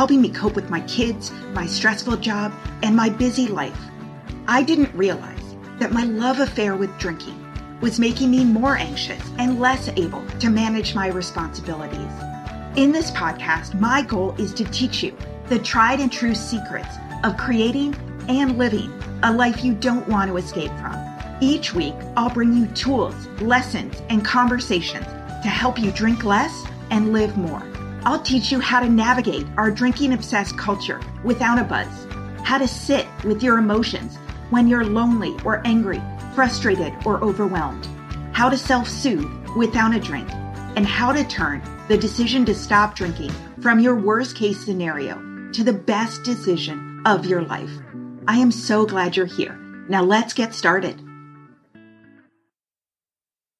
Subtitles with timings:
[0.00, 3.78] helping me cope with my kids, my stressful job, and my busy life.
[4.48, 7.36] I didn't realize that my love affair with drinking
[7.82, 12.14] was making me more anxious and less able to manage my responsibilities.
[12.76, 15.14] In this podcast, my goal is to teach you
[15.50, 17.94] the tried and true secrets of creating
[18.26, 18.90] and living
[19.22, 20.96] a life you don't want to escape from.
[21.42, 27.12] Each week, I'll bring you tools, lessons, and conversations to help you drink less and
[27.12, 27.69] live more.
[28.04, 32.06] I'll teach you how to navigate our drinking obsessed culture without a buzz,
[32.44, 34.16] how to sit with your emotions
[34.48, 36.00] when you're lonely or angry,
[36.34, 37.86] frustrated or overwhelmed,
[38.32, 40.30] how to self soothe without a drink,
[40.76, 45.16] and how to turn the decision to stop drinking from your worst case scenario
[45.52, 47.70] to the best decision of your life.
[48.26, 49.56] I am so glad you're here.
[49.90, 51.02] Now let's get started.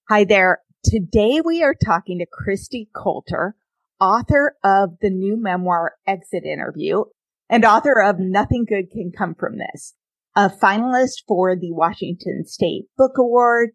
[0.09, 0.61] Hi there.
[0.83, 3.55] Today we are talking to Kristi Coulter
[4.01, 7.05] author of the new memoir Exit Interview
[7.49, 9.95] and author of Nothing Good Can Come From This,
[10.37, 13.71] a finalist for the Washington State Book Award.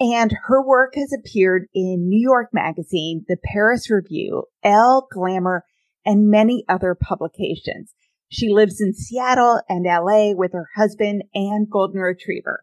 [0.00, 5.64] And her work has appeared in New York Magazine, the Paris Review, Elle, Glamour,
[6.06, 7.92] and many other publications.
[8.28, 12.62] She lives in Seattle and LA with her husband and golden retriever.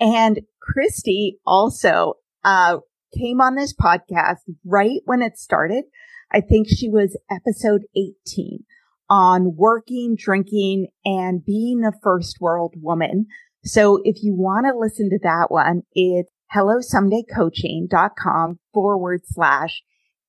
[0.00, 2.78] And Kristi also, uh,
[3.16, 5.84] came on this podcast right when it started.
[6.32, 8.64] I think she was episode 18
[9.10, 13.26] on working, drinking, and being a first world woman.
[13.64, 19.82] So if you want to listen to that one, it's hellosomedaycoaching.com forward slash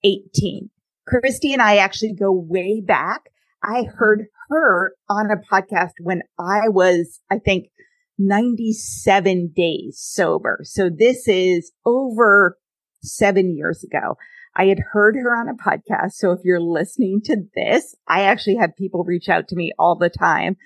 [0.04, 0.70] 18.
[1.08, 3.30] Kristi and I actually go way back.
[3.64, 7.70] I heard her on a podcast when I was, I think,
[8.18, 10.60] 97 days sober.
[10.64, 12.58] So this is over
[13.02, 14.18] seven years ago.
[14.56, 16.14] I had heard her on a podcast.
[16.14, 19.96] So if you're listening to this, I actually have people reach out to me all
[19.96, 20.58] the time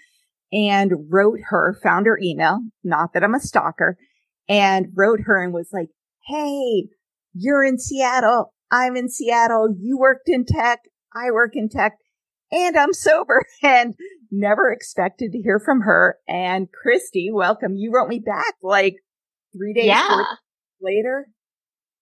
[0.51, 3.97] and wrote her, found her email, not that I'm a stalker,
[4.49, 5.89] and wrote her and was like,
[6.25, 6.87] Hey,
[7.33, 8.53] you're in Seattle.
[8.71, 9.73] I'm in Seattle.
[9.77, 10.79] You worked in tech.
[11.15, 11.97] I work in tech
[12.51, 13.95] and I'm sober and
[14.31, 16.17] never expected to hear from her.
[16.27, 17.75] And Kristi, welcome.
[17.75, 18.95] You wrote me back like
[19.55, 20.25] three days yeah.
[20.81, 21.27] later.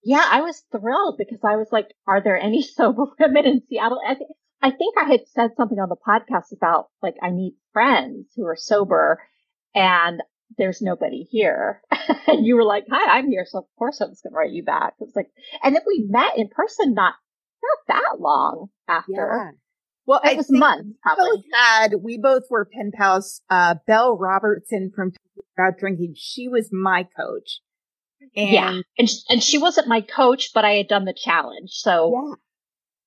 [0.06, 4.00] Yeah, I was thrilled because I was like, are there any sober women in Seattle?
[4.08, 4.30] I, th-
[4.62, 8.46] I think I had said something on the podcast about like, I need friends who
[8.46, 9.20] are sober
[9.74, 10.22] and
[10.58, 11.82] there's nobody here.
[12.28, 13.46] and you were like, hi, I'm here.
[13.48, 14.94] So of course I was going to write you back.
[15.00, 15.32] It was like,
[15.64, 17.16] and then we met in person not,
[17.64, 19.12] not that long after.
[19.12, 19.52] Yeah.
[20.06, 20.88] Well, it I was months.
[21.02, 21.32] Probably.
[21.32, 23.42] We both had, we both were pen pals.
[23.50, 25.14] Uh, Belle Robertson from
[25.58, 26.14] About Drinking.
[26.16, 27.60] She was my coach.
[28.36, 28.80] And yeah.
[28.98, 31.72] And, and she wasn't my coach, but I had done the challenge.
[31.72, 32.36] So yeah.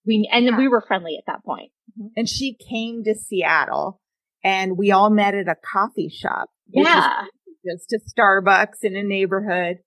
[0.06, 0.56] we, and yeah.
[0.56, 1.71] we were friendly at that point.
[1.99, 2.09] Mm-hmm.
[2.17, 4.01] And she came to Seattle
[4.45, 6.49] and we all met at a coffee shop.
[6.69, 7.25] Yeah.
[7.65, 9.78] Just a Starbucks in a neighborhood.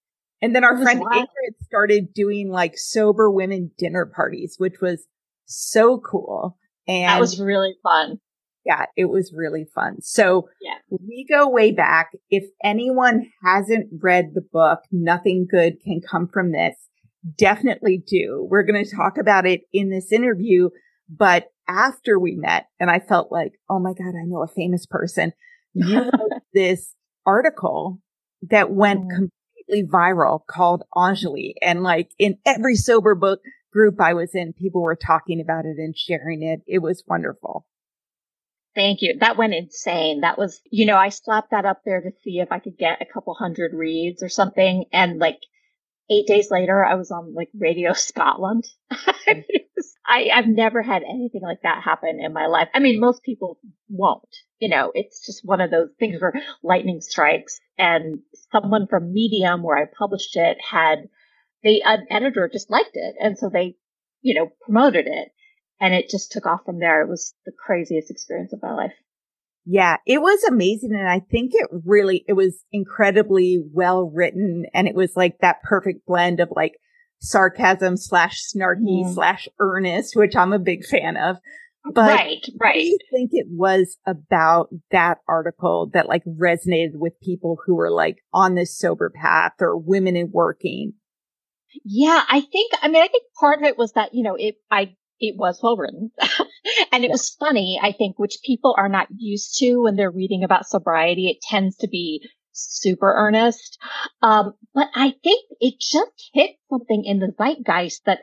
[0.41, 1.13] And then our friend wild.
[1.13, 5.05] Ingrid started doing like sober women dinner parties, which was
[5.45, 6.57] so cool.
[6.87, 8.19] And that was really fun
[8.65, 10.01] yeah, it was really fun.
[10.01, 10.75] So yeah.
[10.89, 12.11] we go way back.
[12.29, 16.75] If anyone hasn't read the book, Nothing Good Can Come From This,
[17.37, 18.47] definitely do.
[18.49, 20.69] We're going to talk about it in this interview.
[21.09, 24.85] But after we met and I felt like, oh my God, I know a famous
[24.85, 25.33] person.
[25.73, 26.93] You wrote this
[27.25, 27.99] article
[28.49, 29.09] that went mm.
[29.09, 31.53] completely viral called Enjoli.
[31.61, 33.39] And like in every sober book
[33.71, 36.61] group I was in, people were talking about it and sharing it.
[36.67, 37.65] It was wonderful.
[38.73, 39.17] Thank you.
[39.19, 40.21] That went insane.
[40.21, 43.01] That was, you know, I slapped that up there to see if I could get
[43.01, 44.85] a couple hundred reads or something.
[44.93, 45.39] And like
[46.09, 48.65] eight days later, I was on like Radio Scotland.
[48.91, 49.39] Hmm.
[50.05, 52.69] I, I've never had anything like that happen in my life.
[52.73, 53.59] I mean, most people
[53.89, 54.27] won't,
[54.59, 56.33] you know, it's just one of those things where
[56.63, 58.19] lightning strikes and
[58.51, 61.07] someone from Medium where I published it had,
[61.63, 63.15] they, an editor just liked it.
[63.21, 63.75] And so they,
[64.21, 65.29] you know, promoted it
[65.81, 67.01] and it just took off from there.
[67.01, 68.93] It was the craziest experience of my life.
[69.65, 70.93] Yeah, it was amazing.
[70.93, 74.65] And I think it really, it was incredibly well written.
[74.73, 76.73] And it was like that perfect blend of like
[77.19, 79.13] sarcasm slash snarky mm.
[79.13, 81.37] slash earnest, which I'm a big fan of.
[81.83, 82.75] But right, right.
[82.75, 87.91] do you think it was about that article that like resonated with people who were
[87.91, 90.93] like on this sober path or women in working?
[91.83, 94.55] Yeah, I think, I mean, I think part of it was that, you know, it,
[94.69, 96.11] I, it was well written
[96.91, 100.43] and it was funny, I think, which people are not used to when they're reading
[100.43, 101.29] about sobriety.
[101.29, 103.77] It tends to be super earnest.
[104.21, 108.19] Um, but I think it just hit something in the zeitgeist that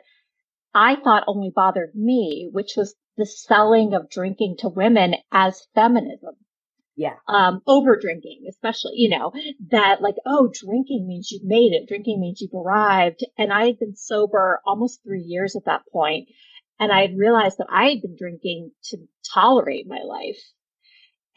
[0.73, 6.35] I thought only bothered me, which was the selling of drinking to women as feminism.
[6.95, 7.15] Yeah.
[7.29, 9.31] Um, over drinking, especially, you know,
[9.71, 11.87] that like, oh, drinking means you've made it.
[11.87, 13.25] Drinking means you've arrived.
[13.37, 16.27] And I had been sober almost three years at that point,
[16.79, 18.97] And I had realized that I had been drinking to
[19.33, 20.39] tolerate my life.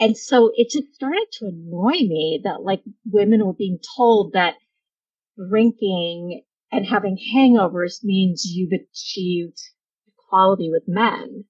[0.00, 4.54] And so it just started to annoy me that like women were being told that
[5.36, 9.58] drinking and having hangovers means you've achieved
[10.08, 11.44] equality with men,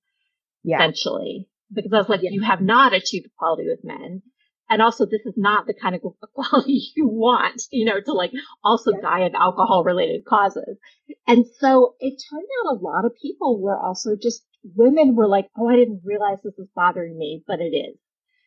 [0.65, 0.79] Yeah.
[0.79, 1.49] essentially.
[1.73, 2.31] Because I was like, Yeah.
[2.33, 4.23] you have not achieved equality with men.
[4.73, 6.01] And also, this is not the kind of
[6.35, 8.33] quality you want, you know, to like
[8.65, 9.01] also Yeah.
[9.03, 10.79] die of alcohol related causes.
[11.27, 14.45] And so it turned out a lot of people were also just
[14.77, 17.97] women were like, oh, I didn't realize this was bothering me, but it is.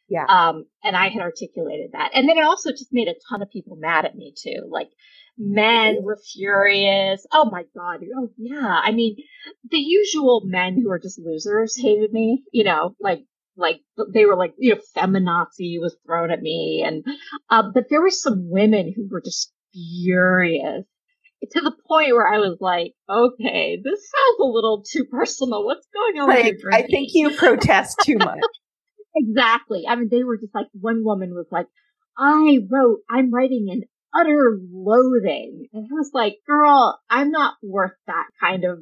[0.07, 0.25] Yeah.
[0.27, 2.11] Um, and I had articulated that.
[2.13, 4.67] And then it also just made a ton of people mad at me too.
[4.69, 4.89] Like
[5.37, 7.25] men were furious.
[7.31, 8.01] Oh my God.
[8.17, 8.79] Oh yeah.
[8.83, 9.17] I mean,
[9.69, 13.25] the usual men who are just losers hated me, you know, like,
[13.57, 13.81] like
[14.13, 16.83] they were like, you know, feminazi was thrown at me.
[16.85, 17.05] And,
[17.49, 20.85] uh, but there were some women who were just furious
[21.51, 25.65] to the point where I was like, okay, this sounds a little too personal.
[25.65, 28.39] What's going on Like, I think you protest too much.
[29.17, 29.85] Exactly.
[29.87, 31.67] I mean, they were just like, one woman was like,
[32.17, 35.67] I wrote, I'm writing an utter loathing.
[35.71, 38.79] And I was like, girl, I'm not worth that kind of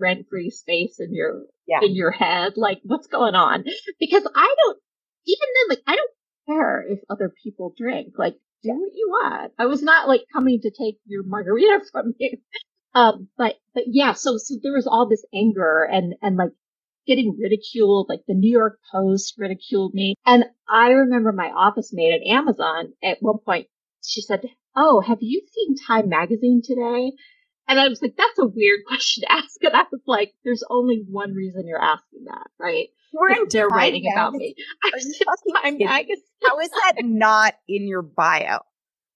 [0.00, 1.86] rent free space in your, Yeah.
[1.86, 2.54] in your head.
[2.56, 3.64] Like, what's going on?
[3.98, 4.78] Because I don't,
[5.26, 6.10] even then, like, I don't
[6.48, 8.14] care if other people drink.
[8.18, 9.52] Like, do what you want.
[9.58, 12.38] I was not like coming to take your margarita from you.
[12.94, 16.50] Um, but, but yeah, so, so there was all this anger and, and like
[17.06, 20.14] getting ridiculed, like the New York Post ridiculed me.
[20.26, 23.68] And I remember my office mate at Amazon at one point,
[24.04, 24.42] she said,
[24.76, 27.12] Oh, have you seen Time Magazine today?
[27.68, 29.56] And I was like, that's a weird question to ask.
[29.62, 32.88] And I was like, there's only one reason you're asking that, right?
[33.12, 34.54] We're They're writing about me.
[34.84, 35.86] I Are you said, fucking Time?
[35.86, 36.16] Magazine.
[36.42, 38.60] How is that not in your bio?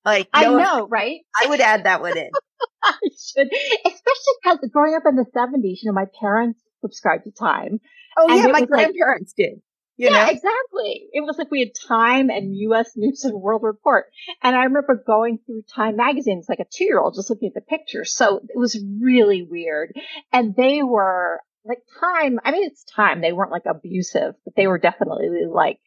[0.04, 1.20] Like, I know, right?
[1.43, 2.31] I would add that one in.
[2.84, 3.48] I should,
[3.84, 7.81] especially because growing up in the 70s, you know, my parents subscribed to Time.
[8.19, 9.60] Oh yeah, my was like- grandparents did.
[9.96, 10.31] You yeah, know?
[10.31, 11.08] exactly.
[11.12, 12.93] It was like we had Time and U.S.
[12.96, 14.06] News and World Report.
[14.43, 17.48] And I remember going through Time magazine, it's like a two year old just looking
[17.48, 18.14] at the pictures.
[18.14, 19.94] So it was really weird.
[20.32, 22.38] And they were like Time.
[22.44, 23.20] I mean, it's Time.
[23.22, 25.78] They weren't like abusive, but they were definitely like,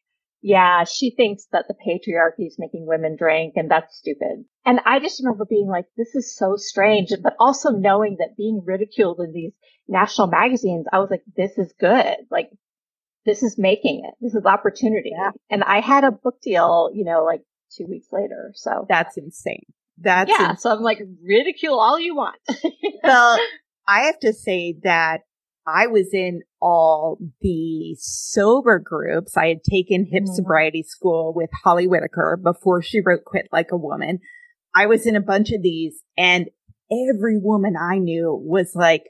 [0.42, 4.46] yeah, she thinks that the patriarchy is making women drink and that's stupid.
[4.66, 8.64] And I just remember being like, this is so strange, but also knowing that being
[8.66, 9.52] ridiculed in these
[9.88, 12.16] national magazines, I was like, this is good.
[12.32, 12.50] Like,
[13.30, 14.14] this is making it.
[14.22, 15.12] This is opportunity.
[15.16, 15.31] Yeah.
[15.50, 17.42] And I had a book deal, you know, like
[17.78, 18.52] two weeks later.
[18.56, 19.66] So That's insane.
[20.00, 20.52] That's yeah.
[20.52, 20.58] insane.
[20.58, 22.38] So I'm like, ridicule all you want.
[23.04, 23.38] well,
[23.88, 25.20] I have to say that
[25.68, 29.38] I was in all the sober groups.
[29.38, 30.36] I had taken hip Mhm.
[30.36, 34.19] sobriety school with Holly Whitaker before she wrote Quit Like a Woman.
[34.76, 36.50] I was in a bunch of these and
[36.92, 39.04] every woman I knew was like,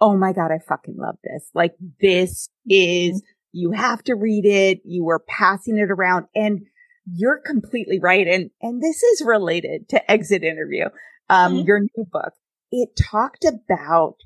[0.00, 1.48] Oh my God, I fucking love this.
[1.54, 3.22] Like this is,
[3.54, 4.80] you have to read it.
[4.84, 6.62] You were passing it around and
[7.06, 8.26] you're completely right.
[8.26, 10.86] And, and this is related to exit interview.
[11.30, 11.66] Um, Mhm.
[11.66, 12.32] your new book.
[12.70, 14.16] It talked about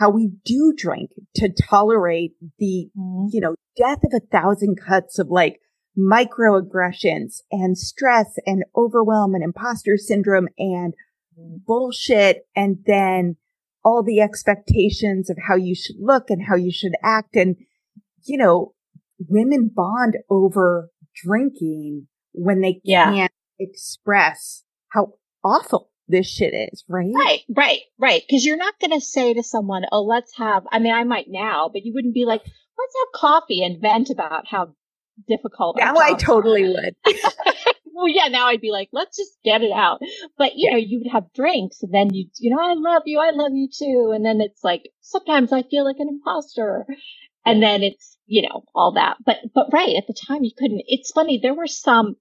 [0.00, 2.90] how we do drink to tolerate the,
[3.30, 5.60] you know, death of a thousand cuts of like
[5.96, 10.94] microaggressions and stress and overwhelm and imposter syndrome and
[11.36, 12.46] bullshit.
[12.56, 13.36] And then
[13.84, 17.36] all the expectations of how you should look and how you should act.
[17.36, 17.56] And,
[18.24, 18.74] you know,
[19.28, 25.14] women bond over drinking when they can't express how
[25.44, 27.12] awful this shit is, right?
[27.14, 28.22] Right, right, right.
[28.26, 31.26] Because you're not going to say to someone, "Oh, let's have." I mean, I might
[31.28, 34.74] now, but you wouldn't be like, "Let's have coffee and vent about how
[35.26, 36.94] difficult." Now I jobs are." totally would.
[37.94, 38.28] well, yeah.
[38.28, 40.00] Now I'd be like, "Let's just get it out."
[40.36, 43.18] But you know, you would have drinks, and then you, you know, I love you,
[43.18, 46.86] I love you too, and then it's like sometimes I feel like an imposter,
[47.44, 49.16] and then it's you know all that.
[49.24, 50.82] But but right at the time you couldn't.
[50.86, 51.38] It's funny.
[51.42, 52.16] There were some.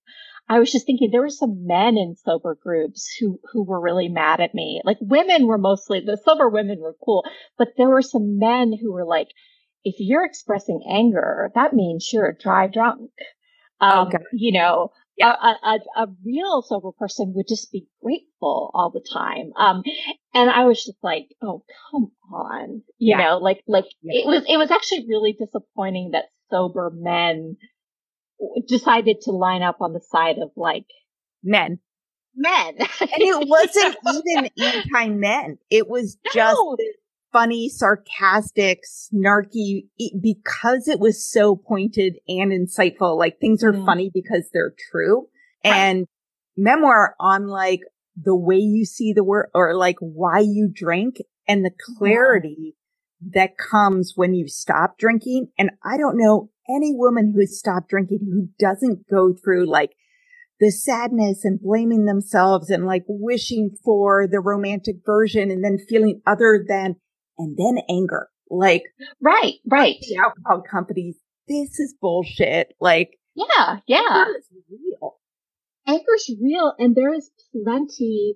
[0.49, 4.09] I was just thinking there were some men in sober groups who who were really
[4.09, 4.81] mad at me.
[4.83, 7.23] Like women were mostly the sober women were cool,
[7.57, 9.29] but there were some men who were like,
[9.85, 13.11] if you're expressing anger, that means you're a dry drunk.
[13.79, 14.17] Um, okay.
[14.33, 15.34] you know, yeah.
[15.41, 19.51] a, a, a, real sober person would just be grateful all the time.
[19.58, 19.84] Um,
[20.34, 22.82] and I was just like, oh, come on.
[22.98, 23.17] You yeah.
[23.17, 24.22] know, like, like yeah.
[24.22, 27.58] it was, it was actually really disappointing that sober men
[28.67, 30.86] decided to line up on the side of like
[31.43, 31.79] men.
[32.36, 32.75] Men.
[32.77, 33.48] and it
[34.05, 35.58] wasn't even anti men.
[35.70, 36.77] It was just no.
[37.33, 39.87] Funny, sarcastic, snarky,
[40.21, 43.17] because it was so pointed and insightful.
[43.17, 43.85] Like things are mm.
[43.85, 45.27] funny because they're true.
[45.65, 45.73] Right.
[45.73, 46.07] And
[46.55, 47.81] memoir on like
[48.15, 52.75] the way you see the world or like why you drink and the clarity
[53.33, 55.47] that comes when you stop drinking.
[55.57, 59.91] And I don't know any woman who's stopped drinking who doesn't go through like
[60.59, 66.21] the sadness and blaming themselves and like wishing for the romantic version and then feeling
[66.25, 66.95] other than
[67.37, 68.29] and then anger.
[68.49, 68.83] Like
[69.21, 69.95] right, right.
[70.01, 72.73] The alcohol companies, this is bullshit.
[72.79, 74.01] Like yeah, yeah.
[74.09, 75.17] Anger is real.
[75.87, 78.35] Anger's real and there is plenty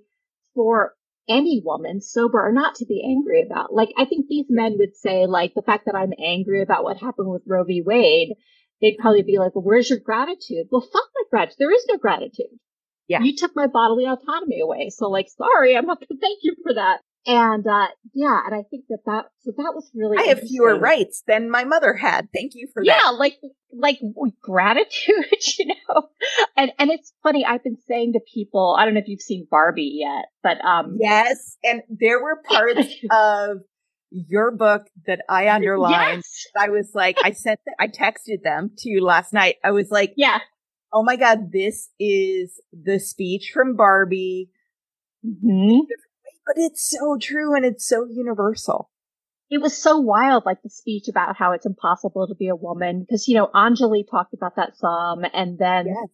[0.53, 0.93] for
[1.29, 3.73] any woman, sober or not, to be angry about.
[3.73, 6.97] Like, I think these men would say, like, the fact that I'm angry about what
[6.97, 7.83] happened with Roe v.
[7.85, 8.33] Wade,
[8.81, 10.67] they'd probably be like, well, where's your gratitude?
[10.71, 11.57] Well, fuck my gratitude.
[11.59, 12.57] There is no gratitude.
[13.07, 13.21] Yeah.
[13.21, 14.89] You took my bodily autonomy away.
[14.89, 16.99] So, like, sorry, I'm not going to thank you for that.
[17.25, 20.79] And, uh, yeah, and I think that that, so that was really, I have fewer
[20.79, 22.29] rights than my mother had.
[22.33, 23.03] Thank you for yeah, that.
[23.03, 23.37] Yeah, like,
[23.73, 23.99] like
[24.41, 25.25] gratitude,
[25.59, 26.07] you know?
[26.55, 27.45] And, and it's funny.
[27.45, 30.97] I've been saying to people, I don't know if you've seen Barbie yet, but, um,
[31.01, 31.57] yes.
[31.65, 33.57] And there were parts of
[34.09, 36.23] your book that I underlined.
[36.23, 36.45] Yes.
[36.57, 39.55] I was like, I sent, the, I texted them to you last night.
[39.65, 40.39] I was like, yeah.
[40.93, 44.49] Oh my God, this is the speech from Barbie.
[45.25, 45.79] Mm-hmm
[46.47, 48.89] but it's so true and it's so universal.
[49.49, 53.05] It was so wild, like the speech about how it's impossible to be a woman.
[53.09, 56.09] Cause, you know, Enjoli talked about that some and then yes.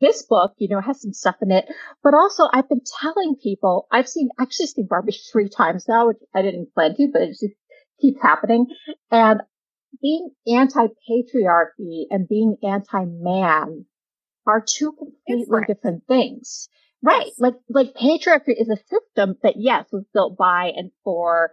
[0.00, 1.66] this book, you know, has some stuff in it.
[2.02, 6.18] But also I've been telling people, I've seen, actually seen Barbie three times now, which
[6.34, 7.44] I didn't plan to, but it just
[8.00, 8.66] keeps happening.
[9.10, 9.40] And
[10.02, 13.86] being anti-patriarchy and being anti-man
[14.46, 16.68] are two completely different, different things.
[17.02, 17.30] Right.
[17.38, 21.52] Like, like patriarchy is a system that yes, was built by and for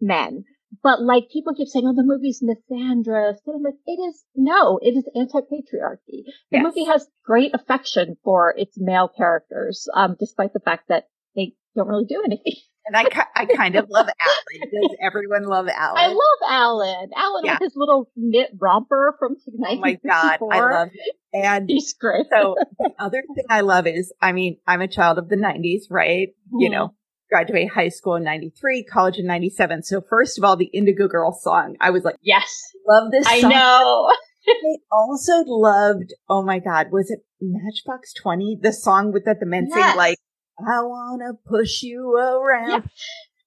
[0.00, 0.44] men.
[0.82, 3.36] But like people keep saying, oh, the movie's misandrous.
[3.46, 6.24] And I'm like, it is, no, it is anti-patriarchy.
[6.50, 6.62] The yes.
[6.62, 11.04] movie has great affection for its male characters, um, despite the fact that
[11.36, 12.54] they don't really do anything.
[12.84, 13.04] And I,
[13.36, 14.70] I kind of love Alan.
[14.82, 15.96] Does everyone love Alan?
[15.96, 17.10] I love Alan.
[17.14, 17.54] Alan yeah.
[17.54, 19.36] with his little knit romper from
[19.66, 21.16] Oh my god, I love it.
[21.32, 22.26] And he's great.
[22.30, 25.82] so the other thing I love is, I mean, I'm a child of the '90s,
[25.90, 26.28] right?
[26.28, 26.60] Mm-hmm.
[26.60, 26.94] You know,
[27.32, 29.82] graduate high school in 93, college in 97.
[29.84, 33.40] So first of all, the Indigo Girl song, I was like, yes, love this I
[33.40, 33.50] song.
[33.50, 34.12] know.
[34.48, 38.58] I also loved, oh my God, was it Matchbox 20?
[38.60, 39.90] The song with that the men yes.
[39.90, 40.18] sing like,
[40.62, 42.88] I want to push you around.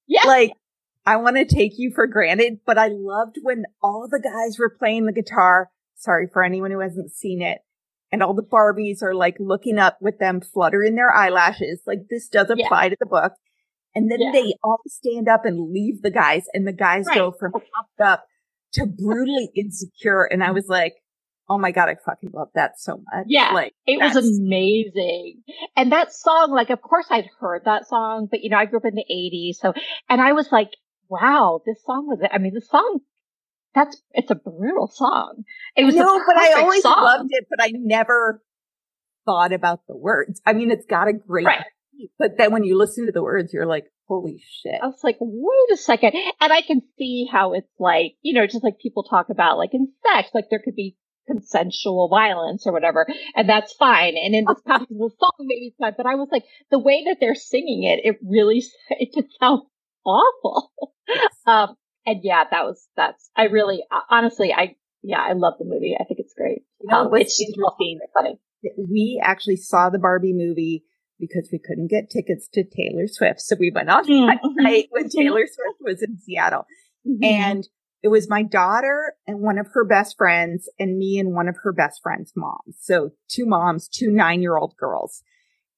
[0.07, 0.23] Yeah.
[0.23, 0.27] yeah.
[0.27, 0.53] Like,
[1.05, 4.75] I want to take you for granted, but I loved when all the guys were
[4.77, 5.69] playing the guitar.
[5.95, 7.59] Sorry for anyone who hasn't seen it.
[8.11, 11.81] And all the Barbies are like looking up with them fluttering their eyelashes.
[11.85, 12.89] Like this does apply yeah.
[12.89, 13.33] to the book.
[13.93, 14.31] And then yeah.
[14.31, 17.15] they all stand up and leave the guys and the guys right.
[17.15, 18.25] go from pumped up
[18.73, 20.23] to brutally insecure.
[20.23, 20.95] And I was like,
[21.47, 23.25] Oh my God, I fucking love that so much.
[23.27, 23.51] Yeah.
[23.51, 25.43] Like, it was amazing.
[25.75, 28.79] And that song, like, of course I'd heard that song, but you know, I grew
[28.79, 29.57] up in the 80s.
[29.57, 29.73] So,
[30.09, 30.71] and I was like,
[31.07, 32.99] wow, this song was, I mean, the song,
[33.75, 35.43] that's, it's a brutal song.
[35.75, 37.03] It was no, but I always song.
[37.03, 38.41] loved it, but I never
[39.25, 40.41] thought about the words.
[40.45, 41.65] I mean, it's got a great, right.
[41.95, 44.79] beat, but then when you listen to the words, you're like, holy shit.
[44.81, 46.13] I was like, wait a second.
[46.39, 49.73] And I can see how it's like, you know, just like people talk about like
[49.73, 50.95] in sex, like there could be
[51.27, 54.15] consensual violence or whatever, and that's fine.
[54.17, 55.93] And in this context of the song, maybe it's fine.
[55.97, 59.63] But I was like, the way that they're singing it, it really it just sounds
[60.05, 60.71] awful.
[61.45, 65.95] um, and yeah, that was that's I really honestly I yeah I love the movie.
[65.99, 66.63] I think it's great.
[66.81, 67.99] You know, um, it's interesting.
[68.13, 68.39] Funny.
[68.77, 70.83] We actually saw the Barbie movie
[71.19, 74.53] because we couldn't get tickets to Taylor Swift, so we went on mm-hmm.
[74.63, 76.65] night when Taylor Swift was in Seattle,
[77.07, 77.23] mm-hmm.
[77.23, 77.67] and
[78.05, 81.55] it was my daughter and one of her best friends and me and one of
[81.63, 82.77] her best friend's moms.
[82.79, 85.23] So two moms, two nine year old girls.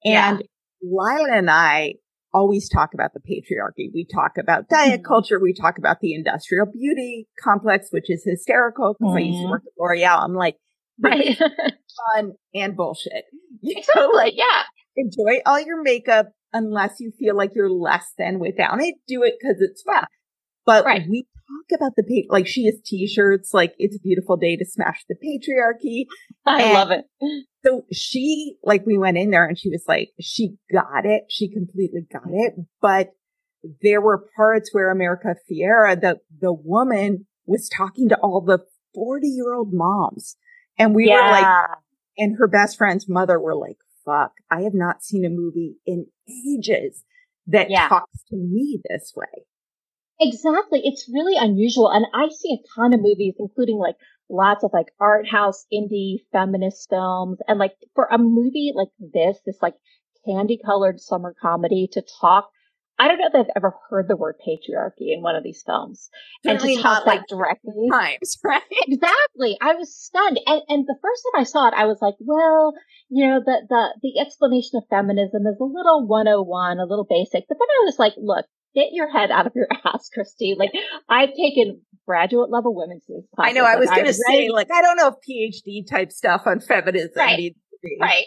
[0.03, 0.46] And yeah.
[0.84, 1.93] Lila and I
[2.34, 3.91] always talk about the patriarchy.
[3.93, 5.07] We talk about diet mm-hmm.
[5.07, 5.39] culture.
[5.39, 9.17] We talk about the industrial beauty complex, which is hysterical because mm-hmm.
[9.17, 9.51] I used to mm-hmm.
[9.51, 10.22] work at L'Oreal.
[10.22, 10.57] I'm like,
[11.01, 11.38] right.
[12.15, 13.24] fun and bullshit.
[13.62, 14.63] You know, like, yeah.
[14.98, 18.96] Enjoy all your makeup unless you feel like you're less than without it.
[19.07, 20.05] Do it because it's fun.
[20.67, 21.07] But right.
[21.09, 24.65] we talk about the pa- like she has t-shirts like it's a beautiful day to
[24.65, 26.05] smash the patriarchy.
[26.45, 27.05] I and love it.
[27.65, 31.24] So she like we went in there and she was like she got it.
[31.29, 33.12] She completely got it, but
[33.81, 38.59] there were parts where America Ferrera, the the woman was talking to all the
[38.93, 40.36] 40 year old moms
[40.77, 41.15] and we yeah.
[41.15, 41.77] were like
[42.17, 46.07] and her best friend's mother were like, fuck, I have not seen a movie in
[46.27, 47.05] ages
[47.45, 47.88] that yeah.
[47.88, 49.45] talks to me this way.
[50.19, 50.81] Exactly.
[50.83, 51.89] It's really unusual.
[51.89, 53.95] And I see a ton of movies, including like
[54.29, 57.39] lots of like art house, indie, feminist films.
[57.47, 59.75] And like for a movie like this, this like
[60.25, 62.50] candy colored summer comedy to talk
[63.00, 66.09] I don't know that I've ever heard the word patriarchy in one of these films.
[66.43, 67.88] and to talk like directly.
[67.91, 68.63] Times, right?
[68.88, 69.57] Exactly.
[69.62, 70.39] I was stunned.
[70.47, 72.74] And, and the first time I saw it, I was like, well,
[73.09, 77.47] you know, the, the, the explanation of feminism is a little 101, a little basic.
[77.47, 78.45] But then I was like, look,
[78.77, 80.57] get your head out of your ass, Kristi.
[80.57, 80.72] Like
[81.10, 83.27] I've taken graduate level women's classes.
[83.38, 83.65] I know.
[83.65, 87.12] I was going to say, like, I don't know if PhD type stuff on feminism
[87.17, 87.55] right.
[88.00, 88.25] Right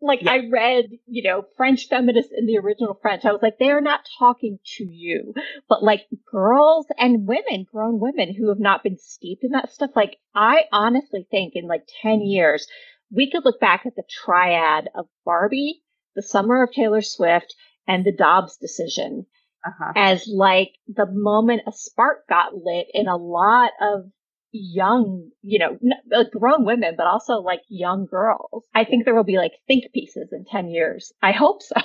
[0.00, 0.32] like yeah.
[0.32, 3.24] I read, you know, French feminists in the original French.
[3.24, 5.34] I was like, they are not talking to you,
[5.68, 9.90] but like girls and women, grown women who have not been steeped in that stuff.
[9.96, 12.66] Like I honestly think in like 10 years,
[13.10, 15.82] we could look back at the triad of Barbie,
[16.14, 17.54] the summer of Taylor Swift
[17.86, 19.26] and the Dobbs decision
[19.66, 19.92] uh-huh.
[19.96, 24.10] as like the moment a spark got lit in a lot of
[24.52, 25.78] young, you know,
[26.10, 28.64] like grown women, but also like young girls.
[28.74, 31.12] I think there will be like think pieces in 10 years.
[31.22, 31.76] I hope so.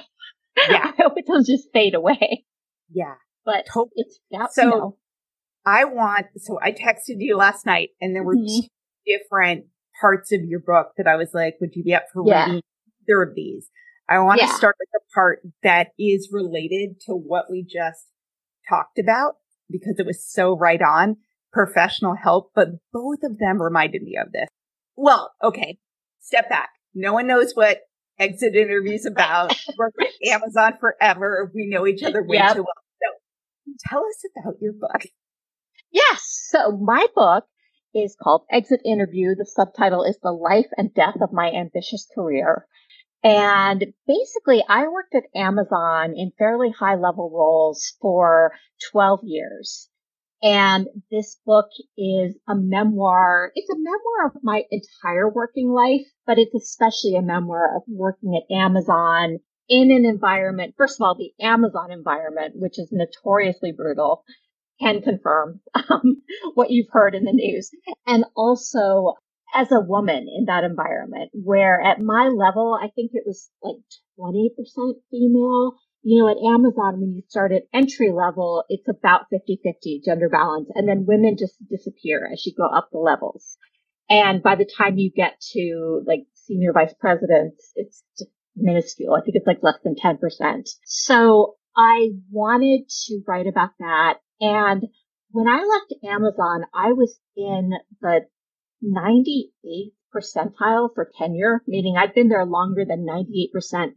[0.69, 0.91] Yeah.
[0.97, 2.45] I hope it doesn't just fade away.
[2.93, 3.15] Yeah.
[3.43, 3.89] But totally.
[3.95, 4.19] it's
[4.51, 4.97] so you know.
[5.65, 8.61] I want, so I texted you last night and there were mm-hmm.
[8.61, 8.67] two
[9.07, 9.65] different
[9.99, 12.45] parts of your book that I was like, would you be up for yeah.
[12.45, 12.61] reading
[13.09, 13.67] either of these?
[14.13, 14.47] I want yeah.
[14.47, 18.05] to start with the part that is related to what we just
[18.69, 19.37] talked about
[19.71, 21.17] because it was so right on
[21.51, 24.47] professional help, but both of them reminded me of this.
[24.95, 25.79] Well, okay,
[26.19, 26.69] step back.
[26.93, 27.79] No one knows what
[28.19, 29.55] exit interviews about.
[29.79, 31.51] Worked at Amazon forever.
[31.53, 32.53] We know each other way yep.
[32.53, 32.83] too well.
[33.01, 35.07] So tell us about your book.
[35.91, 36.47] Yes.
[36.51, 37.45] So my book
[37.95, 39.33] is called Exit Interview.
[39.35, 42.67] The subtitle is The Life and Death of My Ambitious Career.
[43.23, 48.51] And basically, I worked at Amazon in fairly high level roles for
[48.91, 49.89] 12 years.
[50.41, 53.53] And this book is a memoir.
[53.55, 58.35] It's a memoir of my entire working life, but it's especially a memoir of working
[58.35, 60.75] at Amazon in an environment.
[60.77, 64.25] First of all, the Amazon environment, which is notoriously brutal,
[64.81, 66.21] can confirm um,
[66.55, 67.71] what you've heard in the news.
[68.05, 69.13] And also
[69.53, 73.77] as a woman in that environment where at my level, I think it was like
[74.19, 80.03] 20% female you know, at Amazon, when you start at entry level, it's about 50-50
[80.03, 80.69] gender balance.
[80.75, 83.57] And then women just disappear as you go up the levels.
[84.09, 88.03] And by the time you get to like senior vice presidents, it's
[88.55, 89.15] minuscule.
[89.15, 90.67] I think it's like less than 10%.
[90.85, 94.15] So I wanted to write about that.
[94.41, 94.83] And
[95.31, 98.27] when I left Amazon, I was in the
[98.83, 103.93] 98th percentile for tenure, meaning I've been there longer than 98%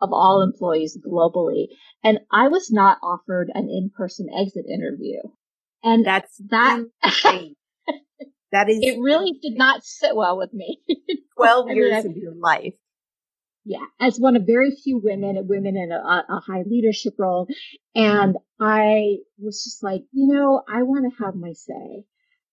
[0.00, 0.52] of all mm-hmm.
[0.52, 1.66] employees globally.
[2.02, 5.18] And I was not offered an in-person exit interview.
[5.82, 6.80] And that's that.
[8.52, 8.78] that is.
[8.80, 10.80] It really did not sit well with me.
[11.36, 12.74] 12 years of your life.
[13.64, 13.84] Yeah.
[13.98, 17.46] As one of very few women and women in a, a high leadership role.
[17.94, 18.64] And mm-hmm.
[18.64, 22.04] I was just like, you know, I want to have my say.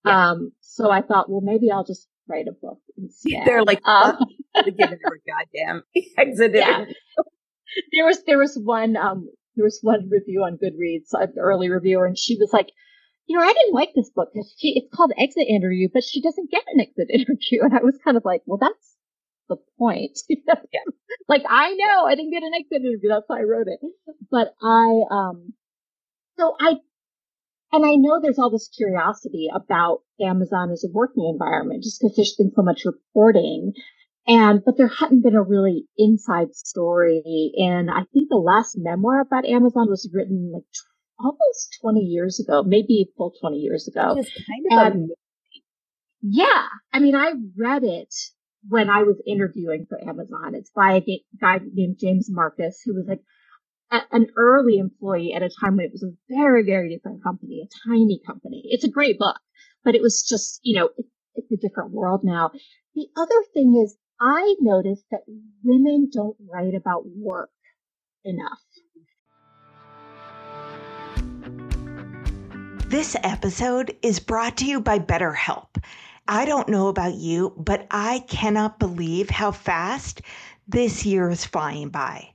[0.07, 0.29] Yeah.
[0.31, 3.41] Um, so I thought, well, maybe I'll just write a book instead.
[3.45, 4.17] They're like, um,
[4.65, 5.83] giving her a goddamn
[6.17, 6.51] exit.
[6.53, 6.85] Yeah
[7.91, 12.05] there was there was one um there was one review on Goodreads, an early reviewer,
[12.05, 12.69] and she was like,
[13.25, 16.21] you know, I didn't like this book because she it's called Exit Interview, but she
[16.21, 18.95] doesn't get an exit interview, and I was kind of like, well, that's
[19.49, 20.19] the point.
[20.29, 20.55] yeah.
[21.27, 23.79] Like I know I didn't get an exit interview, that's why I wrote it.
[24.29, 25.53] But I um
[26.37, 26.75] so I
[27.71, 32.15] and I know there's all this curiosity about Amazon as a working environment just because
[32.15, 33.73] there's been so much reporting
[34.27, 37.53] and, but there hadn't been a really inside story.
[37.57, 40.63] And I think the last memoir about Amazon was written like
[41.19, 44.15] almost 20 years ago, maybe full 20 years ago.
[44.15, 44.25] Kind
[44.71, 45.09] of and,
[46.21, 46.65] yeah.
[46.91, 48.13] I mean, I read it
[48.67, 50.55] when I was interviewing for Amazon.
[50.55, 51.01] It's by a
[51.39, 53.21] guy named James Marcus, who was like
[53.91, 57.61] a, an early employee at a time when it was a very, very different company,
[57.61, 58.63] a tiny company.
[58.65, 59.37] It's a great book,
[59.83, 62.51] but it was just, you know, it, it's a different world now.
[62.95, 65.21] The other thing is I noticed that
[65.63, 67.51] women don't write about work
[68.23, 68.59] enough.
[72.89, 75.83] This episode is brought to you by BetterHelp.
[76.27, 80.21] I don't know about you, but I cannot believe how fast
[80.67, 82.29] this year is flying by.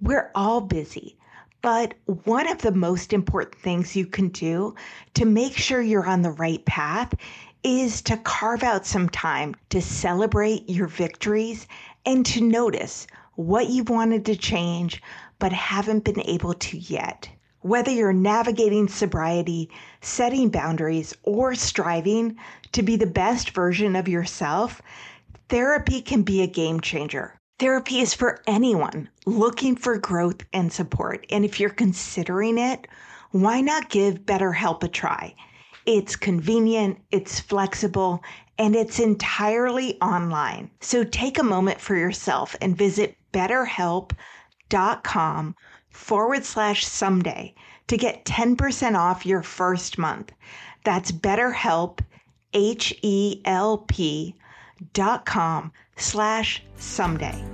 [0.00, 1.16] We're all busy,
[1.60, 4.76] but one of the most important things you can do
[5.14, 7.12] to make sure you're on the right path
[7.64, 11.66] is to carve out some time to celebrate your victories
[12.06, 15.02] and to notice what you wanted to change
[15.40, 17.28] but haven't been able to yet.
[17.62, 19.68] Whether you're navigating sobriety,
[20.00, 22.36] setting boundaries, or striving
[22.70, 24.80] to be the best version of yourself,
[25.48, 27.37] therapy can be a game changer.
[27.58, 31.26] Therapy is for anyone looking for growth and support.
[31.30, 32.86] And if you're considering it,
[33.32, 35.34] why not give BetterHelp a try?
[35.84, 38.22] It's convenient, it's flexible,
[38.58, 40.70] and it's entirely online.
[40.80, 45.56] So take a moment for yourself and visit betterhelp.com
[45.90, 47.56] forward slash someday
[47.88, 50.30] to get 10% off your first month.
[50.84, 51.98] That's BetterHelp,
[52.52, 54.36] H E L P
[55.24, 57.44] com slash someday.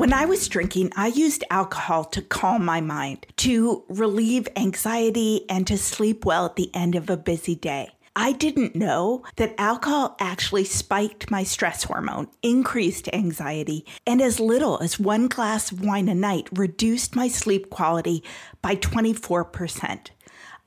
[0.00, 5.66] When I was drinking, I used alcohol to calm my mind, to relieve anxiety, and
[5.66, 7.90] to sleep well at the end of a busy day.
[8.22, 14.78] I didn't know that alcohol actually spiked my stress hormone, increased anxiety, and as little
[14.80, 18.22] as one glass of wine a night reduced my sleep quality
[18.60, 20.08] by 24%.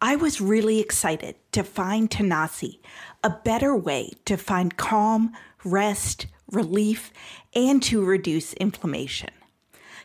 [0.02, 2.80] I was really excited to find Tanasi,
[3.24, 5.32] a better way to find calm,
[5.63, 7.13] rest, relief,
[7.54, 9.30] and to reduce inflammation.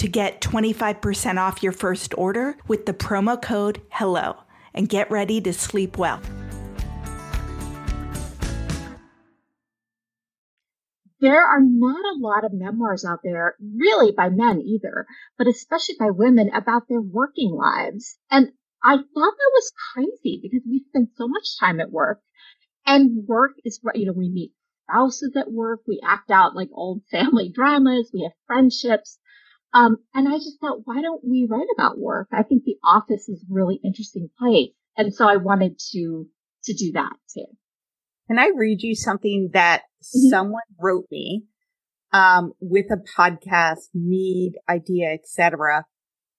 [0.00, 5.42] to get 25% off your first order with the promo code HELLO and get ready
[5.42, 6.22] to sleep well.
[11.20, 15.04] There are not a lot of memoirs out there, really by men either,
[15.36, 18.16] but especially by women about their working lives.
[18.30, 22.20] And I thought that was crazy because we spend so much time at work
[22.86, 24.54] and work is, you know, we meet
[24.88, 29.18] spouses at work, we act out like old family dramas, we have friendships.
[29.72, 32.28] Um, and I just thought, why don't we write about work?
[32.32, 34.70] I think the office is a really interesting place.
[34.96, 36.26] And so I wanted to,
[36.64, 37.46] to do that too.
[38.28, 40.28] Can I read you something that mm-hmm.
[40.28, 41.44] someone wrote me,
[42.12, 45.84] um, with a podcast need, idea, etc.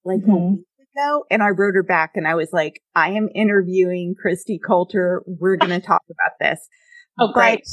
[0.04, 0.32] like mm-hmm.
[0.32, 0.66] a week
[0.96, 1.24] ago?
[1.32, 5.24] And I wrote her back and I was like, I am interviewing Kristi Coulter.
[5.26, 6.68] We're going to talk about this.
[7.20, 7.64] Oh, great.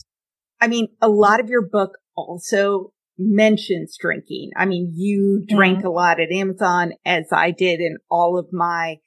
[0.61, 4.51] But, I mean, a lot of your book also mentions drinking.
[4.57, 5.89] I mean, you drank mm-hmm.
[5.89, 8.99] a lot at Amazon as I did in all of my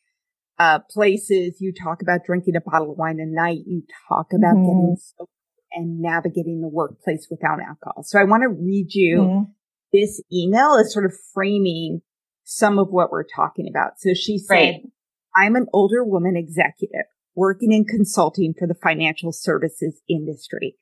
[0.60, 1.58] uh, places.
[1.60, 3.60] You talk about drinking a bottle of wine a night.
[3.65, 4.65] You talk about mm-hmm.
[4.65, 5.30] getting sober
[5.74, 8.04] and navigating the workplace without alcohol.
[8.04, 9.43] So I want to read you mm-hmm.
[9.93, 12.02] this email as sort of framing
[12.43, 13.93] some of what we're talking about.
[14.00, 14.82] So she said, right.
[15.36, 20.76] I'm an older woman executive working in consulting for the financial services industry.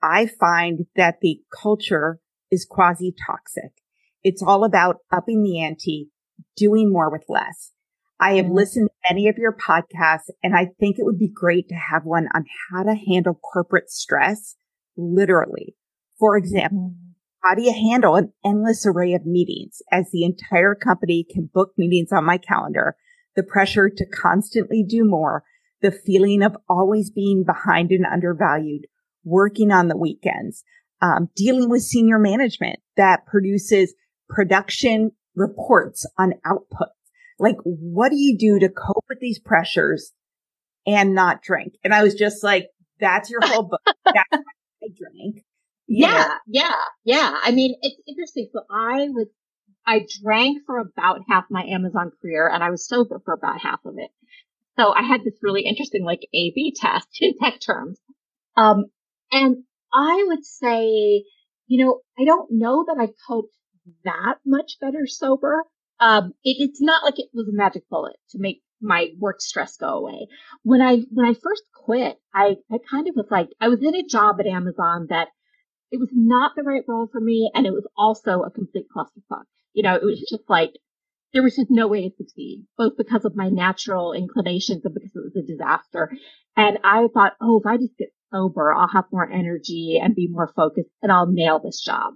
[0.00, 3.72] I find that the culture is quasi toxic.
[4.22, 6.10] It's all about upping the ante,
[6.56, 7.72] doing more with less.
[8.20, 8.54] I have mm-hmm.
[8.54, 12.04] listened to many of your podcasts and I think it would be great to have
[12.04, 14.56] one on how to handle corporate stress,
[14.96, 15.76] literally.
[16.18, 17.10] For example, mm-hmm.
[17.44, 21.72] how do you handle an endless array of meetings as the entire company can book
[21.76, 22.96] meetings on my calendar,
[23.36, 25.44] the pressure to constantly do more,
[25.80, 28.86] the feeling of always being behind and undervalued,
[29.22, 30.64] working on the weekends,
[31.00, 33.94] um, dealing with senior management that produces
[34.28, 36.88] production reports on output.
[37.38, 40.12] Like, what do you do to cope with these pressures
[40.86, 41.74] and not drink?
[41.84, 42.68] And I was just like,
[43.00, 43.80] that's your whole book.
[44.04, 44.38] that's why
[44.82, 45.44] I drink.
[45.86, 46.34] Yeah, know?
[46.48, 46.72] yeah,
[47.04, 47.34] yeah.
[47.42, 48.48] I mean, it's interesting.
[48.52, 49.28] So I was,
[49.86, 53.80] I drank for about half my Amazon career and I was sober for about half
[53.86, 54.10] of it.
[54.78, 57.98] So I had this really interesting like A B test in tech terms.
[58.56, 58.86] Um,
[59.30, 61.24] and I would say,
[61.66, 63.54] you know, I don't know that I coped
[64.04, 65.64] that much better sober.
[66.00, 69.76] Um, it, it's not like it was a magic bullet to make my work stress
[69.76, 70.28] go away.
[70.62, 73.96] When I, when I first quit, I, I kind of was like, I was in
[73.96, 75.28] a job at Amazon that
[75.90, 77.50] it was not the right role for me.
[77.54, 79.44] And it was also a complete clusterfuck.
[79.72, 80.72] You know, it was just like,
[81.32, 85.10] there was just no way to succeed, both because of my natural inclinations and because
[85.14, 86.10] it was a disaster.
[86.56, 90.28] And I thought, oh, if I just get sober, I'll have more energy and be
[90.28, 92.14] more focused and I'll nail this job.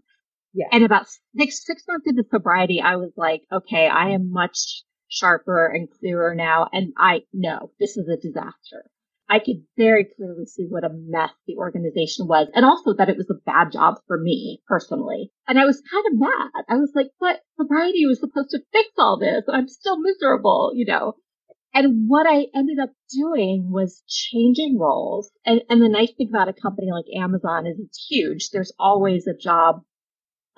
[0.55, 0.67] Yeah.
[0.73, 5.67] And about six, six months into sobriety, I was like, okay, I am much sharper
[5.67, 6.69] and clearer now.
[6.73, 8.85] And I know this is a disaster.
[9.33, 13.17] I could very clearly see what a mess the organization was and also that it
[13.17, 15.33] was a bad job for me personally.
[15.49, 16.65] And I was kind of mad.
[16.69, 19.45] I was like, but sobriety was supposed to fix all this.
[19.51, 21.15] I'm still miserable, you know.
[21.73, 25.33] And what I ended up doing was changing roles.
[25.47, 28.51] And, and the nice thing about a company like Amazon is it's huge.
[28.51, 29.81] There's always a job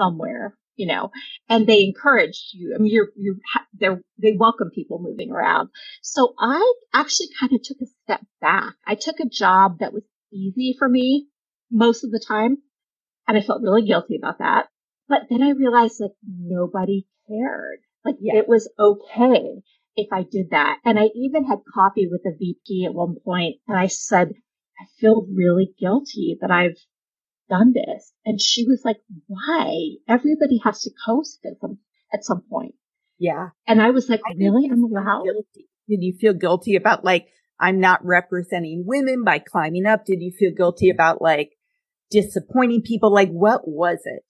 [0.01, 1.11] somewhere, you know,
[1.49, 2.75] and they encourage you.
[2.75, 3.37] I mean, you're, you're,
[3.79, 5.69] they they welcome people moving around.
[6.03, 8.75] So I actually kind of took a step back.
[8.87, 11.29] I took a job that was easy for me
[11.71, 12.59] most of the time.
[13.27, 14.67] And I felt really guilty about that.
[15.09, 17.81] But then I realized like nobody cared.
[18.05, 18.37] Like yeah.
[18.37, 19.63] it was okay
[19.97, 20.79] if I did that.
[20.85, 24.33] And I even had coffee with the VP at one point and I said,
[24.79, 26.77] I feel really guilty that I've
[27.49, 28.13] done this.
[28.25, 29.97] And she was like, why?
[30.09, 31.79] Everybody has to coast at some,
[32.13, 32.75] at some point.
[33.19, 33.51] Yeah.
[33.67, 34.69] And I was like, I really?
[34.71, 35.25] I'm allowed?
[35.25, 35.69] Guilty.
[35.89, 37.27] Did you feel guilty about like,
[37.61, 40.05] I'm not representing women by climbing up?
[40.05, 41.51] Did you feel guilty about like
[42.11, 43.13] disappointing people?
[43.13, 44.25] Like, what was it?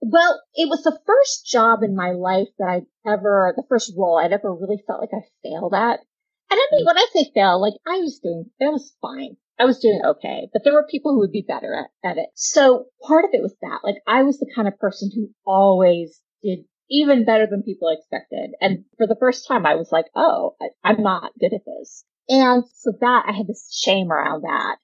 [0.00, 4.18] Well, it was the first job in my life that I ever, the first role
[4.18, 6.00] I'd ever really felt like I failed at.
[6.48, 6.86] And I mean, mm.
[6.86, 9.36] when I say fail, like I was doing, it was fine.
[9.58, 12.28] I was doing okay, but there were people who would be better at, at it.
[12.34, 16.20] So part of it was that, like I was the kind of person who always
[16.42, 18.50] did even better than people expected.
[18.60, 22.04] And for the first time, I was like, oh, I, I'm not good at this.
[22.28, 24.76] And so that I had this shame around that.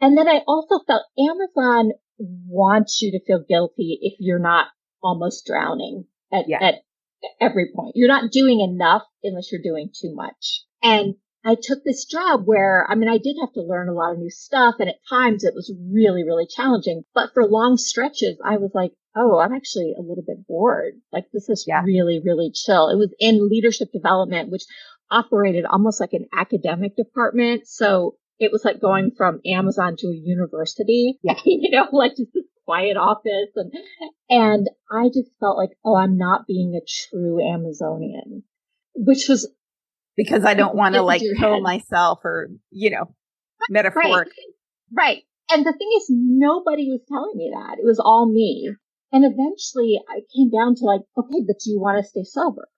[0.00, 4.68] And then I also felt Amazon wants you to feel guilty if you're not
[5.02, 6.62] almost drowning at, yeah.
[6.62, 6.74] at
[7.40, 7.92] every point.
[7.94, 10.64] You're not doing enough unless you're doing too much.
[10.82, 14.12] And I took this job where, I mean, I did have to learn a lot
[14.12, 17.04] of new stuff and at times it was really, really challenging.
[17.14, 20.94] But for long stretches, I was like, oh, I'm actually a little bit bored.
[21.12, 21.82] Like this is yeah.
[21.84, 22.88] really, really chill.
[22.88, 24.64] It was in leadership development, which
[25.10, 27.68] operated almost like an academic department.
[27.68, 29.16] So it was like going mm-hmm.
[29.16, 31.38] from Amazon to a university, yeah.
[31.44, 33.50] you know, like just this quiet office.
[33.54, 33.72] And,
[34.30, 38.44] and I just felt like, oh, I'm not being a true Amazonian,
[38.94, 39.52] which was
[40.16, 43.14] because I don't want to like kill myself or, you know,
[43.68, 44.06] metaphoric.
[44.06, 44.28] Right.
[44.96, 45.22] right.
[45.50, 47.78] And the thing is, nobody was telling me that.
[47.78, 48.72] It was all me.
[49.12, 52.68] And eventually I came down to like, okay, but do you want to stay sober?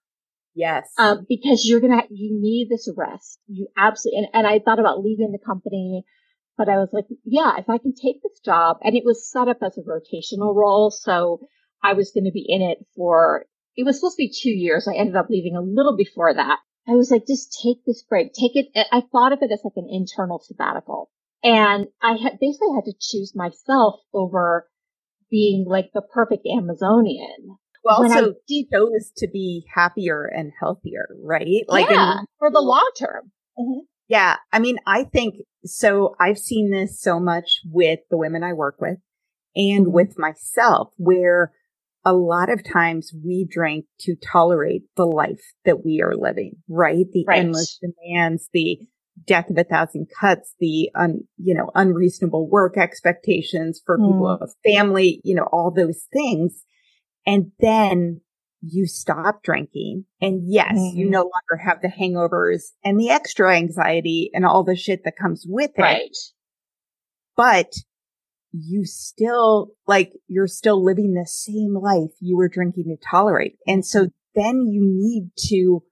[0.54, 0.88] Yes.
[0.98, 3.38] Um, because you're going to, you need this rest.
[3.46, 6.04] You absolutely, and, and I thought about leaving the company,
[6.56, 9.48] but I was like, yeah, if I can take this job and it was set
[9.48, 10.90] up as a rotational role.
[10.90, 11.40] So
[11.82, 13.46] I was going to be in it for,
[13.76, 14.88] it was supposed to be two years.
[14.88, 16.58] I ended up leaving a little before that.
[16.88, 18.32] I was like, just take this break.
[18.32, 18.66] Take it.
[18.92, 21.10] I thought of it as like an internal sabbatical.
[21.42, 24.68] And I had basically had to choose myself over
[25.30, 27.58] being like the perfect Amazonian.
[27.84, 31.64] Well, also I chose to be happier and healthier, right?
[31.68, 33.30] Like yeah, in, for the long term.
[33.58, 33.80] Mm-hmm.
[34.08, 34.36] Yeah.
[34.52, 36.14] I mean, I think so.
[36.20, 38.98] I've seen this so much with the women I work with
[39.54, 39.94] and mm-hmm.
[39.94, 41.52] with myself where
[42.06, 47.04] a lot of times we drink to tolerate the life that we are living, right?
[47.12, 47.40] The right.
[47.40, 48.78] endless demands, the
[49.26, 54.06] death of a thousand cuts, the un, you know, unreasonable work expectations for mm.
[54.06, 56.62] people of a family, you know, all those things.
[57.26, 58.20] And then
[58.60, 60.04] you stop drinking.
[60.20, 60.96] And yes, mm-hmm.
[60.96, 65.18] you no longer have the hangovers and the extra anxiety and all the shit that
[65.20, 65.82] comes with it.
[65.82, 66.16] Right.
[67.36, 67.72] But
[68.64, 73.56] you still like you're still living the same life you were drinking to tolerate.
[73.66, 75.82] And so then you need to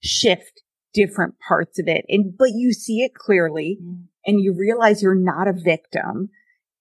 [0.00, 0.62] shift
[0.94, 2.04] different parts of it.
[2.08, 4.04] And but you see it clearly mm.
[4.26, 6.30] and you realize you're not a victim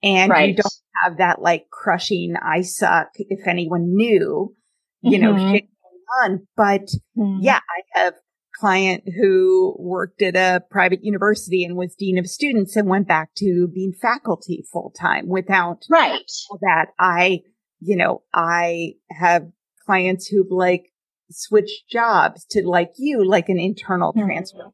[0.03, 0.49] and right.
[0.49, 4.55] you don't have that like crushing I suck if anyone knew,
[5.01, 5.21] you mm-hmm.
[5.21, 6.47] know, shit going on.
[6.55, 7.39] But mm.
[7.41, 8.13] yeah, I have
[8.60, 13.30] client who worked at a private university and was dean of students and went back
[13.36, 16.88] to being faculty full time without right that.
[17.00, 17.41] I,
[17.80, 19.48] you know, I have
[19.86, 20.91] clients who've like
[21.30, 24.26] switched jobs to like you, like an internal mm-hmm.
[24.26, 24.72] transfer.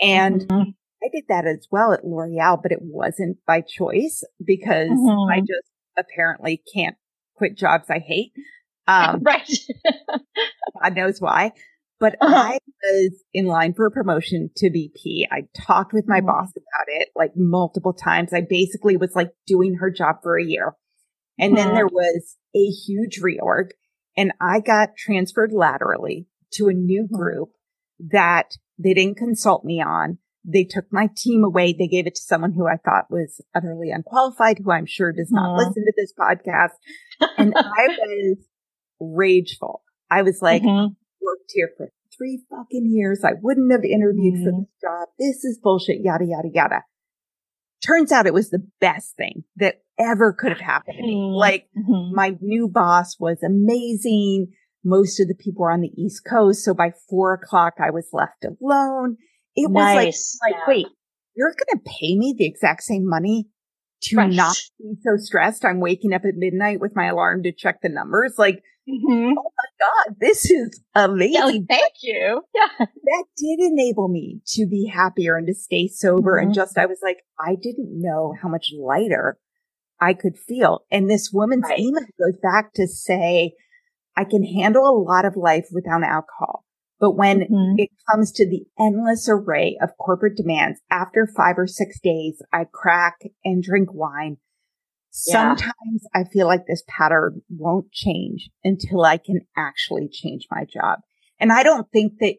[0.00, 0.70] And mm-hmm.
[1.02, 5.30] I did that as well at L'Oreal, but it wasn't by choice because mm-hmm.
[5.30, 6.96] I just apparently can't
[7.36, 8.32] quit jobs I hate.
[8.88, 9.48] Um, right.
[10.82, 11.52] God knows why.
[12.00, 12.34] But Uh-huh.
[12.54, 15.28] I was in line for a promotion to VP.
[15.30, 16.26] I talked with my Mhm.
[16.26, 18.32] boss about it like multiple times.
[18.32, 20.74] I basically was like doing her job for a year.
[21.38, 21.74] And then Mhm.
[21.74, 23.70] there was a huge reorg
[24.16, 27.12] and I got transferred laterally to a new Mhm.
[27.16, 27.50] group
[27.98, 30.18] that they didn't consult me on.
[30.42, 31.74] They took my team away.
[31.74, 35.30] They gave it to someone who I thought was utterly unqualified, who I'm sure does
[35.30, 35.58] not Mhm.
[35.58, 36.72] listen to this podcast.
[37.38, 38.38] And I was
[39.00, 39.82] rageful.
[40.10, 40.96] I was like, Mhm.
[41.22, 43.22] Worked here for three fucking years.
[43.24, 44.58] I wouldn't have interviewed for Mhm.
[44.60, 45.08] this job.
[45.18, 46.84] This is bullshit, yada, yada, yada.
[47.84, 51.14] Turns out it was the best thing that ever could have happened to me.
[51.14, 51.34] Mhm.
[51.36, 52.12] Like Mhm.
[52.12, 54.52] my new boss was amazing.
[54.84, 56.62] Most of the people were on the East Coast.
[56.64, 59.16] So by four o'clock, I was left alone.
[59.54, 60.06] It nice.
[60.06, 60.64] was like, like, Yeah.
[60.68, 60.86] wait,
[61.34, 63.48] you're going to pay me the exact same money
[64.02, 64.32] to Right.
[64.32, 65.64] not be so stressed.
[65.64, 68.34] I'm waking up at midnight with my alarm to check the numbers.
[68.38, 69.34] Like, Mhm.
[69.38, 72.42] Oh my God, this is amazing like, thank you.
[72.54, 72.86] Yeah.
[72.86, 76.36] that did enable me to be happier and to stay sober.
[76.38, 76.54] And Mhm.
[76.54, 79.38] just, I was like, I didn't know how much lighter
[80.00, 80.84] I could feel.
[80.90, 81.78] And this woman's Right.
[81.78, 83.54] email goes back to say,
[84.16, 86.64] I can handle a lot of life without alcohol.
[86.98, 87.74] But when Mhm.
[87.78, 92.64] it comes to the endless array of corporate demands, after five or six days, I
[92.64, 94.38] crack and drink wine.
[95.26, 95.56] Yeah.
[95.56, 101.00] Sometimes I feel like this pattern won't change until I can actually change my job.
[101.38, 102.36] And I don't think that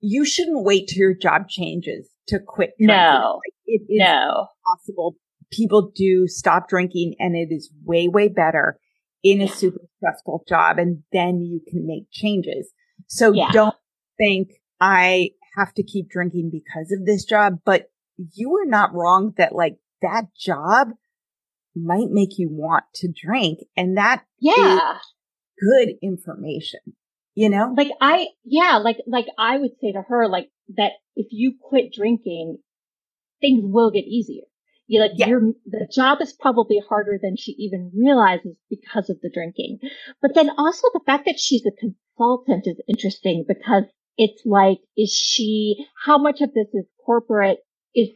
[0.00, 2.70] you shouldn't wait till your job changes to quit.
[2.78, 2.96] drinking.
[2.96, 3.40] No.
[3.44, 4.48] Like, it is No.
[4.64, 5.16] possible.
[5.52, 8.78] People do stop drinking and it is way, way better
[9.22, 9.52] in a Yeah.
[9.54, 10.78] super stressful job.
[10.78, 12.72] And then you can make changes.
[13.08, 13.50] So Yeah.
[13.52, 13.76] don't
[14.16, 17.90] think I have to keep drinking because of this job, but
[18.34, 20.92] you are not wrong that like that job
[21.74, 24.98] might make you want to drink and that Yeah.
[25.58, 26.80] good information,
[27.34, 27.74] you know?
[27.76, 31.92] like I, yeah, like, like I would say to her, like that if you quit
[31.92, 32.58] drinking,
[33.40, 34.44] things will get easier.
[34.86, 35.28] You like Yeah.
[35.28, 39.78] your, the job is probably harder than she even realizes because of the drinking.
[40.20, 43.84] But then also the fact that she's a consultant is interesting because
[44.16, 47.58] it's like, is she, how much of this is corporate,
[47.94, 48.08] is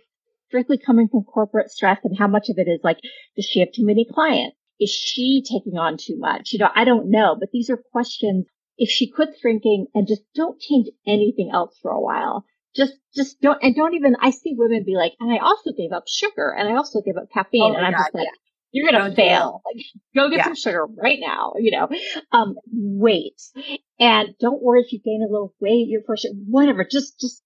[0.55, 2.99] strictly coming from corporate stress and how much of it is like,
[3.35, 4.57] does she have too many clients?
[4.79, 6.53] Is she taking on too much?
[6.53, 8.47] You know, I don't know, but these are questions
[8.79, 12.45] if she quits drinking and just don't change anything else for a while,
[12.77, 15.91] just, just don't, and don't even, I see women be like, and I also gave
[15.93, 17.73] up sugar and I also gave up caffeine.
[17.73, 18.31] Oh and I'm God, just like, yeah.
[18.73, 19.61] you're gonna fail.
[19.65, 20.45] Like, go get Yeah.
[20.45, 21.89] some sugar right now, you know,
[22.33, 23.41] um, wait.
[24.01, 27.44] And don't worry if you gain a little weight, your first, whatever, just, just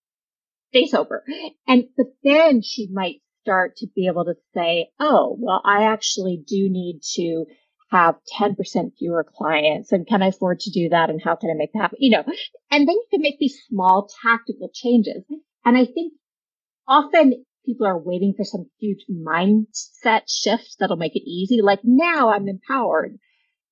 [0.69, 1.25] stay sober.
[1.67, 6.43] And, but then she might start to be able to say, oh, well, I actually
[6.47, 7.47] do need to
[7.91, 8.57] have 10%
[8.99, 11.81] fewer clients and can I afford to do that and how can I make that
[11.81, 11.99] happen?
[12.01, 12.25] You know,
[12.71, 15.25] and then you can make these small tactical changes.
[15.65, 16.13] And I think
[16.87, 21.63] often people are waiting for some huge mindset shift that'll make it easy.
[21.63, 23.19] Like now I'm empowered.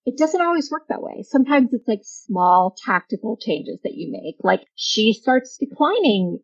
[0.07, 1.23] It doesn't always work that way.
[1.23, 4.37] Sometimes it's like small tactical changes that you make.
[4.43, 6.39] Like she starts declining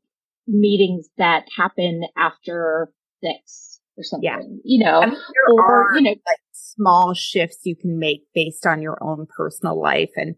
[0.46, 4.40] meetings that happen after six or something, Yeah.
[4.64, 8.22] you know, I mean, there or, are you know, like small shifts you can make
[8.34, 10.34] based on your own personal life and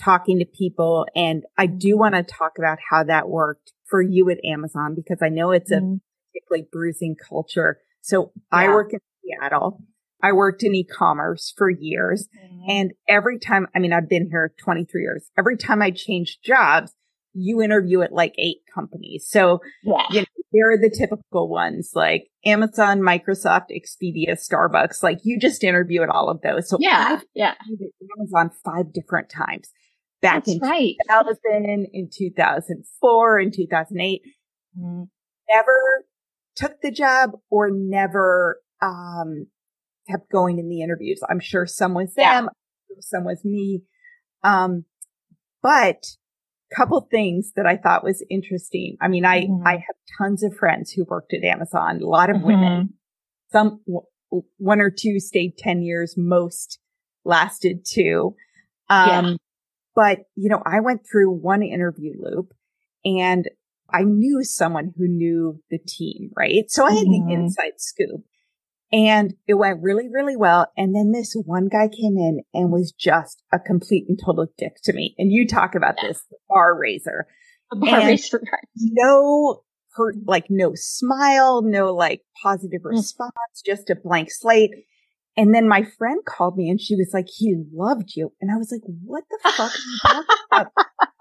[0.00, 1.06] talking to people.
[1.14, 5.18] And I do want to talk about how that worked for you at Amazon because
[5.22, 6.00] I know it's a Mhm.
[6.32, 7.78] particularly bruising culture.
[8.00, 9.80] So I work in Seattle.
[10.22, 12.28] I worked in e-commerce for years.
[12.66, 15.30] And every time, I mean, I've been here 23 years.
[15.36, 16.94] Every time I change jobs,
[17.34, 19.26] you interview at like eight companies.
[19.28, 20.06] So yeah.
[20.10, 25.02] you know, they're the typical ones like Amazon, Microsoft, Expedia, Starbucks.
[25.02, 26.68] Like you just interview at all of those.
[26.68, 27.20] So Yeah.
[27.34, 27.54] Yeah.
[27.60, 29.70] I've at Amazon five different times
[30.22, 30.94] back That's in right.
[31.08, 34.22] 2000, in 2004, in 2008.
[35.50, 36.04] Never
[36.56, 39.46] took the job or never, um,
[40.08, 41.20] kept going in the interviews.
[41.28, 42.42] I'm sure some was Yeah.
[42.42, 42.48] them,
[42.90, 43.82] I'm some was me.
[44.42, 44.84] Um,
[45.62, 46.04] but
[46.74, 48.96] couple things that I thought was interesting.
[49.00, 49.62] I mean, I, Mhm.
[49.66, 52.94] I have tons of friends who worked at Amazon, a lot of women,
[53.52, 54.06] some, w-
[54.58, 56.78] one or two stayed 10 years, most
[57.24, 58.34] lasted two.
[58.88, 59.34] Um, Yeah.
[59.94, 62.52] but you know, I went through one interview loop
[63.04, 63.48] and
[63.92, 66.68] I knew someone who knew the team, right?
[66.70, 67.26] So I had Mhm.
[67.28, 68.24] the inside scoop
[68.94, 70.68] and it went really, really well.
[70.76, 74.74] And then this one guy came in and was just a complete and total dick
[74.84, 75.14] to me.
[75.18, 76.08] And you talk about Yeah.
[76.08, 77.26] this, bar raiser.
[77.72, 78.30] A bar And- right.
[78.78, 79.62] No
[79.96, 82.90] hurt, like no smile, no like positive Mm.
[82.90, 83.32] response,
[83.66, 84.70] just a blank slate.
[85.36, 88.32] And then my friend called me and she was like, he loved you.
[88.40, 90.72] And I was like, what the fuck are you talking about?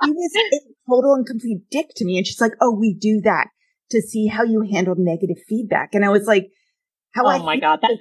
[0.05, 2.17] he was a total and complete dick to me.
[2.17, 3.47] And she's like, oh, we do that
[3.89, 5.95] to see how you handle negative feedback.
[5.95, 6.51] And I was like,
[7.13, 7.97] how oh I my God, that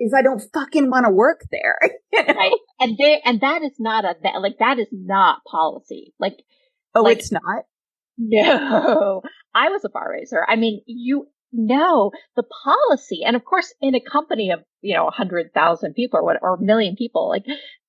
[0.00, 1.78] is I don't fucking want to work there.
[2.12, 2.34] you know?
[2.34, 2.52] Right.
[2.80, 6.14] And there, and that is not a, that, like, that is not policy.
[6.20, 6.38] Like,
[6.94, 7.64] oh, like, it's not?
[8.16, 9.22] No,
[9.54, 10.44] I was a bar raiser.
[10.46, 15.06] I mean, you know the policy, and of course, in a company of you know
[15.06, 17.44] a hundred thousand people or what, or a million people, like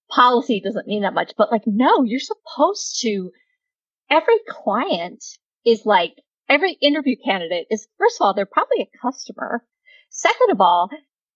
[0.10, 1.34] policy doesn't mean that much.
[1.36, 3.32] But like, no, you're supposed to.
[4.12, 5.24] Every client
[5.66, 6.14] is like
[6.48, 9.64] every interview candidate is first of all they're probably a customer.
[10.10, 10.90] Second of all,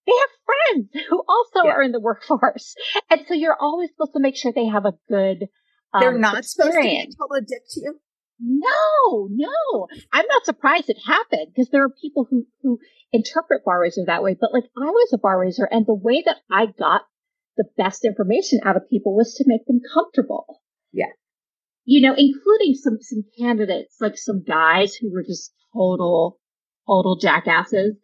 [0.05, 1.71] they have friends who also yeah.
[1.71, 2.75] are in the workforce,
[3.09, 5.47] and so you're always supposed to make sure they have a good.
[5.93, 6.55] Um, they're not experience.
[6.55, 7.99] supposed to be told a dick to you.
[8.39, 9.87] No, no.
[10.11, 12.79] I'm not surprised it happened because there are people who, who
[13.11, 14.35] interpret bar raiser that way.
[14.39, 17.03] But like I was a bar raiser and the way that I got
[17.57, 20.61] the best information out of people was to make them comfortable.
[20.91, 21.11] Yeah.
[21.85, 26.39] You know, including some, some candidates, like some guys who were just total,
[26.87, 27.95] total jackasses.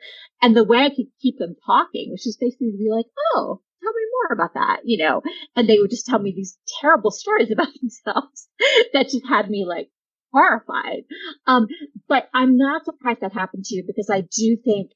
[0.42, 3.06] And the way I could keep them talking, which is basically to be like,
[3.36, 5.22] oh, tell me more about that, you know,
[5.56, 8.48] and they would just tell me these terrible stories about themselves
[8.94, 9.90] that just had me like
[10.32, 11.04] horrified.
[11.48, 11.68] Um,
[12.08, 14.92] but I'm not surprised that happened to you because I do think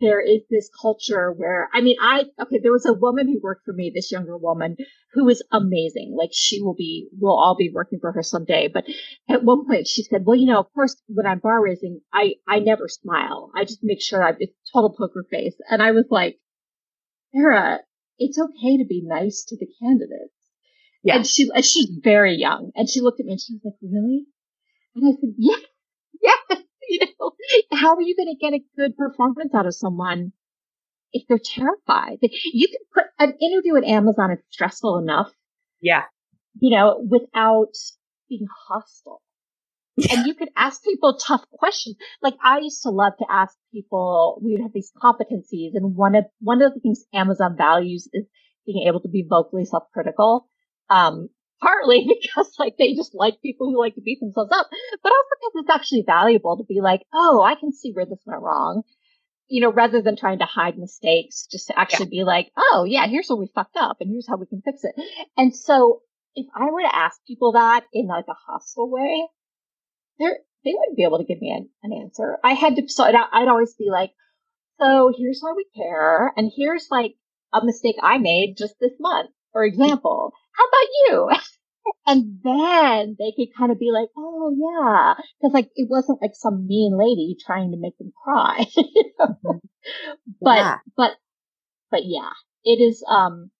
[0.00, 3.64] there is this culture where, I mean, I, okay, there was a woman who worked
[3.64, 4.76] for me, this younger woman
[5.12, 6.14] who was amazing.
[6.16, 8.68] Like she will be, we'll all be working for her someday.
[8.72, 8.84] But
[9.28, 12.34] at one point she said, well, you know, of course, when I'm bar raising, I,
[12.48, 13.50] I never smile.
[13.56, 15.56] I just make sure I'm it's total poker face.
[15.68, 16.38] And I was like,
[17.34, 17.80] Sarah,
[18.18, 20.34] it's okay to be nice to the candidates.
[21.02, 21.16] Yeah.
[21.16, 23.74] And she, and she's very young and she looked at me and she was like,
[23.82, 24.26] really?
[24.94, 25.60] And I said, yes,
[26.22, 26.63] yes.
[26.90, 27.32] You know,
[27.72, 30.32] how are you going to get a good performance out of someone
[31.12, 32.18] if they're terrified?
[32.20, 34.30] You can put an interview at Amazon.
[34.32, 35.30] It's stressful enough.
[35.80, 36.02] Yeah.
[36.60, 37.74] You know, without
[38.28, 39.22] being hostile.
[40.10, 41.96] and you could ask people tough questions.
[42.22, 46.24] Like I used to love to ask people, we'd have these competencies and one of,
[46.40, 48.24] one of the things Amazon values is
[48.66, 50.48] being able to be vocally self-critical.
[50.90, 51.28] Um,
[51.60, 54.68] partly because like they just like people who like to beat themselves up,
[55.02, 58.22] but also because it's actually valuable to be like, oh, I can see where this
[58.26, 58.82] went wrong.
[59.48, 62.22] You know, rather than trying to hide mistakes, just to actually yeah.
[62.22, 64.84] be like, oh yeah, here's where we fucked up and here's how we can fix
[64.84, 64.94] it.
[65.36, 66.00] And so
[66.34, 69.28] if I were to ask people that in like a hostile way,
[70.18, 72.38] they're, they wouldn't be able to give me an, an answer.
[72.42, 74.12] I had to, so I'd, I'd always be like,
[74.80, 76.32] so here's why we care.
[76.36, 77.14] And here's like
[77.52, 80.32] a mistake I made just this month, for example.
[80.54, 81.30] How about you?
[82.06, 86.32] And then they could kind of be like, oh yeah, because like it wasn't like
[86.34, 88.64] some mean lady trying to make them cry.
[88.76, 89.26] you know?
[89.26, 89.58] mm-hmm.
[90.40, 90.76] But yeah.
[90.96, 91.10] but
[91.90, 92.30] but yeah,
[92.64, 93.50] it is um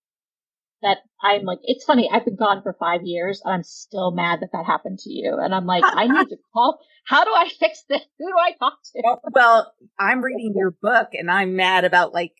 [0.85, 2.09] that I'm like, it's funny.
[2.13, 5.39] I've been gone for five years and I'm still mad that that happened to you.
[5.39, 6.79] And I'm like, I need to call.
[7.07, 8.03] How do I fix this?
[8.19, 9.17] Who do I talk to?
[9.33, 12.33] Well, I'm reading your book and I'm mad about like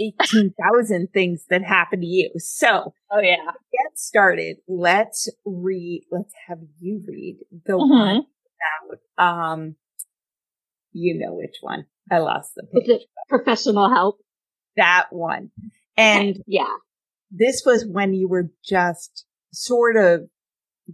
[0.00, 2.30] 18,000 things that happen to you.
[2.38, 3.36] So, oh yeah.
[3.44, 4.58] Get started.
[4.66, 7.90] Let's read, let's have you read the mm-hmm.
[7.90, 8.22] one
[9.18, 9.76] about, um,
[10.92, 11.86] you know which one.
[12.10, 12.88] I lost the page.
[12.88, 14.18] Is it professional help?
[14.76, 15.50] That one.
[15.96, 16.42] And okay.
[16.46, 16.74] yeah,
[17.30, 20.22] this was when you were just sort of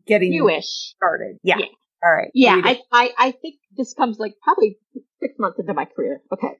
[0.06, 1.38] getting newish started.
[1.42, 1.56] Yeah.
[1.58, 1.66] yeah.
[2.04, 2.30] All right.
[2.34, 2.60] Yeah.
[2.62, 4.78] I, I, I think this comes like probably
[5.20, 6.20] six months into my career.
[6.32, 6.58] Okay.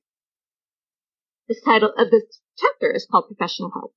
[1.48, 3.94] This title of this chapter is called Professional Help.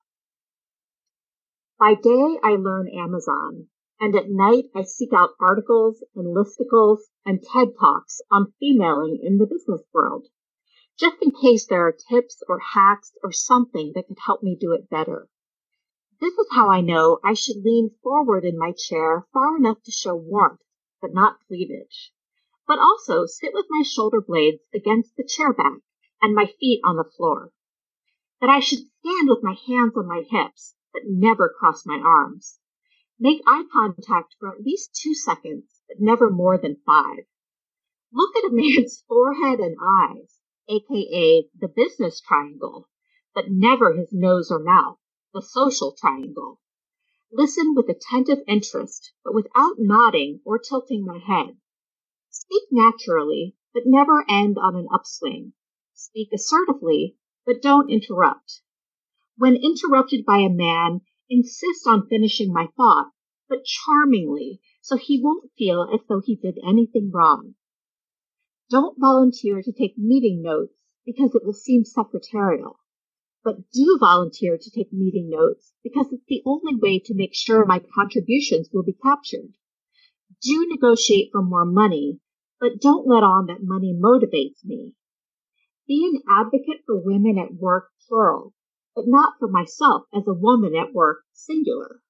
[1.79, 3.69] By day, I learn Amazon,
[3.99, 9.39] and at night, I seek out articles and listicles and TED Talks on femaling in
[9.39, 10.27] the business world,
[10.99, 14.73] just in case there are tips or hacks or something that could help me do
[14.73, 15.27] it better.
[16.21, 19.91] This is how I know I should lean forward in my chair far enough to
[19.91, 20.61] show warmth,
[21.01, 22.13] but not cleavage,
[22.67, 25.79] but also sit with my shoulder blades against the chair back
[26.21, 27.51] and my feet on the floor.
[28.41, 32.59] That I should stand with my hands on my hips, but never cross my arms.
[33.19, 37.25] Make eye contact for at least two seconds, but never more than five.
[38.13, 42.87] Look at a man's forehead and eyes, aka the business triangle,
[43.35, 44.97] but never his nose or mouth,
[45.33, 46.59] the social triangle.
[47.31, 51.57] Listen with attentive interest, but without nodding or tilting my head.
[52.29, 55.53] Speak naturally, but never end on an upswing.
[56.01, 58.61] Speak assertively, but don't interrupt.
[59.35, 63.11] When interrupted by a man, insist on finishing my thought,
[63.49, 67.55] but charmingly, so he won't feel as though he did anything wrong.
[68.69, 70.73] Don't volunteer to take meeting notes
[71.05, 72.79] because it will seem secretarial.
[73.43, 77.65] but do volunteer to take meeting notes because it's the only way to make sure
[77.65, 79.53] my contributions will be captured.
[80.41, 82.19] Do negotiate for more money,
[82.59, 84.93] but don't let on that money motivates me.
[85.89, 88.53] Be an advocate for women at work, plural,
[88.95, 92.03] but not for myself as a woman at work, singular.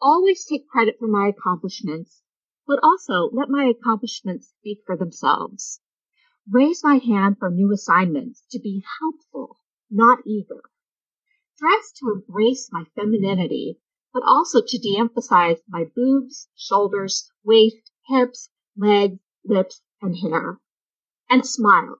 [0.00, 2.22] Always take credit for my accomplishments,
[2.64, 5.80] but also let my accomplishments speak for themselves.
[6.48, 9.58] Raise my hand for new assignments to be helpful,
[9.90, 10.62] not eager.
[11.58, 13.80] Dress to embrace my femininity,
[14.14, 20.60] but also to de-emphasize my boobs, shoulders, waist, hips, legs, lips, and hair.
[21.28, 21.98] And smile,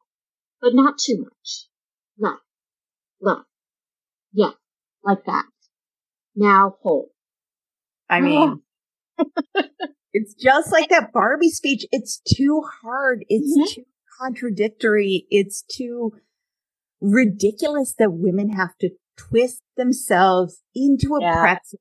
[0.66, 1.68] but not too much.
[2.18, 2.42] Left,
[3.20, 3.46] left.
[4.32, 4.54] Yes,
[5.04, 5.44] like that.
[6.34, 7.10] Now hold.
[8.10, 8.62] I mean,
[10.12, 11.86] it's just like that Barbie speech.
[11.92, 13.24] It's too hard.
[13.28, 13.80] It's mm-hmm.
[13.80, 13.86] too
[14.20, 15.26] contradictory.
[15.30, 16.14] It's too
[17.00, 21.40] ridiculous that women have to twist themselves into a yeah.
[21.40, 21.78] pretzel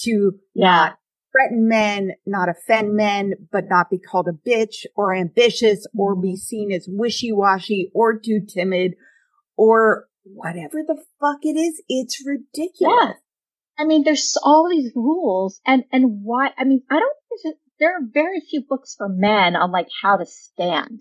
[0.00, 0.66] to yeah.
[0.66, 0.98] not
[1.32, 6.28] threaten men, not offend men, but not be called a bitch or ambitious or be
[6.28, 6.36] mm-hmm.
[6.36, 8.92] seen as wishy-washy or too timid
[9.56, 11.82] or whatever the fuck it is.
[11.88, 12.94] It's ridiculous.
[13.00, 13.12] Yeah.
[13.78, 18.02] I mean, there's all these rules and, and why, I mean, I don't, there are
[18.12, 21.00] very few books for men on like how to stand.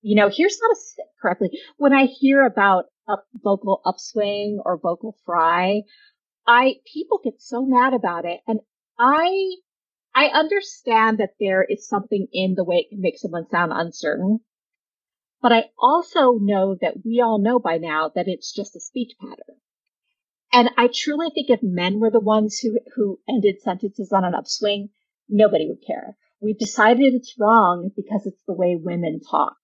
[0.00, 1.50] You know, here's how to sit correctly.
[1.76, 5.82] When I hear about a vocal upswing or vocal fry,
[6.46, 8.40] I, people get so mad about it.
[8.46, 8.60] And
[8.98, 9.56] I,
[10.14, 14.40] I understand that there is something in the way it can make someone sound uncertain.
[15.40, 19.12] But I also know that we all know by now that it's just a speech
[19.20, 19.60] pattern.
[20.52, 24.34] And I truly think if men were the ones who, who ended sentences on an
[24.34, 24.88] upswing,
[25.28, 26.16] nobody would care.
[26.40, 29.56] We've decided it's wrong because it's the way women talk.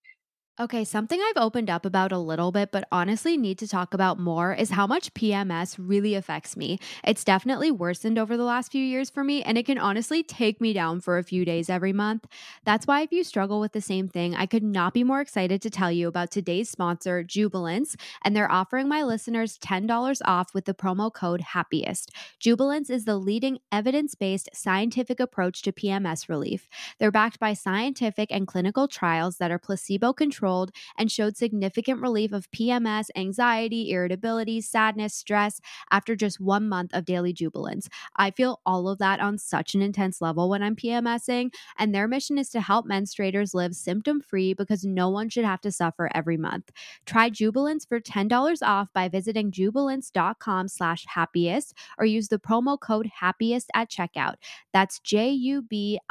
[0.57, 4.17] Okay, something I've opened up about a little bit, but honestly need to talk about
[4.17, 6.79] more is how much PMS really affects me.
[7.03, 10.61] It's definitely worsened over the last few years for me, and it can honestly take
[10.61, 12.25] me down for a few days every month.
[12.63, 15.61] That's why, if you struggle with the same thing, I could not be more excited
[15.61, 20.63] to tell you about today's sponsor, Jubilance, and they're offering my listeners $10 off with
[20.63, 22.11] the promo code HAPPIEST.
[22.39, 26.69] Jubilance is the leading evidence based scientific approach to PMS relief.
[26.97, 32.01] They're backed by scientific and clinical trials that are placebo controlled controlled and showed significant
[32.01, 35.59] relief of PMS, anxiety, irritability, sadness, stress
[35.91, 37.89] after just one month of daily jubilance.
[38.17, 42.07] I feel all of that on such an intense level when I'm PMSing, and their
[42.07, 46.11] mission is to help menstruators live symptom free because no one should have to suffer
[46.13, 46.69] every month.
[47.05, 53.09] Try Jubilance for $10 off by visiting jubilance.com slash happiest or use the promo code
[53.19, 54.35] happiest at checkout.
[54.73, 56.03] That's J-U-B-I-L-A-N-C-E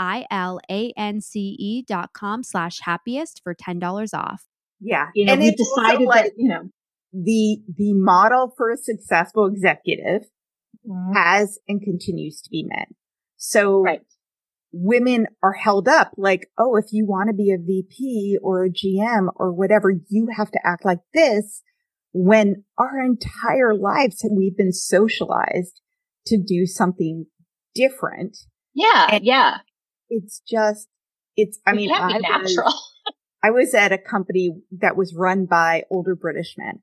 [1.87, 4.43] dot com slash happiest for $10 off off.
[4.81, 5.09] Yeah.
[5.15, 6.63] You know, and we decided like that, you know,
[7.13, 10.29] the, the model for a successful executive
[10.87, 11.15] mm-hmm.
[11.15, 12.87] has and continues to be men.
[13.37, 14.03] So right.
[14.73, 18.71] women are held up like, oh, if you want to be a VP or a
[18.71, 21.63] GM or whatever, you have to act like this
[22.13, 25.81] when our entire lives we've been socialized
[26.27, 27.27] to do something
[27.75, 28.37] different.
[28.75, 29.09] Yeah.
[29.13, 29.59] And yeah.
[30.09, 30.89] It's just,
[31.37, 32.67] it's, I it mean, I natural.
[32.67, 32.93] Was,
[33.45, 36.81] I was at a company that was run by older British men.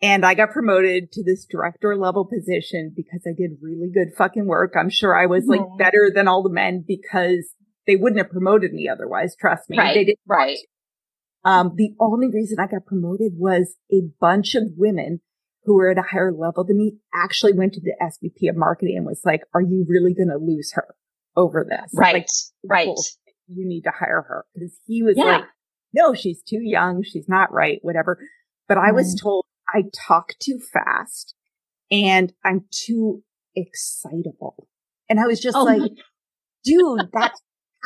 [0.00, 4.46] And I got promoted to this director level position because I did really good fucking
[4.46, 4.74] work.
[4.78, 5.78] I'm sure I was like mm-hmm.
[5.78, 7.50] better than all the men because
[7.88, 9.34] they wouldn't have promoted me otherwise.
[9.34, 9.78] Trust me.
[9.78, 9.94] Right.
[9.94, 10.20] They didn't.
[10.28, 10.58] Right.
[11.44, 15.20] Um, the only reason I got promoted was a bunch of women
[15.64, 18.96] who were at a higher level than me actually went to the SVP of marketing
[18.98, 20.94] and was like, are you really going to lose her
[21.34, 21.90] over this?
[21.92, 22.14] Right.
[22.14, 22.26] Like,
[22.64, 22.88] right.
[23.48, 25.24] You need to hire her because he was yeah.
[25.24, 25.44] like,
[25.96, 27.02] no, she's too young.
[27.02, 28.18] She's not right, whatever.
[28.68, 29.22] But I was mm.
[29.22, 31.34] told I talk too fast
[31.90, 33.22] and I'm too
[33.56, 34.68] excitable.
[35.08, 35.92] And I was just oh like,
[36.64, 37.40] dude, that's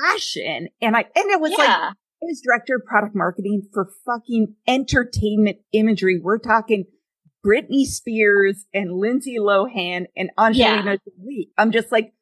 [0.05, 0.69] passion.
[0.83, 1.59] And I, and it was yeah.
[1.59, 1.93] like, I
[2.23, 6.21] was director of product marketing for fucking entertainment imagery.
[6.23, 6.85] We're talking
[7.47, 10.97] Britney Spears and Lindsay Lohan and Angelina yeah.
[10.97, 11.51] Jolie.
[11.57, 12.13] I'm just like,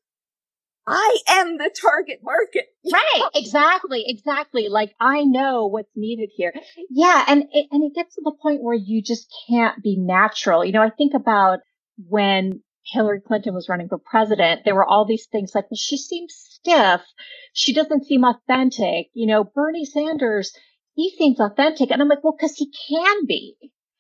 [0.89, 2.67] I am the target market.
[2.93, 3.31] right.
[3.35, 4.05] Exactly.
[4.07, 4.69] Exactly.
[4.69, 6.53] Like I know what's needed here.
[6.91, 7.25] Yeah.
[7.27, 10.65] And it, and it gets to the point where you just can't be natural.
[10.65, 11.61] You know, I think about
[11.97, 15.99] when Hillary Clinton was running for president, there were all these things like, well, she
[15.99, 17.03] seems stiff.
[17.53, 19.09] She doesn't seem authentic.
[19.13, 20.53] You know, Bernie Sanders,
[20.95, 21.91] he seems authentic.
[21.91, 23.57] And I'm like, well, cause he can be.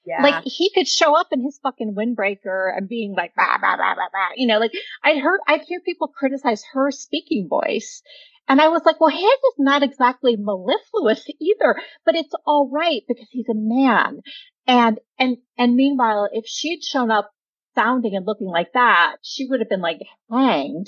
[0.09, 0.23] Yeah.
[0.23, 3.95] Like he could show up in his fucking windbreaker and being like, bah, bah, bah,
[3.95, 4.29] bah, bah.
[4.37, 4.73] you know, like
[5.05, 8.03] I'd heard, I'd hear people criticize her speaking voice.
[8.49, 13.03] And I was like, well, his is not exactly mellifluous either, but it's all right
[13.07, 14.21] because he's a man.
[14.67, 17.31] And, and, and meanwhile, if she'd shown up
[17.75, 19.99] sounding and looking like that, she would have been like
[20.31, 20.87] hanged.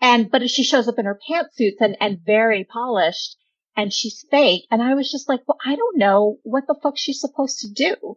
[0.00, 3.36] And, but if she shows up in her pantsuits and, and very polished
[3.76, 4.66] and she's fake.
[4.70, 7.68] And I was just like, well, I don't know what the fuck she's supposed to
[7.72, 8.16] do.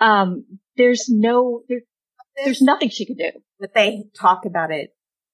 [0.00, 1.82] Um, there's no, there,
[2.42, 3.30] there's nothing she could do.
[3.60, 4.90] But they talk about it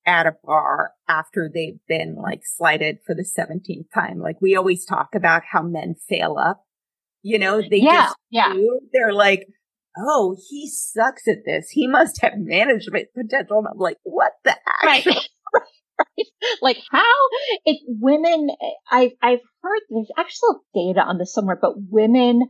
[0.07, 4.19] at a bar after they've been like slighted for the 17th time.
[4.19, 6.65] Like we always talk about how men fail up.
[7.23, 8.53] You know, they yeah, just yeah.
[8.53, 8.81] do.
[8.93, 9.47] They're like,
[9.99, 11.69] oh, he sucks at this.
[11.71, 13.59] He must have management potential.
[13.59, 15.07] And I'm like, what the heck?
[15.07, 15.07] Right.
[16.63, 17.15] Like how
[17.65, 18.51] it women,
[18.91, 22.49] I've, I've heard there's actual data on this somewhere, but women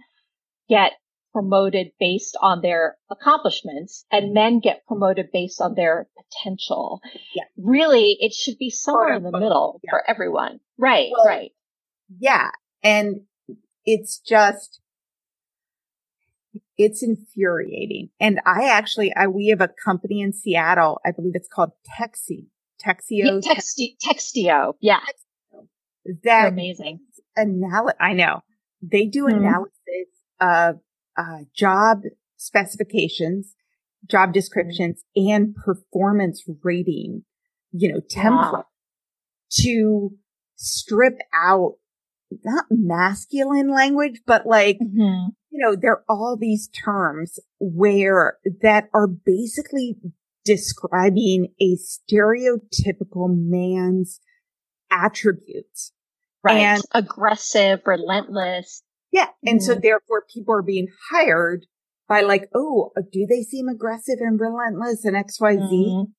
[0.69, 0.93] get
[1.33, 4.35] promoted based on their accomplishments and mm-hmm.
[4.35, 7.01] men get promoted based on their potential.
[7.35, 7.45] Yeah.
[7.57, 9.91] Really, it should be somewhere in the middle yeah.
[9.91, 10.61] for everyone.
[10.79, 11.51] Right, well, right.
[12.19, 12.51] Yeah.
[12.83, 13.23] And
[13.85, 14.81] it's just,
[16.77, 18.11] it's infuriating.
[18.19, 21.01] And I actually, I, we have a company in Seattle.
[21.05, 22.47] I believe it's called Texi,
[22.85, 23.41] Texio.
[23.43, 24.75] Yeah, Texti, Textio.
[24.81, 25.01] Yeah.
[26.05, 27.01] That They're amazing.
[27.39, 28.41] Anal- I know
[28.83, 29.37] they do Mhm.
[29.37, 30.09] analysis
[30.41, 30.81] of
[31.17, 32.03] uh, job
[32.37, 33.55] specifications,
[34.07, 37.25] job descriptions, and performance rating,
[37.73, 38.65] you know, template Wow.
[39.63, 40.17] to
[40.57, 41.75] strip out
[42.45, 45.31] not masculine language, but like, Mhm.
[45.51, 49.99] you know, there are all these terms where that are basically
[50.55, 54.21] describing a stereotypical man's
[54.91, 55.93] attributes.
[56.43, 56.59] Right.
[56.59, 58.83] And- Aggressive, relentless.
[59.13, 59.29] Yeah.
[59.47, 59.83] And so Mhm.
[59.83, 61.67] therefore people are being hired
[62.09, 65.61] by like, oh, do they seem aggressive and relentless and XYZ?
[65.93, 66.13] Mhm.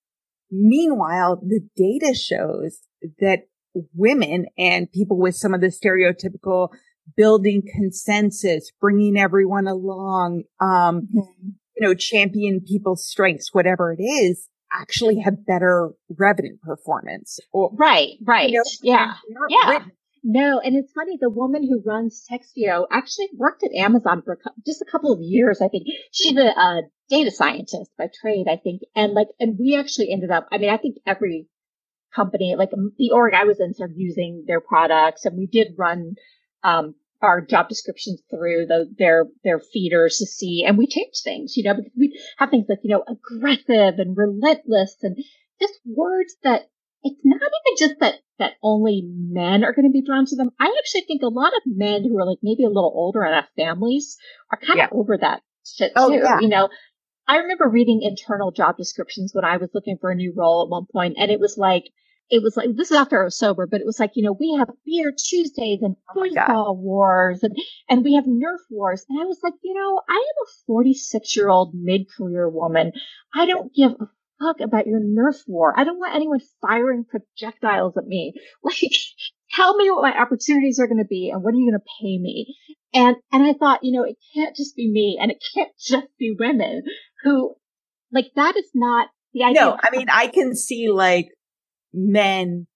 [0.51, 2.79] Meanwhile, the data shows
[3.19, 3.47] that
[3.93, 6.69] women and people with some of the stereotypical
[7.17, 11.53] building consensus, bringing everyone along, um, Mhm.
[11.77, 17.39] You know, champion people's strengths, whatever it is, actually have better revenue performance.
[17.51, 18.49] Or, Right, right.
[18.49, 19.13] you know, yeah.
[19.49, 19.69] Yeah.
[19.69, 19.91] written-
[20.23, 21.17] No, and it's funny.
[21.19, 25.61] The woman who runs Textio actually worked at Amazon for just a couple of years.
[25.61, 28.45] I think she's a, a data scientist by trade.
[28.49, 30.47] I think, and like, and we actually ended up.
[30.51, 31.47] I mean, I think every
[32.15, 36.13] company, like the org I was in, started using their products, and we did run
[36.63, 41.55] um, our job descriptions through the, their their feeders to see, and we change things.
[41.55, 45.17] You know, because we have things like you know aggressive and relentless, and
[45.61, 46.69] just words that
[47.03, 50.49] it's not even just that that only men are going to be drawn to them.
[50.59, 53.35] I actually think a lot of men who are like maybe a little older and
[53.35, 54.17] have families
[54.51, 54.85] are kind Yeah.
[54.85, 56.15] of over that shit Oh, too.
[56.15, 56.39] yeah.
[56.39, 56.69] You know,
[57.27, 60.69] I remember reading internal job descriptions when I was looking for a new role at
[60.69, 61.83] one point, and it was like.
[62.31, 64.31] It was like, this is after I was sober, but it was like, you know,
[64.31, 67.53] we have beer Tuesdays and Oh my wars and,
[67.89, 69.05] and we have Nerf wars.
[69.09, 72.93] And I was like, you know, I am a 46 year old mid career woman.
[73.35, 74.05] I don't give a
[74.41, 75.77] fuck about your Nerf war.
[75.77, 78.33] I don't want anyone firing projectiles at me.
[78.63, 78.91] Like,
[79.53, 82.01] tell me what my opportunities are going to be and what are you going to
[82.01, 82.55] pay me?
[82.93, 86.07] And, and I thought, you know, it can't just be me and it can't just
[86.17, 86.83] be women
[87.23, 87.55] who,
[88.13, 89.61] like, that is not the idea.
[89.61, 91.29] No, I mean, I can see like
[91.93, 92.67] men,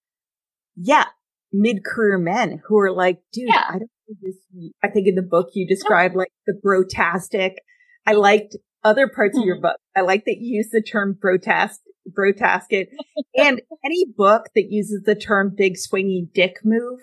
[0.75, 1.05] yeah,
[1.51, 3.63] mid-career men who are like, dude, Yeah.
[3.67, 4.35] I don't know this.
[4.83, 7.57] I think in the book you described like the brotastic.
[8.05, 9.63] I liked other parts of your mm-hmm.
[9.63, 9.77] book.
[9.95, 11.79] I like that you use the term brotast,
[12.11, 12.87] brotasket
[13.35, 16.99] and any book that uses the term big swinging dick move.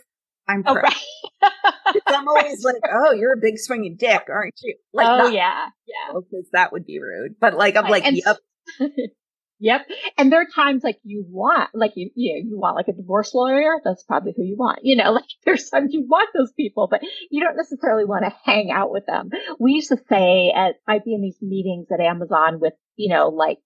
[0.48, 0.94] I'm Oh, right.
[2.06, 4.74] I'm always like, oh, you're a big swinging dick, aren't you?
[4.92, 5.68] Like, oh, yeah.
[5.86, 6.14] Yeah.
[6.14, 8.38] Oh, because that would be rude, but like, I'm Right, like, and yep.
[9.62, 9.86] Yep.
[10.18, 13.32] And there are times like you want, like you, you, you want like a divorce
[13.32, 13.80] lawyer.
[13.84, 14.80] That's probably who you want.
[14.82, 17.00] You know, like there's times you want those people, but
[17.30, 19.30] you don't necessarily want to hang out with them.
[19.60, 23.28] We used to say at, I'd be in these meetings at Amazon with, you know,
[23.28, 23.58] like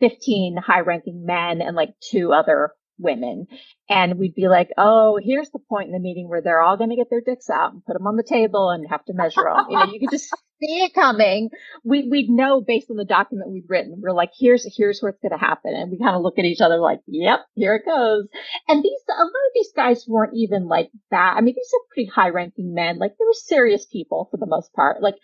[0.00, 3.46] 15 high ranking men and like two other women.
[3.88, 6.90] And we'd be like, oh, here's the point in the meeting where they're all going
[6.90, 9.44] to get their dicks out and put them on the table and have to measure
[9.44, 9.66] them.
[9.70, 11.50] you know, you could just see it coming.
[11.84, 14.00] We, we'd know based on the document we'd written.
[14.00, 15.74] We're like, here's, here's what's going to happen.
[15.74, 18.28] And we kind of look at each other like, yep, here it goes.
[18.68, 21.34] And these, a lot of these guys weren't even like that.
[21.36, 22.98] I mean, these are pretty high ranking men.
[22.98, 25.02] Like they were serious people for the most part.
[25.02, 25.16] Like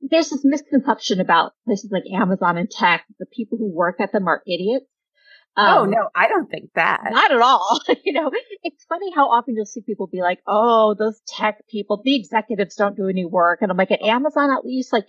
[0.00, 3.04] there's this misconception about places like Amazon and tech.
[3.18, 4.86] The people who work at them are idiots.
[5.56, 7.00] Oh Um, no, I don't think that.
[7.10, 7.80] not at all.
[8.04, 8.30] you know,
[8.62, 12.74] it's funny how often you'll see people be like, "Oh, those tech people, the executives
[12.76, 15.06] don't do any work." And I'm like, at Amazon, at least, like,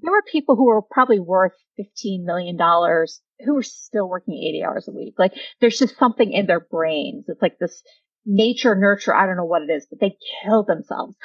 [0.00, 4.62] there were people who were probably worth fifteen million dollars who were still working eighty
[4.64, 5.14] hours a week.
[5.18, 7.24] Like, there's just something in their brains.
[7.28, 7.82] It's like this
[8.26, 9.14] nature nurture.
[9.14, 11.16] I don't know what it is, but they kill themselves.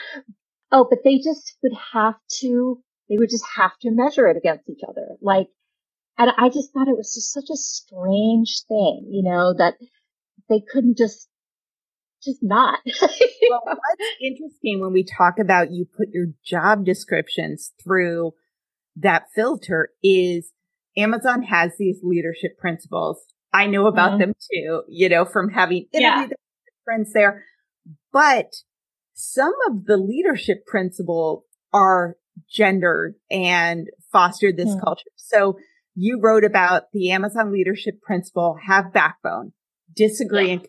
[0.72, 2.82] Oh, but they just would have to.
[3.10, 5.18] They would just have to measure it against each other.
[5.22, 5.48] Like,
[6.18, 9.76] and I just thought it was just such a strange thing, you know, that
[10.50, 11.28] they couldn't just,
[12.24, 12.80] just not.
[13.02, 18.34] well, what's interesting when we talk about you put your job descriptions through
[18.96, 20.52] that filter is
[20.96, 23.24] Amazon has these leadership principles.
[23.52, 24.20] I know about mm-hmm.
[24.20, 26.36] them too, you know, from having interviewed yeah.
[26.86, 27.44] friends there,
[28.12, 28.54] but
[29.14, 32.18] some of the leadership principles are
[32.50, 34.84] gendered and foster this mm-hmm.
[34.84, 35.10] culture.
[35.16, 35.58] So
[35.96, 39.54] you wrote about the Amazon leadership principle, have backbone,
[39.96, 40.54] disagree yeah.
[40.54, 40.68] and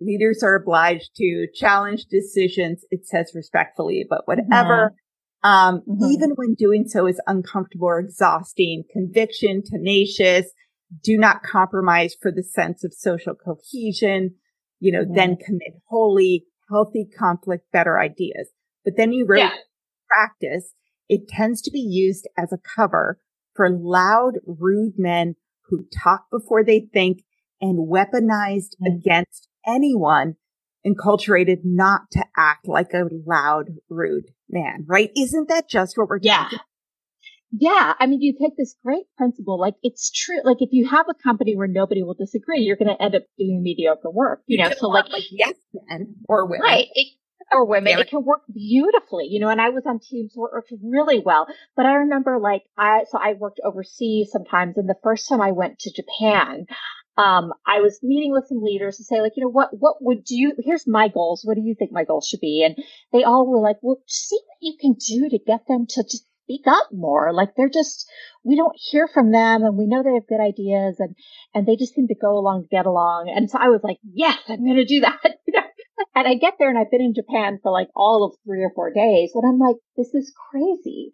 [0.00, 2.84] Leaders are obliged to challenge decisions.
[2.90, 4.94] It says respectfully, but whatever.
[5.44, 5.48] Mm-hmm.
[5.48, 6.04] Um, mm-hmm.
[6.04, 10.46] even when doing so is uncomfortable or exhausting, conviction, tenacious,
[11.02, 14.36] do not compromise for the sense of social cohesion,
[14.80, 15.14] you know, mm-hmm.
[15.14, 18.48] then commit wholly, healthy conflict, better ideas.
[18.84, 19.54] But then you wrote yeah.
[20.08, 20.72] practice.
[21.10, 23.18] It tends to be used as a cover
[23.54, 25.36] for loud, rude men
[25.68, 27.22] who talk before they think
[27.60, 28.96] and weaponized mm-hmm.
[28.96, 30.36] against anyone
[30.86, 35.10] enculturated not to act like a loud, rude man, right?
[35.16, 36.34] Isn't that just what we're doing?
[36.34, 36.48] yeah.
[37.52, 37.94] Yeah.
[37.98, 39.58] I mean, you take this great principle.
[39.58, 40.40] Like it's true.
[40.44, 43.22] Like if you have a company where nobody will disagree, you're going to end up
[43.38, 44.72] doing mediocre work, you, you know?
[44.78, 45.54] So like, like yes
[45.88, 46.62] men or women.
[46.62, 46.86] Right.
[46.94, 47.08] It,
[47.52, 50.54] or women, it can work beautifully, you know, and I was on teams where it
[50.54, 51.46] worked really well.
[51.76, 55.52] But I remember like I, so I worked overseas sometimes and the first time I
[55.52, 56.66] went to Japan,
[57.16, 60.24] um, I was meeting with some leaders to say, like, you know, what, what would
[60.28, 61.42] you, here's my goals.
[61.44, 62.64] What do you think my goals should be?
[62.64, 62.82] And
[63.12, 66.24] they all were like, well, see what you can do to get them to just
[66.50, 67.32] speak up more.
[67.32, 68.08] Like they're just,
[68.44, 71.14] we don't hear from them and we know they have good ideas and,
[71.54, 73.32] and they just seem to go along to get along.
[73.34, 75.20] And so I was like, yes, I'm going to do that.
[76.14, 78.72] and I get there and I've been in Japan for like all of three or
[78.74, 81.12] four days and I'm like, this is crazy.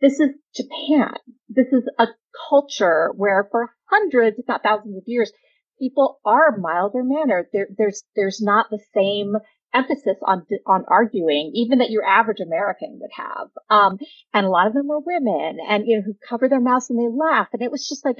[0.00, 1.14] This is Japan.
[1.48, 2.08] This is a
[2.50, 5.32] culture where for hundreds, if not thousands of years,
[5.78, 7.46] people are milder mannered.
[7.52, 9.36] There, there's, there's not the same
[9.74, 13.48] emphasis on, on arguing, even that your average American would have.
[13.70, 13.98] Um,
[14.34, 16.98] and a lot of them were women and, you know, who cover their mouths and
[16.98, 17.48] they laugh.
[17.52, 18.16] And it was just like,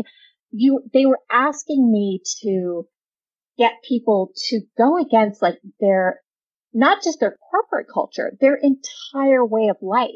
[0.51, 2.87] you, they were asking me to
[3.59, 6.21] get people to go against like their,
[6.73, 10.11] not just their corporate culture, their entire way of life.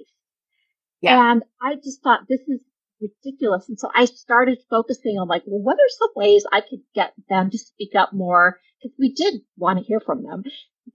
[1.01, 1.33] Yeah.
[1.33, 2.61] And I just thought this is
[3.01, 3.69] ridiculous.
[3.69, 7.15] And so I started focusing on like, well, what are some ways I could get
[7.29, 8.59] them to speak up more?
[8.83, 10.43] Because we did want to hear from them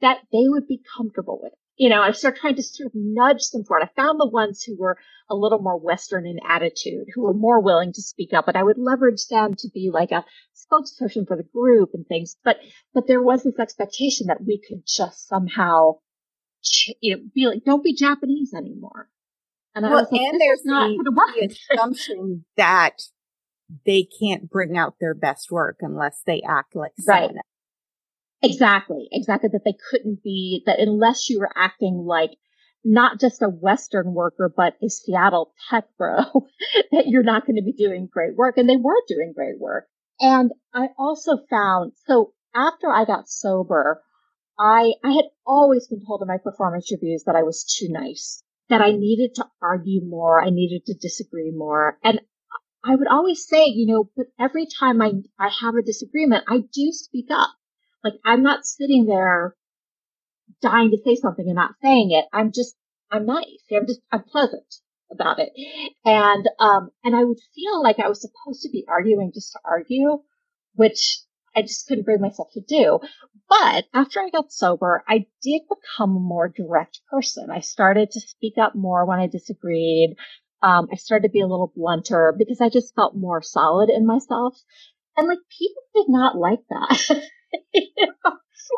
[0.01, 1.53] that they would be comfortable with.
[1.77, 3.83] You know, I started trying to sort of nudge them forward.
[3.83, 4.97] I found the ones who were
[5.29, 8.63] a little more Western in attitude, who were more willing to speak up, and I
[8.63, 10.23] would leverage them to be like a
[10.55, 12.37] spokesperson for the group and things.
[12.43, 12.57] But,
[12.93, 15.99] but there was this expectation that we could just somehow,
[17.01, 19.09] you know, be like, don't be Japanese anymore.
[19.73, 23.01] And well, like, and there's the, the assumption that
[23.85, 27.31] they can't bring out their best work unless they act like right.
[28.45, 29.49] Exactly, exactly.
[29.51, 32.31] That they couldn't be that unless you were acting like
[32.83, 36.17] not just a Western worker, but a Seattle tech bro,
[36.91, 38.57] that you're not going to be doing great work.
[38.57, 39.87] And they were doing great work.
[40.19, 44.01] And I also found so after I got sober,
[44.59, 48.43] I I had always been told in my performance reviews that I was too nice
[48.69, 50.41] that I needed to argue more.
[50.41, 51.97] I needed to disagree more.
[52.03, 52.21] And
[52.83, 56.59] I would always say, you know, but every time I, I have a disagreement, I
[56.73, 57.49] do speak up.
[58.05, 59.55] Like I'm not sitting there
[60.61, 62.25] dying to say something and not saying it.
[62.31, 62.75] I'm just,
[63.11, 63.63] I'm nice.
[63.75, 64.75] I'm just, I'm pleasant
[65.11, 65.51] about it.
[66.05, 69.59] And, um, and I would feel like I was supposed to be arguing just to
[69.65, 70.19] argue,
[70.75, 71.19] which
[71.55, 72.99] I just couldn't bring myself to do.
[73.49, 77.49] But after I got sober, I did become a more direct person.
[77.49, 80.15] I started to speak up more when I disagreed.
[80.61, 84.05] Um, I started to be a little blunter because I just felt more solid in
[84.05, 84.55] myself.
[85.17, 87.21] And like people did not like that.
[87.73, 88.31] you know?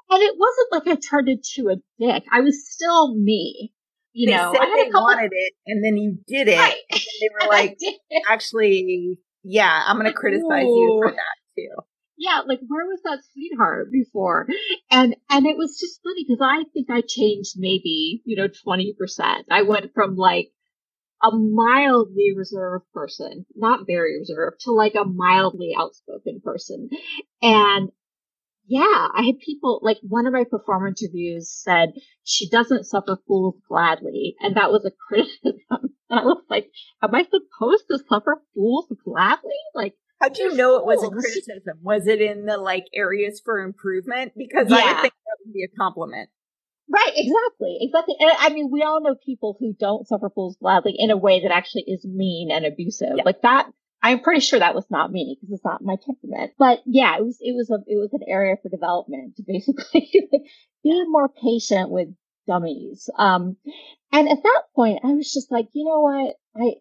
[0.09, 2.23] And it wasn't like I turned into a dick.
[2.31, 3.73] I was still me.
[4.13, 6.57] You they know, said they wanted it and then you did it.
[6.57, 6.75] Right.
[6.91, 7.77] And they were like,
[8.27, 10.75] actually, yeah, I'm going to criticize Ooh.
[10.75, 11.83] you for that too
[12.17, 14.47] yeah, like where was that sweetheart before?
[14.89, 19.43] And and it was just funny because I think I changed maybe, you know, 20%.
[19.51, 20.49] I went from like
[21.23, 26.89] a mildly reserved person, not very reserved, to like a mildly outspoken person.
[27.41, 27.89] And
[28.67, 31.93] yeah, I had people like one of my performance reviews said
[32.23, 35.93] she doesn't suffer fools gladly, and that was a criticism.
[36.09, 36.69] And I was like,
[37.01, 39.55] am I supposed to suffer fools gladly?
[39.73, 41.79] Like how do you know it was a criticism?
[41.81, 44.33] Was it in the like areas for improvement?
[44.35, 44.77] Because yeah.
[44.77, 46.29] I would think that would be a compliment.
[46.89, 48.15] Right, exactly, exactly.
[48.19, 51.41] And I mean, we all know people who don't suffer fools gladly in a way
[51.41, 53.13] that actually is mean and abusive.
[53.17, 53.23] Yeah.
[53.25, 53.67] Like that,
[54.01, 56.53] I'm pretty sure that was not me because it's not my temperament.
[56.57, 60.09] But yeah, it was, it was a, it was an area for development to basically
[60.83, 62.09] be more patient with
[62.47, 63.09] dummies.
[63.17, 63.57] Um,
[64.11, 66.35] and at that point, I was just like, you know what?
[66.55, 66.75] I,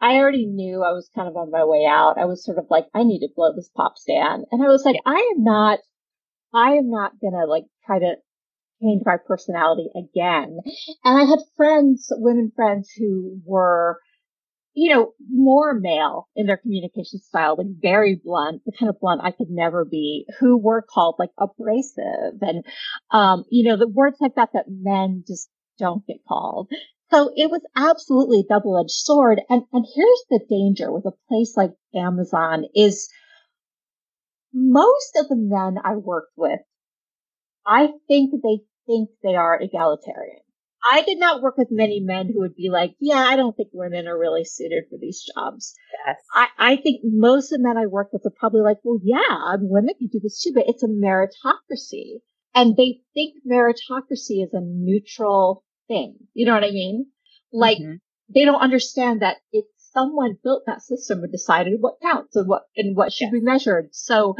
[0.00, 2.18] I already knew I was kind of on my way out.
[2.18, 4.46] I was sort of like, I need to blow this pop stand.
[4.50, 4.96] And I was like.
[5.06, 5.78] I am not,
[6.52, 8.14] I am not gonna like try to
[8.82, 10.58] change my personality again.
[11.04, 14.00] And I had friends, women friends who were,
[14.74, 19.20] you know, more male in their communication style, like very blunt, the kind of blunt
[19.22, 22.64] I could never be, who were called like abrasive and,
[23.10, 26.68] um, you know, the words like that that men just don't get called.
[27.10, 29.42] So it was absolutely a double-edged sword.
[29.50, 33.10] And, and here's the danger with a place like Amazon is
[34.54, 36.60] most of the men I worked with,
[37.66, 40.40] I think they think they are egalitarian.
[40.90, 43.68] I did not work with many men who would be like, yeah, I don't think
[43.72, 45.74] women are really suited for these jobs.
[46.06, 46.16] Yes.
[46.34, 49.56] I, I think most of the men I work with are probably like, well, yeah,
[49.60, 52.20] women can do this too, but it's a meritocracy.
[52.54, 56.16] And they think meritocracy is a neutral thing.
[56.34, 57.06] You know what I mean?
[57.52, 57.96] Like mm-hmm.
[58.34, 62.62] they don't understand that it's someone built that system and decided what counts and what,
[62.76, 63.32] and what should yes.
[63.32, 63.90] be measured.
[63.92, 64.36] So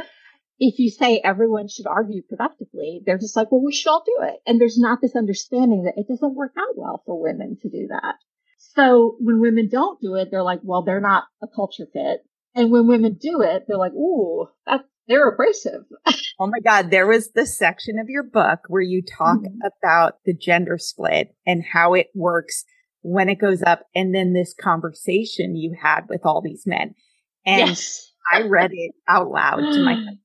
[0.65, 4.19] if you say everyone should argue productively, they're just like, well, we should all do
[4.23, 4.37] it.
[4.47, 7.89] And there's not this understanding that it doesn't work out well for women to do
[7.89, 8.15] that.
[8.59, 12.21] So when women don't do it, they're like, well, they're not a culture fit.
[12.55, 15.83] And when women do it, they're like, ooh, that's, they're abrasive.
[16.39, 16.93] oh my God.
[16.93, 19.59] There was the section of your book where you talk mm-hmm.
[19.83, 22.65] about the gender split and how it works
[23.01, 26.95] when it goes up and then this conversation you had with all these men.
[27.45, 28.13] And yes.
[28.33, 30.19] I read it out loud to my husband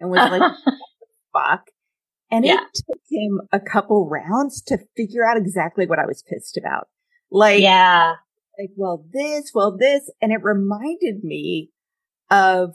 [0.00, 0.52] and was like,
[1.32, 1.66] fuck?
[2.30, 2.54] And yeah.
[2.54, 6.88] it took him a couple rounds to figure out exactly what I was pissed about.
[7.30, 8.14] Like, yeah,
[8.58, 10.10] like, well, this, well, this.
[10.20, 11.70] And it reminded me
[12.30, 12.74] of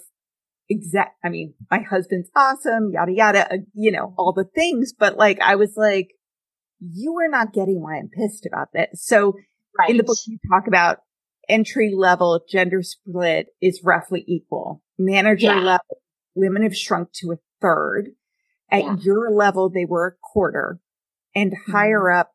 [0.70, 4.94] exact, I mean, my husband's awesome, yada, yada, uh, you know, all the things.
[4.98, 6.10] But like, I was like,
[6.80, 9.06] you are not getting why I'm pissed about this.
[9.06, 9.34] So
[9.78, 9.90] right.
[9.90, 11.00] in the book, you talk about
[11.48, 14.82] entry level gender split is roughly equal.
[14.98, 15.60] Manager yeah.
[15.60, 15.99] level
[16.36, 18.10] women have shrunk to a third.
[18.72, 18.96] At yeah.
[19.02, 20.80] your level, they were a quarter
[21.36, 21.72] and mm-hmm.
[21.72, 22.32] higher up,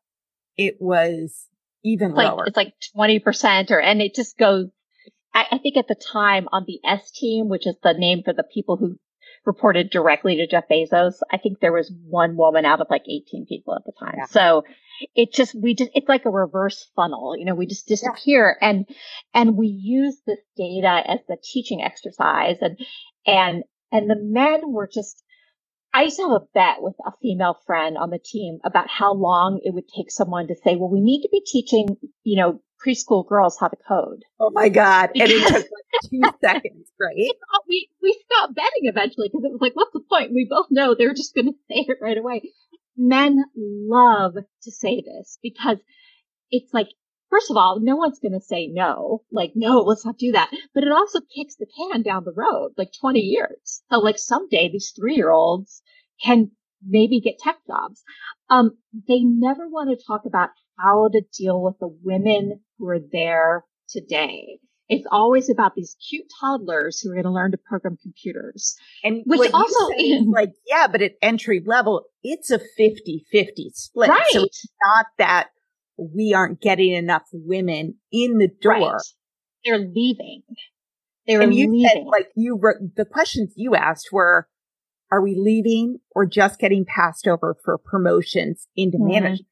[0.57, 1.47] it was
[1.83, 2.45] even it's lower.
[2.55, 4.67] Like, it's like 20% or, and it just goes,
[5.33, 8.33] I, I, think at the time on the S team, which is the name for
[8.33, 8.97] the people who
[9.45, 13.45] reported directly to Jeff Bezos, I think there was one woman out of like 18
[13.47, 14.15] people at the time.
[14.17, 14.25] Yeah.
[14.25, 14.63] So
[15.13, 17.35] it just, we just, it's like a reverse funnel.
[17.37, 18.69] You know, we just disappear yeah.
[18.69, 18.89] and,
[19.33, 22.79] and we use this data as the teaching exercise and,
[23.27, 23.63] and
[23.95, 25.23] and the men were just,
[25.93, 29.13] I used to have a bet with a female friend on the team about how
[29.13, 32.61] long it would take someone to say, well, we need to be teaching, you know,
[32.85, 34.23] preschool girls how to code.
[34.39, 35.11] Oh my God.
[35.15, 37.31] and it took like two seconds, right?
[37.69, 40.31] We, we stopped betting eventually because it was like, what's the point?
[40.33, 42.43] We both know they're just going to say it right away.
[42.97, 45.77] Men love to say this because
[46.51, 46.89] it's like
[47.35, 50.49] first of all, no one's going to say no, like, no, let's not do that.
[50.73, 53.83] But it also kicks the can down the road, like 20 years.
[53.91, 55.81] So like someday these three year olds
[56.23, 56.51] can
[56.85, 58.03] maybe get tech jobs.
[58.49, 58.77] Um,
[59.07, 63.65] they never want to talk about how to deal with the women who are there
[63.89, 64.59] today.
[64.87, 68.75] It's always about these cute toddlers who are going to learn to program computers.
[69.03, 74.09] And which also is like, yeah, but at entry level, it's a 50-50 split.
[74.09, 74.21] Right.
[74.29, 75.47] So it's not that
[75.97, 78.93] we aren't getting enough women in the door.
[78.93, 79.01] Right.
[79.63, 80.43] They're leaving.
[81.27, 81.89] They're and you leaving.
[81.89, 84.47] Said, like you wrote, the questions you asked were,
[85.11, 89.07] are we leaving or just getting passed over for promotions into mm-hmm.
[89.07, 89.47] management?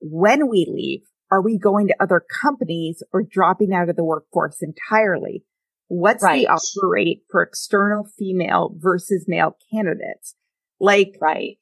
[0.00, 4.62] When we leave, are we going to other companies or dropping out of the workforce
[4.62, 5.44] entirely?
[5.88, 6.46] What's right.
[6.46, 10.34] the offer rate for external female versus male candidates?
[10.80, 11.58] Like, right.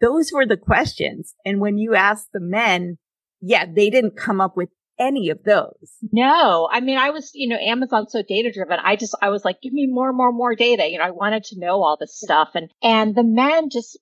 [0.00, 1.34] Those were the questions.
[1.44, 2.98] And when you asked the men,
[3.40, 5.96] yeah, they didn't come up with any of those.
[6.12, 8.78] No, I mean, I was, you know, Amazon's so data driven.
[8.82, 10.88] I just, I was like, give me more, more, more data.
[10.88, 12.50] You know, I wanted to know all this stuff.
[12.54, 13.98] And, and the men just,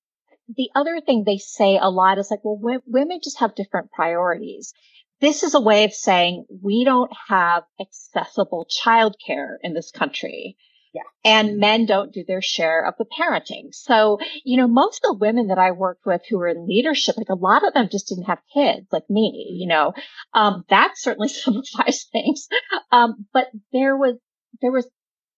[0.57, 3.91] the other thing they say a lot is like, well, w- women just have different
[3.91, 4.73] priorities.
[5.21, 10.57] This is a way of saying we don't have accessible childcare in this country.
[10.95, 11.03] Yeah.
[11.25, 13.73] And men don't do their share of the parenting.
[13.75, 17.17] So, you know, most of the women that I worked with who were in leadership,
[17.17, 19.93] like a lot of them just didn't have kids like me, you know,
[20.35, 22.47] um, that certainly simplifies things.
[22.93, 24.15] Um, but there was,
[24.63, 24.89] there was,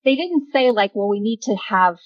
[0.04, 1.96] they didn't say like, well, we need to have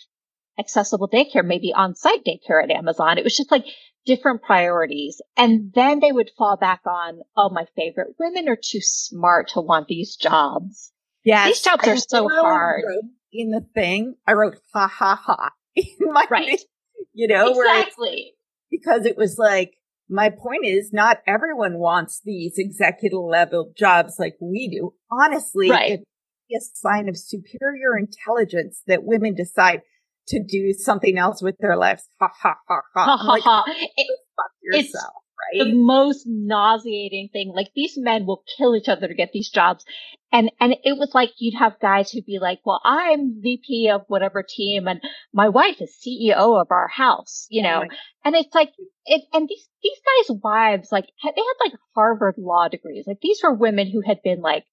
[0.56, 3.18] accessible daycare, maybe on site daycare at Amazon.
[3.18, 3.64] It was just like,
[4.06, 5.20] different priorities.
[5.36, 9.60] And then they would fall back on, oh, my favorite women are too smart to
[9.60, 10.90] want these jobs.
[11.22, 12.84] Yeah, These jobs are so hard.
[13.32, 16.60] In the thing, I wrote ha ha ha in my, right.
[17.12, 18.32] you know, exactly.
[18.70, 19.74] because it was like,
[20.08, 24.92] my point is not everyone wants these executive level jobs like we do.
[25.10, 26.00] Honestly, right.
[26.48, 29.82] it's a sign of superior intelligence that women decide
[30.28, 32.08] to do something else with their lives.
[32.18, 33.04] Ha ha ha ha.
[33.04, 33.64] ha, ha, like, ha.
[33.96, 34.06] It,
[34.36, 35.64] fuck yourself, right?
[35.64, 37.52] The most nauseating thing.
[37.54, 39.84] Like these men will kill each other to get these jobs.
[40.32, 44.02] And, and it was like you'd have guys who'd be like, well, I'm VP of
[44.08, 45.00] whatever team and
[45.32, 48.70] my wife is CEO of our house, you know, oh and it's like,
[49.06, 53.04] it, and these, these guys' wives, like, they had like Harvard law degrees.
[53.06, 54.64] Like these were women who had been like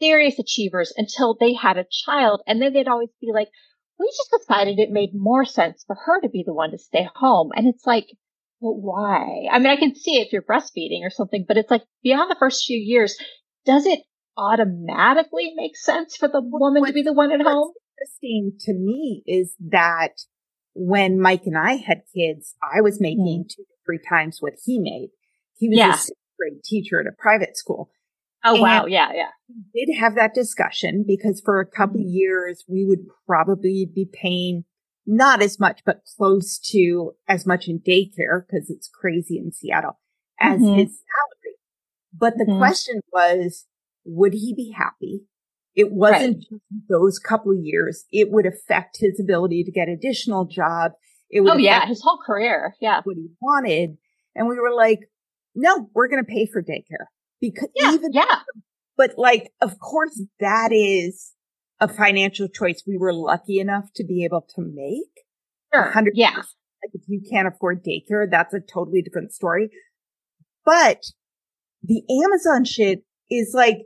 [0.00, 2.42] serious achievers until they had a child.
[2.46, 3.48] And then they'd always be like,
[3.98, 7.08] we just decided it made more sense for her to be the one to stay
[7.14, 7.50] home.
[7.54, 8.08] And it's like,
[8.62, 9.48] well, why?
[9.50, 12.36] I mean, I can see if you're breastfeeding or something, but it's like beyond the
[12.38, 13.18] first few years,
[13.66, 14.00] does it
[14.36, 17.72] automatically make sense for the woman to be the one at home?
[18.00, 20.12] Interesting to me is that
[20.74, 23.48] when Mike and I had kids, I was making mm.
[23.48, 25.10] two to three times what he made.
[25.56, 25.94] He was yeah.
[25.94, 27.90] a sixth grade teacher at a private school.
[28.44, 28.86] Oh, and wow.
[28.86, 29.10] Yeah.
[29.12, 29.28] Yeah.
[29.74, 32.10] We did have that discussion because for a couple mm-hmm.
[32.10, 34.64] years, we would probably be paying
[35.06, 39.98] not as much, but close to as much in daycare because it's crazy in Seattle
[40.40, 40.78] as mm-hmm.
[40.78, 41.56] his salary.
[42.16, 42.58] But the mm-hmm.
[42.58, 43.66] question was,
[44.04, 45.22] would he be happy?
[45.74, 46.46] It wasn't right.
[46.50, 48.04] just those couple of years.
[48.12, 50.94] It would affect his ability to get additional jobs.
[51.30, 52.74] It would oh yeah, his whole career.
[52.80, 53.00] Yeah.
[53.04, 53.96] What he wanted.
[54.34, 55.00] And we were like,
[55.54, 57.06] no, we're going to pay for daycare
[57.40, 58.40] because yeah, even, yeah.
[58.96, 61.32] but like, of course that is
[61.82, 65.24] a financial choice we were lucky enough to be able to make.
[65.74, 65.92] Sure.
[66.14, 66.36] Yeah.
[66.36, 69.68] Like if you can't afford daycare, that's a totally different story.
[70.64, 71.02] But
[71.82, 73.78] the Amazon shit is like,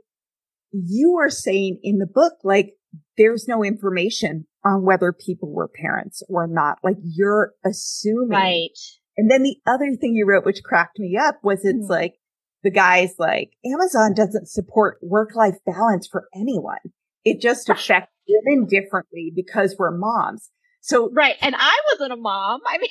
[0.71, 2.73] you are saying in the book, like
[3.17, 6.77] there's no information on whether people were parents or not.
[6.83, 8.29] Like you're assuming.
[8.29, 8.77] Right.
[9.17, 11.91] And then the other thing you wrote, which cracked me up was it's mm-hmm.
[11.91, 12.13] like,
[12.63, 16.77] the guy's like, Amazon doesn't support work life balance for anyone.
[17.27, 20.49] It just affects women differently because we're moms.
[20.79, 21.35] So, right.
[21.41, 22.61] And I wasn't a mom.
[22.65, 22.89] I mean,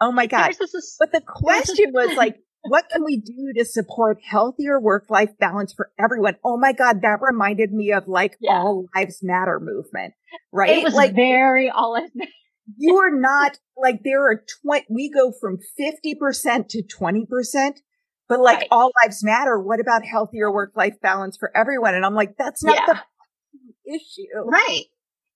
[0.00, 0.52] oh my God.
[0.58, 5.30] This, but the question was like, what can we do to support healthier work life
[5.40, 6.36] balance for everyone?
[6.44, 7.00] Oh my God.
[7.00, 8.58] That reminded me of like yeah.
[8.58, 10.12] all lives matter movement,
[10.52, 10.76] right?
[10.76, 12.30] It was like very all lives matter.
[12.76, 17.72] you are not like there are 20, we go from 50% to 20%
[18.28, 18.68] but like right.
[18.70, 19.58] all lives matter.
[19.58, 21.94] What about healthier work life balance for everyone?
[21.94, 22.86] And I'm like, that's not yeah.
[22.86, 23.00] the
[23.86, 24.26] issue.
[24.44, 24.84] Right.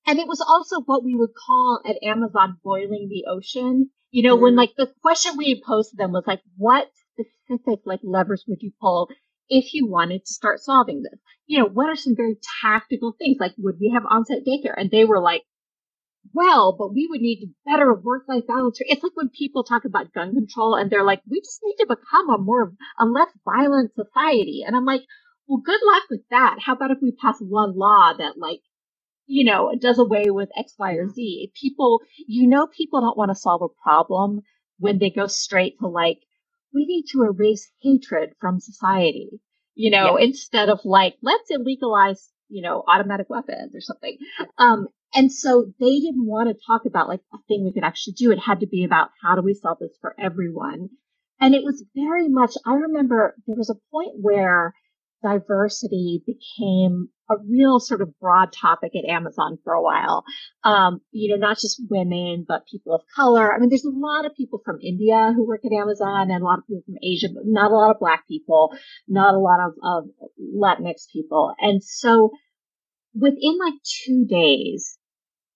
[0.07, 3.91] And it was also what we would call at Amazon boiling the ocean.
[4.11, 7.81] You know, mm when like the question we posed to them was like, what specific
[7.87, 9.09] like levers would you pull
[9.49, 11.19] if you wanted to start solving this?
[11.47, 13.37] You know, what are some very tactical things?
[13.41, 14.75] Like, would we have on-site daycare?
[14.77, 15.43] And they were like,
[16.33, 18.79] well, but we would need better work-life balance.
[18.81, 21.87] It's like when people talk about gun control and they're like, we just need to
[21.87, 24.63] become a more, a less violent society.
[24.67, 25.03] And I'm like,
[25.53, 26.57] well, good luck with that.
[26.65, 28.61] How about if we pass one law that like,
[29.27, 31.53] you know, does away with X, Y, or Z?
[31.61, 34.41] People, you know, people don't want to solve a problem
[34.79, 36.21] when they go straight to like,
[36.73, 39.29] we need to erase hatred from society,
[39.75, 40.25] you know, yeah.
[40.25, 44.17] instead of like, let's illegalize, you know, automatic weapons or something.
[44.57, 48.15] Um, and so they didn't want to talk about like a thing we could actually
[48.15, 48.31] do.
[48.31, 50.89] It had to be about how do we solve this for everyone.
[51.39, 54.73] And it was very much, I remember there was a point where
[55.23, 60.25] diversity became a real sort of broad topic at Amazon for a while.
[60.65, 63.55] Um, you know, not just women, but people of color.
[63.55, 66.45] I mean, there's a lot of people from India who work at Amazon and a
[66.45, 68.75] lot of people from Asia, but not a lot of black people,
[69.09, 70.05] not a lot of, of
[70.41, 71.55] Latinx people.
[71.59, 72.31] And so
[73.15, 74.99] within like two days,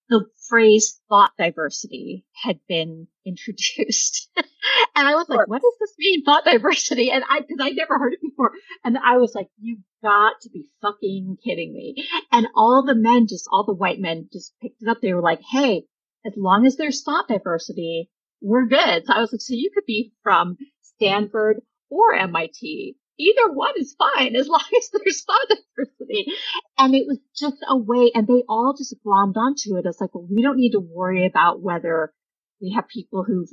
[0.09, 4.29] the phrase thought diversity had been introduced.
[4.37, 7.11] and I was like, what does this mean, thought diversity?
[7.11, 8.51] And I, cause I never heard it before.
[8.83, 12.07] And I was like, you've got to be fucking kidding me.
[12.31, 14.99] And all the men, just all the white men just picked it up.
[15.01, 15.83] They were like, hey,
[16.25, 18.09] as long as there's thought diversity,
[18.41, 19.05] we're good.
[19.05, 23.95] So I was like, so you could be from Stanford or MIT either one is
[23.97, 26.31] fine as long as there's thought diversity.
[26.77, 30.13] And it was just a way, and they all just glommed onto it It's like,
[30.13, 32.13] well, we don't need to worry about whether
[32.61, 33.49] we have people who've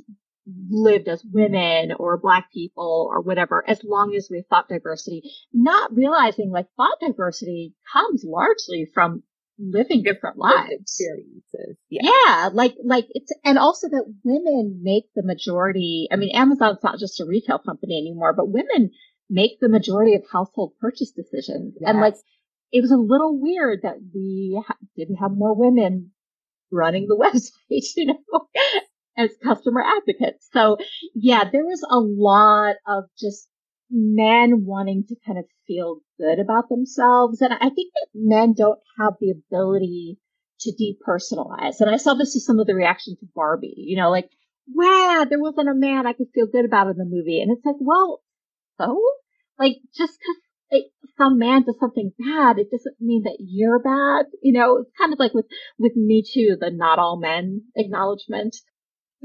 [0.69, 5.23] lived as women or black people or whatever, as long as we have thought diversity,
[5.53, 9.23] not realizing like thought diversity comes largely from
[9.57, 10.71] living different lives.
[10.71, 11.77] Experiences.
[11.89, 12.01] Yeah.
[12.03, 12.49] yeah.
[12.53, 16.07] Like, like it's, and also that women make the majority.
[16.11, 18.91] I mean, Amazon's not just a retail company anymore, but women
[19.29, 21.75] make the majority of household purchase decisions.
[21.79, 21.89] Yes.
[21.89, 22.15] And like,
[22.71, 26.11] it was a little weird that we ha- didn't have more women
[26.71, 27.15] running the
[27.69, 28.47] website, you know,
[29.17, 30.47] as customer advocates.
[30.51, 30.77] So
[31.13, 33.47] yeah, there was a lot of just
[33.89, 37.41] men wanting to kind of feel good about themselves.
[37.41, 40.17] And I think that men don't have the ability
[40.61, 41.79] to depersonalize.
[41.79, 44.29] And I saw this with some of the reaction to Barbie, you know, like,
[44.73, 47.41] wow, there wasn't a man I could feel good about in the movie.
[47.41, 48.21] And it's like, well,
[48.79, 48.99] so?
[49.57, 50.81] Like, just cause
[51.17, 54.25] some man does something bad, it doesn't mean that you're bad.
[54.41, 55.45] You know, it's kind of like with,
[55.77, 58.55] with Me Too, the not all men acknowledgement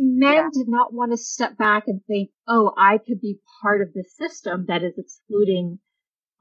[0.01, 0.49] men yeah.
[0.53, 4.05] did not want to step back and think, oh, I could be part of the
[4.05, 5.79] system that is excluding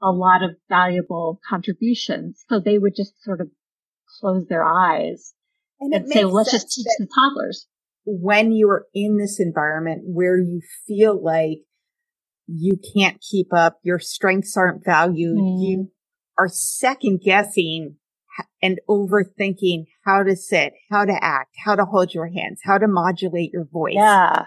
[0.02, 2.42] a lot of valuable contributions.
[2.48, 3.48] So they would just sort of
[4.20, 5.34] close their eyes
[5.78, 7.66] and, and say, let's just teach the toddlers.
[8.06, 11.58] When you're in this environment where you feel like
[12.52, 15.60] you can't keep up, your strengths aren't valued, mm.
[15.60, 15.90] you
[16.38, 17.96] are second guessing
[18.62, 22.88] and overthinking how to sit, how to act, how to hold your hands, how to
[22.88, 23.94] modulate your voice.
[23.94, 24.46] Yeah.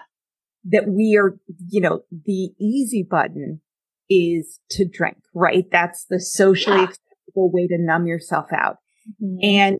[0.64, 1.38] That we are,
[1.68, 3.60] you know, the easy button
[4.08, 5.64] is to drink, right?
[5.70, 6.84] That's the socially yeah.
[6.84, 8.78] acceptable way to numb yourself out.
[9.22, 9.44] Mm-hmm.
[9.44, 9.78] And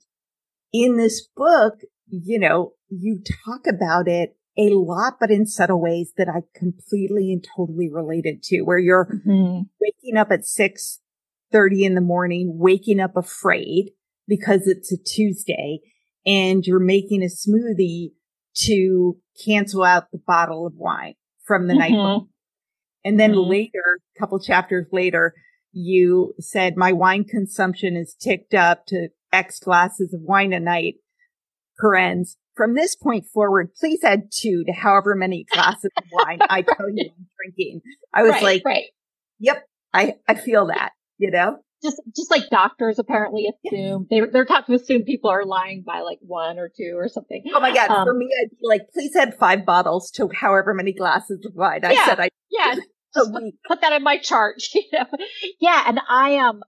[0.72, 6.12] in this book, you know, you talk about it a lot, but in subtle ways
[6.16, 9.62] that I completely and totally related to where you're mm-hmm.
[9.80, 11.00] waking up at six
[11.52, 13.92] 30 in the morning, waking up afraid
[14.26, 15.80] because it's a Tuesday
[16.26, 18.10] and you're making a smoothie
[18.56, 21.80] to cancel out the bottle of wine from the mm-hmm.
[21.80, 22.28] night before.
[23.04, 23.50] And then mm-hmm.
[23.50, 25.34] later, a couple chapters later,
[25.72, 30.94] you said my wine consumption is ticked up to X glasses of wine a night.
[31.80, 32.36] Parens.
[32.56, 36.88] From this point forward, please add two to however many glasses of wine I tell
[36.90, 37.80] you I'm drinking.
[38.12, 38.84] I was right, like, right.
[39.38, 41.58] yep, I, I feel that you know?
[41.82, 46.00] Just, just like doctors apparently assume they, they're taught to assume people are lying by
[46.00, 47.42] like one or two or something.
[47.54, 47.90] Oh my God.
[47.90, 51.54] Um, For me, I'd be like, please add five bottles to however many glasses of
[51.54, 51.84] wine.
[51.84, 52.76] I yeah, said I, yeah,
[53.14, 53.28] put,
[53.68, 54.62] put that in my chart.
[54.74, 55.04] You know?
[55.60, 55.84] Yeah.
[55.86, 56.62] And I, um,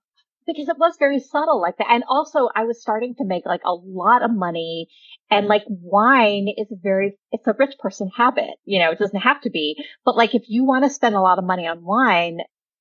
[0.46, 1.90] because it was very subtle like that.
[1.90, 4.88] And also I was starting to make like a lot of money
[5.30, 8.50] and like wine is a very, it's a rich person habit.
[8.64, 11.20] You know, it doesn't have to be, but like if you want to spend a
[11.20, 12.38] lot of money on wine,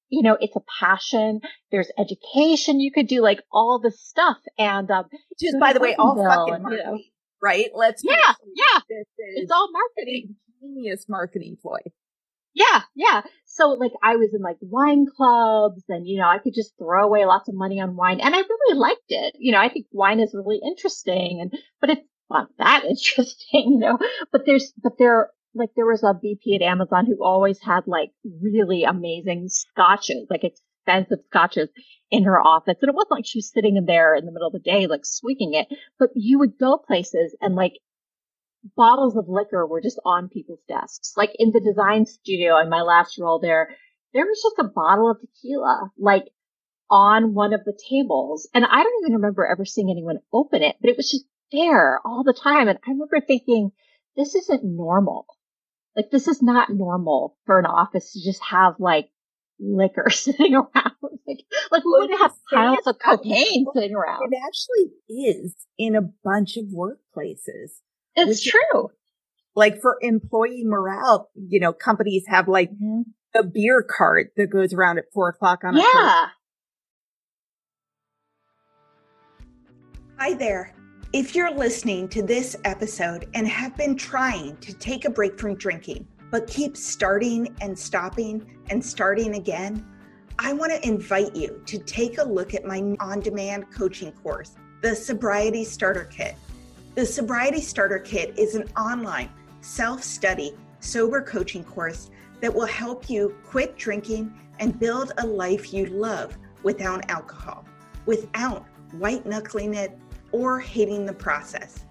[0.10, 1.42] you know, it's a passion.
[1.72, 4.38] There's education you could do, like all this stuff.
[4.58, 5.06] And, um,
[5.40, 7.00] is, by the way, all fucking marketing, you know,
[7.42, 7.70] right?
[7.74, 8.82] Let's, yeah, yeah.
[9.36, 10.36] It's all marketing.
[10.62, 11.80] Genius marketing ploy.
[12.56, 13.22] Yeah, yeah.
[13.44, 17.06] So like I was in like wine clubs and, you know, I could just throw
[17.06, 19.36] away lots of money on wine and I really liked it.
[19.38, 23.78] You know, I think wine is really interesting and, but it's not that interesting, you
[23.78, 24.00] know,
[24.32, 28.12] but there's, but there like there was a VP at Amazon who always had like
[28.42, 31.70] really amazing scotches, like expensive scotches
[32.12, 32.76] in her office.
[32.82, 34.88] And it wasn't like she was sitting in there in the middle of the day,
[34.88, 37.74] like squeaking it, but you would go places and like
[38.76, 41.14] bottles of liquor were just on people's desks.
[41.16, 43.76] Like in the design studio in my last role there,
[44.14, 46.26] there was just a bottle of tequila, like
[46.90, 48.50] on one of the tables.
[48.54, 52.00] And I don't even remember ever seeing anyone open it, but it was just there
[52.06, 52.68] all the time.
[52.68, 53.72] And I remember thinking,
[54.16, 55.26] this isn't normal.
[55.96, 59.10] Like this is not normal for an office to just have like
[59.60, 60.92] liquor sitting around.
[61.28, 61.40] like,
[61.72, 64.34] like we wouldn't have piles of cocaine sitting around.
[64.34, 67.80] It actually is in a bunch of workplaces.
[68.16, 68.90] It's true.
[69.56, 73.02] Like for employee morale, you know, companies have like mm-hmm.
[73.36, 75.84] a beer cart that goes around at four o'clock on yeah.
[75.84, 76.26] a Yeah.
[80.18, 80.74] Hi there.
[81.14, 85.56] If you're listening to this episode and have been trying to take a break from
[85.56, 89.86] drinking, but keep starting and stopping and starting again,
[90.40, 94.56] I want to invite you to take a look at my on demand coaching course,
[94.82, 96.36] the Sobriety Starter Kit.
[96.96, 102.10] The Sobriety Starter Kit is an online self study sober coaching course
[102.40, 107.66] that will help you quit drinking and build a life you love without alcohol,
[108.06, 109.98] without white knuckling it
[110.32, 111.84] or hating the process.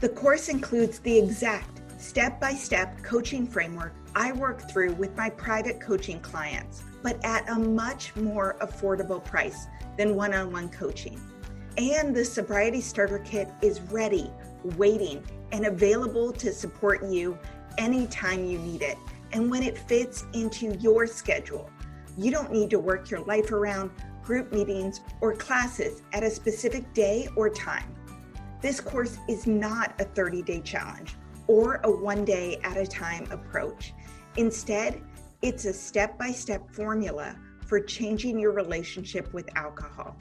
[0.00, 5.28] The course includes the exact step by step coaching framework I work through with my
[5.28, 9.66] private coaching clients, but at a much more affordable price
[9.98, 11.20] than one on one coaching.
[11.76, 14.30] And the Sobriety Starter Kit is ready,
[14.76, 17.38] waiting, and available to support you
[17.76, 18.98] anytime you need it
[19.32, 21.70] and when it fits into your schedule.
[22.16, 23.90] You don't need to work your life around
[24.28, 27.94] group meetings, or classes at a specific day or time.
[28.60, 31.16] This course is not a 30 day challenge
[31.46, 33.94] or a one day at a time approach.
[34.36, 35.00] Instead,
[35.40, 37.36] it's a step by step formula
[37.66, 40.14] for changing your relationship with alcohol.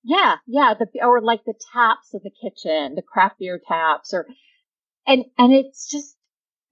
[0.09, 4.27] Yeah, yeah, the or like the taps of the kitchen, the craft beer taps, or
[5.07, 6.17] and and it's just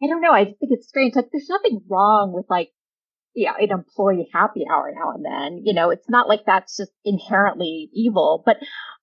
[0.02, 0.32] I don't know.
[0.32, 1.16] I think it's strange.
[1.16, 2.70] Like there's nothing wrong with like
[3.34, 5.62] yeah, an employee happy hour now and then.
[5.64, 8.42] You know, it's not like that's just inherently evil.
[8.44, 8.58] But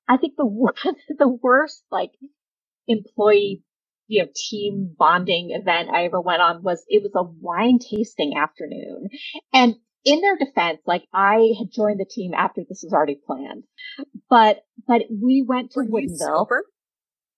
[0.07, 0.45] I think the
[1.17, 2.11] the worst like
[2.87, 3.63] employee
[4.07, 8.37] you know team bonding event I ever went on was it was a wine tasting
[8.37, 9.09] afternoon,
[9.53, 13.63] and in their defense, like I had joined the team after this was already planned,
[14.29, 16.47] but but we went to Were Woodinville.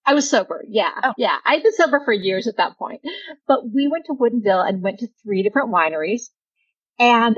[0.05, 0.65] I was sober.
[0.67, 0.91] Yeah.
[1.01, 1.13] Oh.
[1.17, 1.37] Yeah.
[1.45, 3.01] I'd been sober for years at that point,
[3.47, 6.23] but we went to Woodinville and went to three different wineries
[6.99, 7.37] and,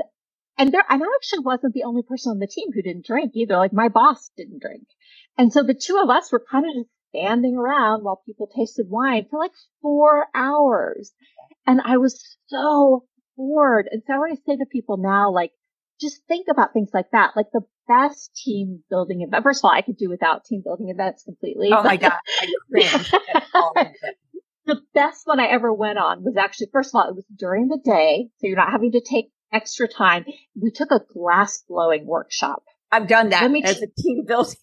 [0.58, 3.32] and there, and I actually wasn't the only person on the team who didn't drink
[3.34, 3.56] either.
[3.56, 4.86] Like my boss didn't drink.
[5.38, 8.86] And so the two of us were kind of just standing around while people tasted
[8.88, 9.52] wine for like
[9.82, 11.12] four hours.
[11.66, 13.04] And I was so
[13.36, 13.88] bored.
[13.90, 15.52] And so I always say to people now, like,
[16.00, 17.32] just think about things like that.
[17.36, 19.42] Like the best team building event.
[19.42, 21.70] First of all, I could do without team building events completely.
[21.72, 22.12] Oh my God.
[24.66, 27.68] the best one I ever went on was actually, first of all, it was during
[27.68, 28.28] the day.
[28.38, 30.24] So you're not having to take extra time.
[30.60, 32.62] We took a glass blowing workshop.
[32.90, 34.54] I've done that me as t- a team building.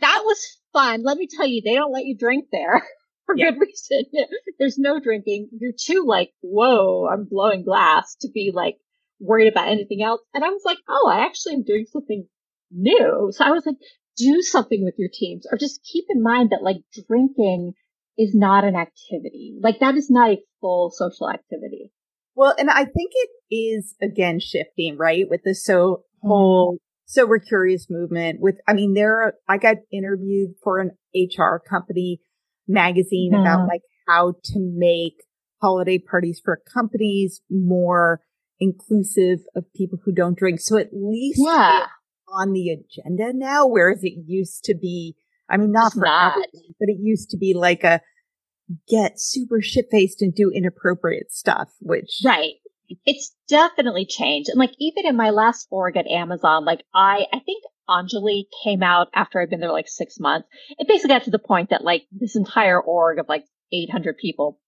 [0.00, 1.02] That was fun.
[1.02, 2.82] Let me tell you, they don't let you drink there
[3.26, 4.04] for good reason.
[4.58, 5.50] There's no drinking.
[5.58, 8.76] You're too like, whoa, I'm blowing glass to be like
[9.20, 10.20] worried about anything else.
[10.34, 12.26] And I was like, oh, I actually am doing something
[12.70, 13.30] new.
[13.32, 13.76] So I was like,
[14.16, 17.74] do something with your teams or just keep in mind that like drinking
[18.18, 19.56] is not an activity.
[19.62, 21.92] Like that is not a full social activity.
[22.38, 25.28] Well, and I think it is again shifting, right?
[25.28, 26.82] With the so whole mm-hmm.
[27.06, 32.20] sober curious movement with, I mean, there, are, I got interviewed for an HR company
[32.68, 33.40] magazine mm-hmm.
[33.40, 35.14] about like how to make
[35.60, 38.20] holiday parties for companies more
[38.60, 40.60] inclusive of people who don't drink.
[40.60, 41.86] So at least yeah.
[42.28, 45.16] on the agenda now, whereas it used to be,
[45.50, 46.34] I mean, not it's for not.
[46.34, 48.00] everyone, but it used to be like a,
[48.88, 52.20] get super shit faced and do inappropriate stuff, which.
[52.24, 52.54] Right.
[53.04, 54.48] It's definitely changed.
[54.48, 58.82] And like even in my last org at Amazon, like I, I think Enjoli came
[58.82, 60.48] out after I'd been there like six months.
[60.78, 64.58] It basically got to the point that like this entire org of like 800 people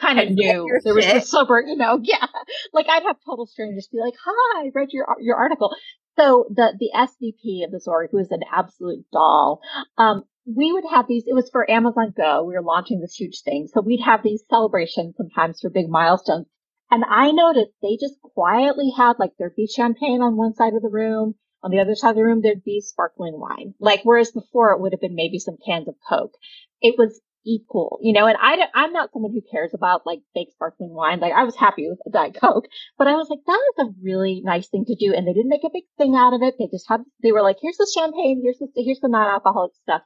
[0.00, 2.26] kind of knew there was a sober, you know, yeah.
[2.72, 5.74] Like I'd have total strangers be like, hi, I read your, your article.
[6.18, 9.60] So the, the SVP of this org, who is an absolute doll,
[9.98, 12.44] um, we would have these, it was for Amazon Go.
[12.44, 13.68] We were launching this huge thing.
[13.72, 16.46] So we'd have these celebrations sometimes for big milestones.
[16.90, 20.82] And I noticed they just quietly had like there'd be champagne on one side of
[20.82, 21.34] the room.
[21.64, 23.74] On the other side of the room, there'd be sparkling wine.
[23.80, 26.34] Like, whereas before it would have been maybe some cans of Coke.
[26.80, 30.20] It was equal, you know, and I, don't, I'm not someone who cares about like
[30.34, 31.20] fake sparkling wine.
[31.20, 32.66] Like I was happy with a Diet Coke,
[32.98, 35.14] but I was like, that is a really nice thing to do.
[35.14, 36.56] And they didn't make a big thing out of it.
[36.58, 40.02] They just had, they were like, here's the champagne, here's the, here's the non-alcoholic stuff.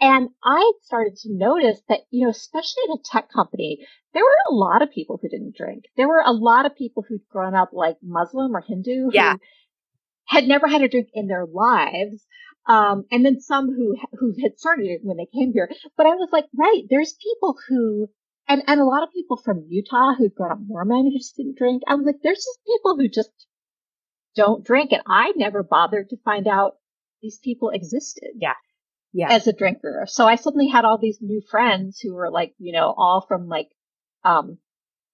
[0.00, 4.30] And I started to notice that, you know, especially in a tech company, there were
[4.50, 5.84] a lot of people who didn't drink.
[5.96, 9.34] There were a lot of people who'd grown up like Muslim or Hindu yeah.
[10.26, 12.24] had never had a drink in their lives.
[12.66, 15.70] Um, and then some who, who had started it when they came here.
[15.96, 18.08] But I was like, right, there's people who,
[18.48, 21.58] and, and a lot of people from Utah who'd grown up Mormon who just didn't
[21.58, 21.82] drink.
[21.88, 23.30] I was like, there's just people who just
[24.36, 24.92] don't drink.
[24.92, 26.76] And I never bothered to find out
[27.22, 28.30] these people existed.
[28.36, 28.54] Yeah
[29.12, 29.32] yeah.
[29.32, 30.04] as a drinker.
[30.08, 33.48] So I suddenly had all these new friends who were like, you know, all from
[33.48, 33.68] like,
[34.24, 34.58] um,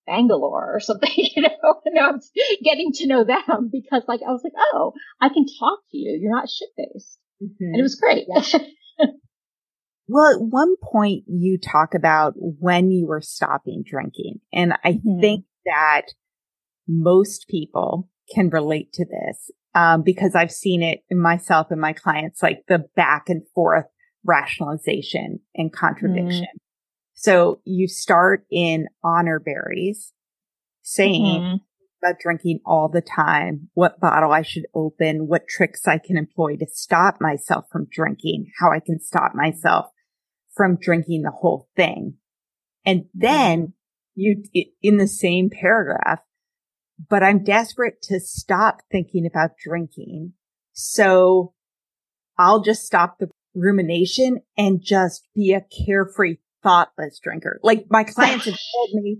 [0.06, 2.31] Bangalore or something, you know, and I was
[2.62, 6.18] getting to know them because like, I was like, oh, I can talk to you.
[6.20, 7.18] You're not shit faced.
[7.43, 7.65] Mm-hmm.
[7.65, 8.27] And it was great.
[8.29, 8.59] Yeah.
[10.09, 14.41] well, at one point you talk about when you were stopping drinking.
[14.53, 15.21] And I mm-hmm.
[15.21, 16.03] think that
[16.89, 21.93] most people can relate to this um, because I've seen it in myself and my
[21.93, 23.85] clients, like the back and forth
[24.25, 26.47] rationalization and contradiction.
[26.55, 26.61] Mm.
[27.15, 30.13] So you start in honor berries
[30.83, 31.57] saying mm-hmm.
[32.02, 36.56] About drinking all the time, what bottle I should open, what tricks I can employ
[36.56, 39.86] to stop myself from drinking, how I can stop myself
[40.55, 42.14] from drinking the whole thing.
[42.85, 43.74] And then
[44.14, 44.43] you,
[44.82, 46.20] in the same paragraph,
[47.10, 50.32] but I'm desperate to stop thinking about drinking.
[50.73, 51.52] So
[52.39, 57.60] I'll just stop the rumination and just be a carefree, thoughtless drinker.
[57.62, 59.18] Like my clients have told me,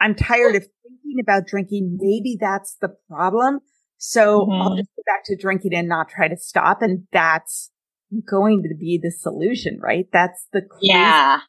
[0.00, 0.66] I'm tired of
[1.06, 1.98] thinking about drinking.
[2.00, 3.60] Maybe that's the problem.
[3.98, 4.52] So mm-hmm.
[4.52, 6.82] I'll just go back to drinking and not try to stop.
[6.82, 7.70] And that's
[8.28, 10.06] going to be the solution, right?
[10.12, 11.40] That's the yeah.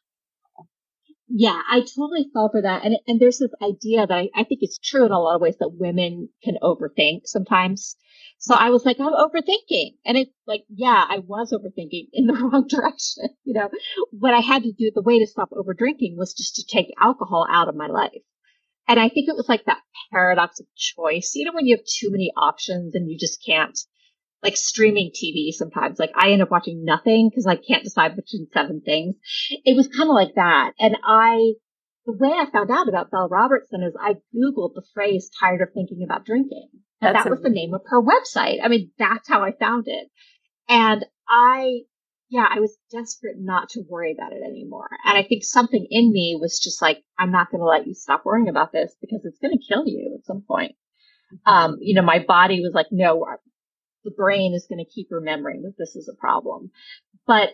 [1.30, 2.86] Yeah, I totally fall for that.
[2.86, 5.42] And, and there's this idea that I, I think it's true in a lot of
[5.42, 7.96] ways that women can overthink sometimes.
[8.38, 9.96] So I was like, I'm overthinking.
[10.06, 13.24] And it's like, yeah, I was overthinking in the wrong direction.
[13.44, 13.68] You know,
[14.10, 17.46] what I had to do, the way to stop overdrinking was just to take alcohol
[17.50, 18.22] out of my life.
[18.88, 21.32] And I think it was like that paradox of choice.
[21.34, 23.78] You know, when you have too many options and you just can't
[24.42, 25.98] like streaming TV sometimes.
[25.98, 29.16] Like I end up watching nothing because I can't decide between seven things.
[29.64, 30.72] It was kind of like that.
[30.78, 31.52] And I,
[32.06, 35.68] the way I found out about Belle Robertson is I Googled the phrase tired of
[35.74, 36.68] thinking about drinking.
[37.00, 38.58] And that's that was the name of her website.
[38.62, 40.08] I mean, that's how I found it.
[40.68, 41.80] And I,
[42.30, 44.88] yeah, I was desperate not to worry about it anymore.
[45.04, 47.94] And I think something in me was just like, I'm not going to let you
[47.94, 50.74] stop worrying about this because it's going to kill you at some point.
[51.46, 53.24] Um, you know, my body was like, no,
[54.04, 56.70] the brain is going to keep remembering that this is a problem.
[57.26, 57.50] But,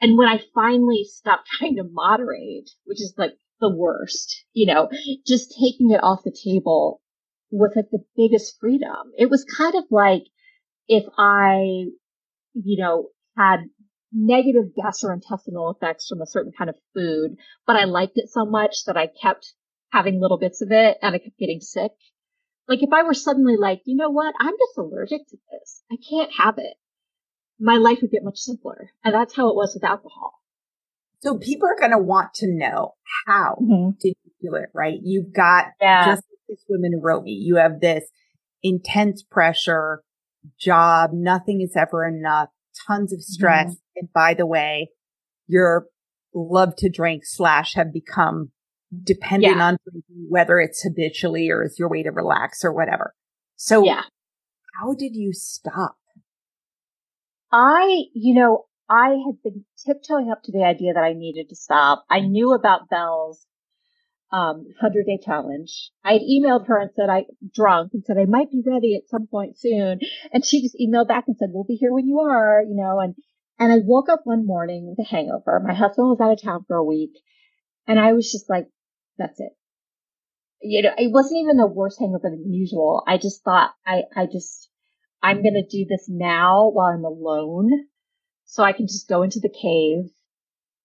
[0.00, 4.88] and when I finally stopped trying to moderate, which is like the worst, you know,
[5.26, 7.00] just taking it off the table
[7.52, 9.12] was like the biggest freedom.
[9.16, 10.24] It was kind of like
[10.88, 11.86] if I,
[12.54, 13.60] you know, had
[14.16, 17.36] negative gastrointestinal effects from a certain kind of food,
[17.66, 19.52] but I liked it so much that I kept
[19.92, 21.92] having little bits of it and I kept getting sick.
[22.66, 24.34] Like if I were suddenly like, you know what?
[24.40, 25.82] I'm just allergic to this.
[25.92, 26.76] I can't have it.
[27.60, 28.90] My life would get much simpler.
[29.04, 30.40] And that's how it was with alcohol.
[31.20, 32.94] So people are going to want to know
[33.26, 33.90] how mm-hmm.
[34.00, 34.98] did you do it, right?
[35.02, 36.06] You've got yeah.
[36.06, 37.32] just this woman who wrote me.
[37.32, 38.04] You have this
[38.62, 40.02] intense pressure
[40.58, 41.10] job.
[41.12, 42.48] Nothing is ever enough.
[42.86, 43.70] Tons of stress.
[43.70, 43.85] Mm-hmm.
[43.96, 44.90] And by the way,
[45.46, 45.86] your
[46.34, 48.50] love to drink slash have become
[49.02, 49.64] depending yeah.
[49.64, 49.78] on
[50.28, 53.14] whether it's habitually or is your way to relax or whatever.
[53.56, 54.02] So yeah.
[54.80, 55.96] how did you stop?
[57.50, 61.56] I, you know, I had been tiptoeing up to the idea that I needed to
[61.56, 62.04] stop.
[62.10, 63.46] I knew about Belle's
[64.32, 65.90] um, 100 day challenge.
[66.04, 67.24] I had emailed her and said I
[67.54, 70.00] drunk and said I might be ready at some point soon.
[70.32, 73.00] And she just emailed back and said, we'll be here when you are, you know,
[73.00, 73.14] and,
[73.58, 75.62] and I woke up one morning with a hangover.
[75.64, 77.12] My husband was out of town for a week
[77.86, 78.66] and I was just like,
[79.18, 79.52] that's it.
[80.62, 83.02] You know, it wasn't even a worse hangover than usual.
[83.06, 84.68] I just thought I, I just,
[85.22, 87.70] I'm going to do this now while I'm alone
[88.44, 90.10] so I can just go into the cave.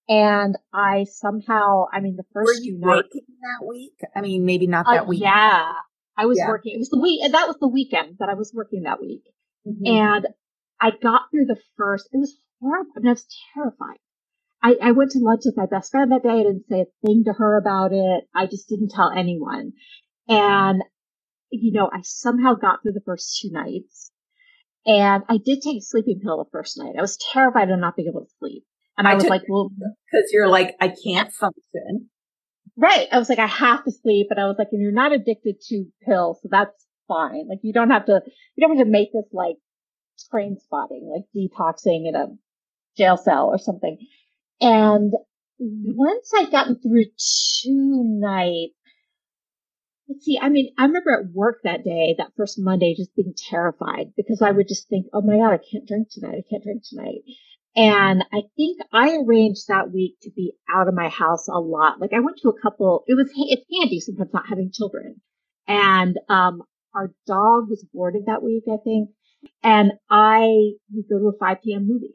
[0.10, 4.00] And I somehow, I mean, the first Were you working nights, that week?
[4.16, 5.22] I mean, maybe not that uh, week.
[5.22, 5.72] Yeah.
[6.18, 6.48] I was yeah.
[6.50, 6.74] working.
[6.76, 9.24] It was the week, and that was the weekend that I was working that week.
[9.66, 9.88] Mm-hmm.
[9.88, 10.28] And
[10.82, 12.92] I got through the first, it was horrible.
[12.96, 13.98] I mean, I was terrified.
[14.64, 16.30] I, I went to lunch with my best friend that day.
[16.30, 18.26] I didn't say a thing to her about it.
[18.36, 19.74] I just didn't tell anyone.
[20.30, 20.84] And,
[21.50, 24.12] you know, I somehow got through the first two nights.
[24.86, 26.94] And I did take a sleeping pill the first night.
[26.98, 28.64] I was terrified of not being able to sleep.
[28.98, 32.10] And I, I was like, well, because you're like, I can't function.
[32.78, 33.08] Right.
[33.12, 34.28] I was like, I have to sleep.
[34.30, 36.40] And I was like, and you're not addicted to pills.
[36.44, 37.48] So that's fine.
[37.48, 38.22] Like you don't have to,
[38.56, 39.58] you don't have to make this like
[40.32, 42.28] Trainspotting, like detoxing in a
[42.98, 43.98] jail cell or something.
[44.60, 45.14] And
[45.60, 47.06] once I'd gotten through
[47.64, 48.74] two nights,
[50.08, 53.34] let's see, I mean, I remember at work that day, that first Monday, just being
[53.50, 56.36] terrified because I would just think, oh my God, I can't drink tonight.
[56.38, 57.22] I can't drink tonight.
[57.76, 62.02] And I think I arranged that week to be out of my house a lot.
[62.02, 65.22] Like I went to a couple, it was, it's handy sometimes not having children.
[65.68, 66.64] And, um,
[66.94, 69.12] our dog was boarded that week, I think.
[69.64, 71.88] And I would go to a 5 p.m.
[71.88, 72.14] movie,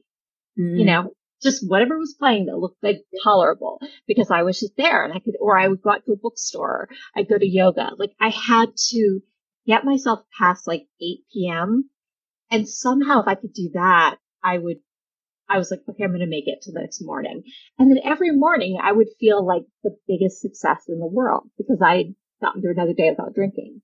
[0.58, 0.78] mm.
[0.78, 1.12] you know,
[1.42, 5.18] just whatever was playing that looked like tolerable because I was just there and I
[5.20, 6.88] could, or I would go out to a bookstore.
[7.14, 7.90] I'd go to yoga.
[7.96, 9.20] Like I had to
[9.66, 11.90] get myself past like 8 p.m.
[12.50, 14.78] And somehow if I could do that, I would,
[15.48, 17.42] I was like, okay, I'm going to make it to the next morning.
[17.78, 21.80] And then every morning I would feel like the biggest success in the world because
[21.84, 23.82] I had gotten through another day without drinking.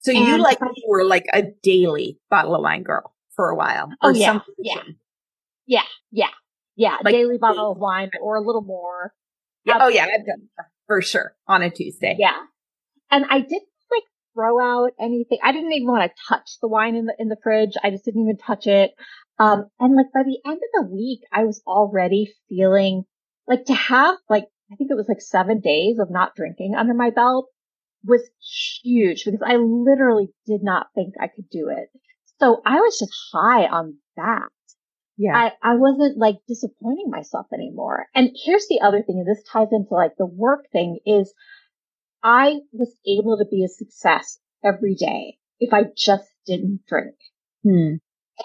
[0.00, 3.56] So and you like you were like a daily bottle of wine girl for a
[3.56, 3.90] while.
[4.00, 4.82] Oh yeah, yeah,
[5.70, 6.26] yeah, yeah,
[6.74, 6.96] yeah.
[7.02, 9.14] Like, daily bottle of wine or a little more.
[9.64, 10.48] Yeah, oh yeah, I've done
[10.88, 12.16] for sure on a Tuesday.
[12.18, 12.36] Yeah,
[13.10, 14.02] and I didn't like
[14.34, 15.38] throw out anything.
[15.44, 17.74] I didn't even want to touch the wine in the in the fridge.
[17.84, 18.90] I just didn't even touch it.
[19.38, 23.04] Um, and like by the end of the week, I was already feeling
[23.46, 26.94] like to have like I think it was like seven days of not drinking under
[26.94, 27.46] my belt
[28.04, 28.28] was
[28.82, 31.90] huge because I literally did not think I could do it.
[32.40, 34.48] So I was just high on that.
[35.20, 35.36] Yeah.
[35.36, 38.06] I, I wasn't like disappointing myself anymore.
[38.14, 41.34] And here's the other thing, and this ties into like the work thing is
[42.22, 47.16] I was able to be a success every day if I just didn't drink.
[47.62, 47.96] Hmm.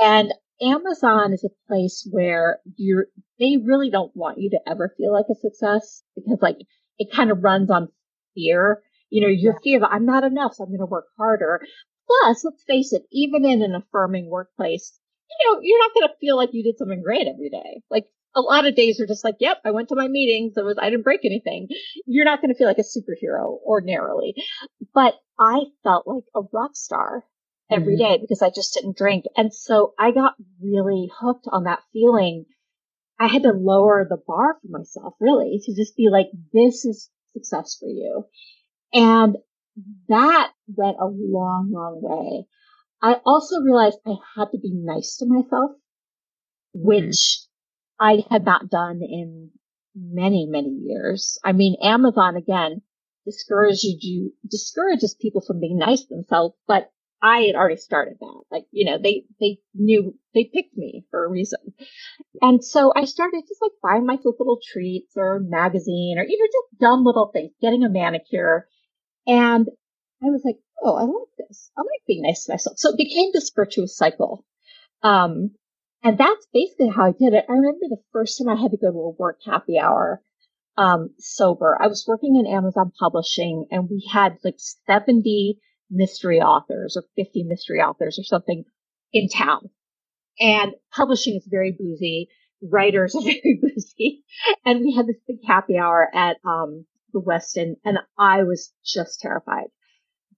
[0.01, 3.07] And Amazon is a place where you're,
[3.39, 6.57] they really don't want you to ever feel like a success because like
[6.99, 7.87] it kind of runs on
[8.33, 11.61] fear you know, your fear that I'm not enough, so I'm going to work harder.
[12.07, 14.99] Plus, let's face it, even in an affirming workplace,
[15.29, 17.81] you know, you're not going to feel like you did something great every day.
[17.89, 20.53] Like a lot of days are just like, yep, I went to my meetings.
[20.57, 21.67] It was, I didn't break anything.
[22.05, 24.35] You're not going to feel like a superhero ordinarily,
[24.93, 27.23] but I felt like a rock star
[27.71, 28.13] every mm-hmm.
[28.13, 29.25] day because I just didn't drink.
[29.35, 32.45] And so I got really hooked on that feeling.
[33.19, 37.09] I had to lower the bar for myself really to just be like, this is
[37.33, 38.25] success for you.
[38.93, 39.37] And
[40.09, 42.47] that went a long, long way.
[43.01, 45.71] I also realized I had to be nice to myself,
[46.73, 47.39] which
[47.99, 49.51] I had not done in
[49.95, 51.37] many, many years.
[51.43, 52.81] I mean, Amazon again
[53.25, 56.91] discourages you, discourages people from being nice to themselves, but
[57.21, 58.41] I had already started that.
[58.51, 61.59] Like, you know, they, they knew, they picked me for a reason.
[62.41, 66.45] And so I started just like buying myself little treats or magazine or, you know,
[66.45, 68.67] just dumb little things, getting a manicure,
[69.25, 69.67] and
[70.23, 71.71] I was like, oh, I like this.
[71.77, 72.77] I like being nice to myself.
[72.77, 74.45] So it became this virtuous cycle.
[75.03, 75.51] Um,
[76.03, 77.45] and that's basically how I did it.
[77.49, 80.21] I remember the first time I had to go to a work happy hour,
[80.77, 81.77] um, sober.
[81.81, 84.55] I was working in Amazon publishing and we had like
[84.87, 85.57] 70
[85.89, 88.65] mystery authors or 50 mystery authors or something
[89.13, 89.69] in town.
[90.39, 92.29] And publishing is very boozy.
[92.61, 94.23] Writers are very boozy.
[94.65, 99.21] And we had this big happy hour at, um, the Westin and I was just
[99.21, 99.67] terrified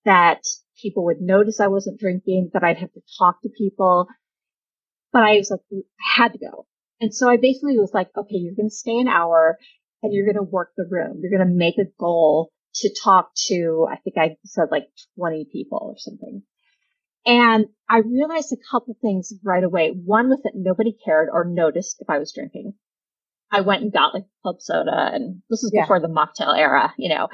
[0.07, 0.39] that
[0.81, 4.07] people would notice I wasn't drinking, that I'd have to talk to people.
[5.11, 6.65] But I was like, I had to go.
[6.99, 9.57] And so I basically was like, okay, you're going to stay an hour
[10.01, 11.19] and you're going to work the room.
[11.21, 15.47] You're going to make a goal to talk to, I think I said like 20
[15.51, 16.43] people or something.
[17.25, 19.89] And I realized a couple things right away.
[19.89, 22.73] One was that nobody cared or noticed if I was drinking.
[23.51, 25.83] I went and got like club soda and this is yeah.
[25.83, 27.27] before the mocktail era, you know.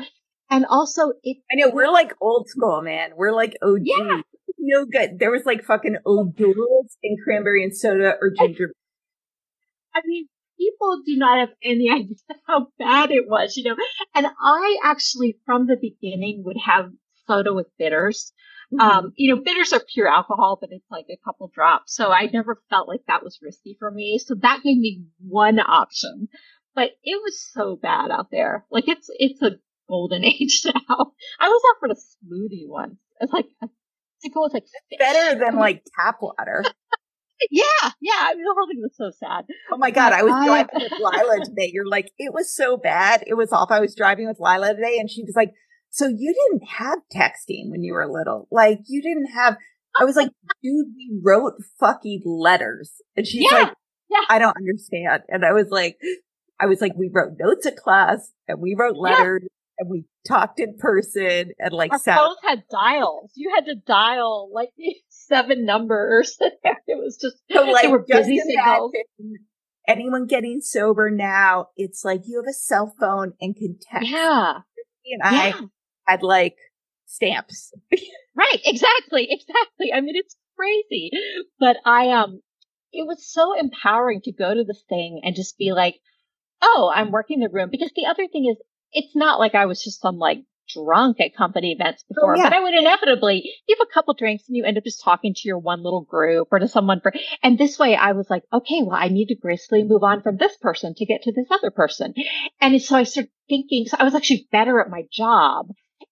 [0.54, 3.14] And also it I know we're like old school, man.
[3.16, 3.82] We're like OG.
[3.86, 4.22] Yeah.
[4.60, 5.18] No good.
[5.18, 8.72] There was like fucking O'Doul's and cranberry and soda or ginger.
[9.96, 10.28] I mean,
[10.60, 12.16] people do not have any idea
[12.48, 13.76] how bad it was, you know.
[14.14, 16.92] And I actually from the beginning would have
[17.26, 18.32] soda with bitters.
[18.72, 18.80] Mm-hmm.
[18.80, 21.96] Um, you know, bitters are pure alcohol, but it's like a couple drops.
[21.96, 24.20] So I never felt like that was risky for me.
[24.24, 26.28] So that gave me one option,
[26.76, 28.66] but it was so bad out there.
[28.70, 29.58] Like it's, it's a
[29.88, 31.14] golden age now.
[31.40, 32.96] I was offered a smoothie once.
[33.20, 34.66] It's like, to go with like
[34.98, 36.64] better than like tap water.
[37.52, 37.64] yeah,
[38.02, 38.20] yeah.
[38.20, 39.46] I mean, the whole thing was so sad.
[39.72, 41.72] Oh my god, I was driving with Lila today.
[41.74, 43.24] You're like, it was so bad.
[43.28, 43.72] It was off.
[43.72, 45.54] I was driving with Lila today, and she was like,
[45.94, 48.48] so you didn't have texting when you were little.
[48.52, 49.58] Like you didn't have,
[49.96, 50.30] I was like,
[50.64, 52.92] dude, we wrote fucking letters.
[53.16, 53.74] And she's yeah, like,
[54.10, 54.24] yeah.
[54.28, 55.22] I don't understand.
[55.30, 55.98] And I was like,
[56.60, 59.44] I was like, we wrote notes at class and we wrote letters.
[59.78, 63.32] And we talked in person and like Our sat- phones had dials.
[63.36, 64.70] You had to dial like
[65.10, 66.38] seven numbers.
[66.42, 68.94] it was just, so like, were busy signals.
[69.88, 74.10] Anyone getting sober now, it's like you have a cell phone and can text.
[74.10, 74.60] Yeah.
[75.06, 75.54] And I
[76.08, 76.56] had like
[77.06, 77.74] stamps.
[78.36, 78.62] right.
[78.64, 79.28] Exactly.
[79.30, 79.92] Exactly.
[79.94, 81.12] I mean, it's crazy,
[81.60, 82.42] but I, um,
[82.94, 85.96] it was so empowering to go to this thing and just be like,
[86.62, 87.70] oh, I'm working the room.
[87.70, 88.58] Because the other thing is,
[88.94, 90.44] it's not like I was just some like
[90.74, 92.44] drunk at company events oh, before, oh, yeah.
[92.50, 95.48] but I would inevitably give a couple drinks and you end up just talking to
[95.48, 98.82] your one little group or to someone for, and this way I was like, okay,
[98.82, 99.90] well, I need to gracefully mm-hmm.
[99.90, 102.14] move on from this person to get to this other person.
[102.62, 105.68] And so I started thinking, so I was actually better at my job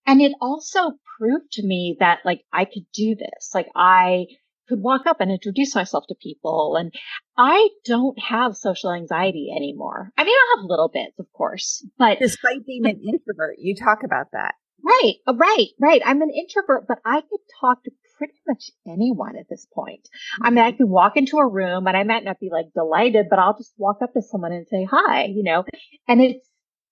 [0.05, 3.51] and it also proved to me that like I could do this.
[3.53, 4.25] Like I
[4.71, 6.77] could walk up and introduce myself to people.
[6.77, 6.93] And
[7.37, 10.11] I don't have social anxiety anymore.
[10.17, 13.99] I mean, I have little bits, of course, but despite being an introvert, you talk
[14.03, 14.55] about that.
[14.83, 16.01] Right, uh, right, right.
[16.03, 20.07] I'm an introvert, but I could talk to pretty much anyone at this point.
[20.41, 23.27] I mean, I could walk into a room and I might not be like delighted,
[23.29, 25.65] but I'll just walk up to someone and say hi, you know,
[26.07, 26.47] and it's,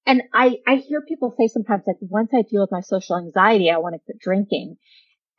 [0.05, 3.71] and I, I hear people say sometimes like once I deal with my social anxiety,
[3.71, 4.77] I want to quit drinking.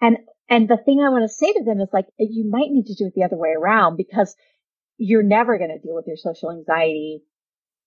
[0.01, 0.19] And,
[0.49, 2.95] and the thing I want to say to them is like, you might need to
[2.95, 4.35] do it the other way around because
[4.97, 7.23] you're never going to deal with your social anxiety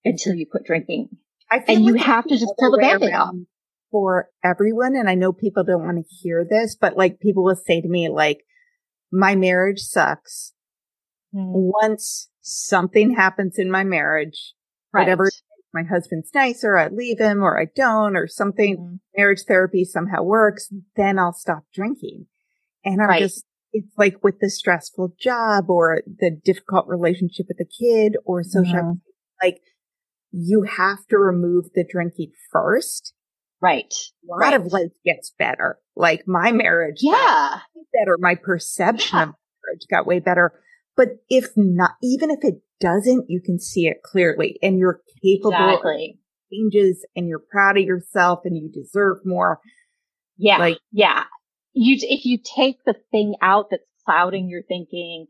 [0.04, 1.08] until you quit drinking.
[1.50, 3.34] and you have to just pull the band off
[3.90, 4.96] for everyone.
[4.96, 7.88] And I know people don't want to hear this, but like people will say to
[7.88, 8.44] me, like,
[9.12, 10.52] my marriage sucks.
[11.34, 11.52] Mm.
[11.52, 14.54] Once something happens in my marriage,
[14.92, 15.02] right.
[15.02, 15.30] whatever
[15.74, 18.98] my husband's nicer, I leave him or I don't or something, mm.
[19.16, 22.26] marriage therapy somehow works, then I'll stop drinking.
[22.84, 23.20] And I'm right.
[23.20, 28.42] just, it's like with the stressful job or the difficult relationship with the kid or
[28.44, 29.00] social, mm.
[29.42, 29.60] like
[30.30, 33.12] you have to remove the drinking first
[33.64, 33.94] Right.
[34.24, 34.60] A lot right.
[34.60, 35.78] of life gets better.
[35.96, 36.98] Like my marriage.
[37.00, 37.60] Yeah.
[37.94, 38.18] better.
[38.18, 39.22] My perception yeah.
[39.22, 40.52] of marriage got way better.
[40.96, 45.52] But if not, even if it doesn't, you can see it clearly and you're capable
[45.52, 46.18] exactly.
[46.18, 49.60] of changes and you're proud of yourself and you deserve more.
[50.36, 50.58] Yeah.
[50.58, 51.24] Like, yeah.
[51.72, 55.26] You, if you take the thing out that's clouding your thinking,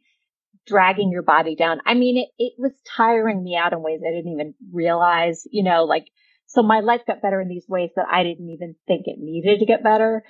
[0.66, 1.80] dragging your body down.
[1.86, 5.62] I mean, it, it was tiring me out in ways I didn't even realize, you
[5.62, 6.06] know, like
[6.46, 9.60] so my life got better in these ways that I didn't even think it needed
[9.60, 10.22] to get better.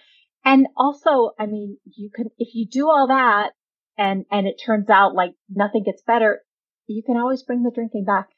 [0.45, 3.51] And also, I mean, you can, if you do all that
[3.97, 6.41] and, and it turns out like nothing gets better,
[6.87, 8.29] you can always bring the drinking back.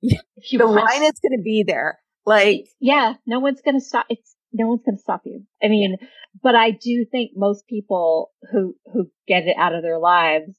[0.00, 0.20] Yeah.
[0.52, 0.84] the want.
[0.84, 1.98] line is going to be there.
[2.24, 4.06] Like, yeah, no one's going to stop.
[4.08, 5.44] It's, no one's going to stop you.
[5.62, 5.96] I mean,
[6.42, 10.58] but I do think most people who, who get it out of their lives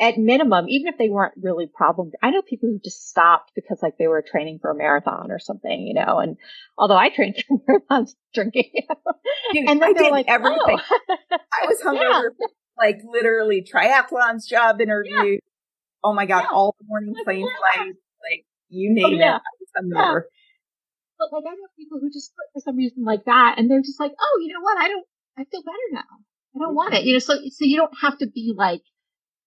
[0.00, 3.78] at minimum, even if they weren't really problem, I know people who just stopped because
[3.82, 6.36] like they were training for a marathon or something, you know, and
[6.76, 8.72] although I trained for marathons drinking,
[9.52, 10.78] Dude, and then I they're like, everything.
[10.80, 10.98] Oh.
[11.30, 12.46] I was hungover, yeah.
[12.82, 15.38] Like literally triathlons, job interview.
[15.38, 15.38] Yeah.
[16.04, 16.52] Oh my God, yeah.
[16.52, 19.28] all the morning plane flights, like you oh, name oh, it.
[19.28, 20.24] I was
[21.18, 23.82] But like I know people who just quit for some reason like that, and they're
[23.82, 24.78] just like, oh, you know what?
[24.78, 25.06] I don't,
[25.38, 26.12] I feel better now.
[26.56, 27.20] I don't want it, you know.
[27.20, 28.82] So, so you don't have to be like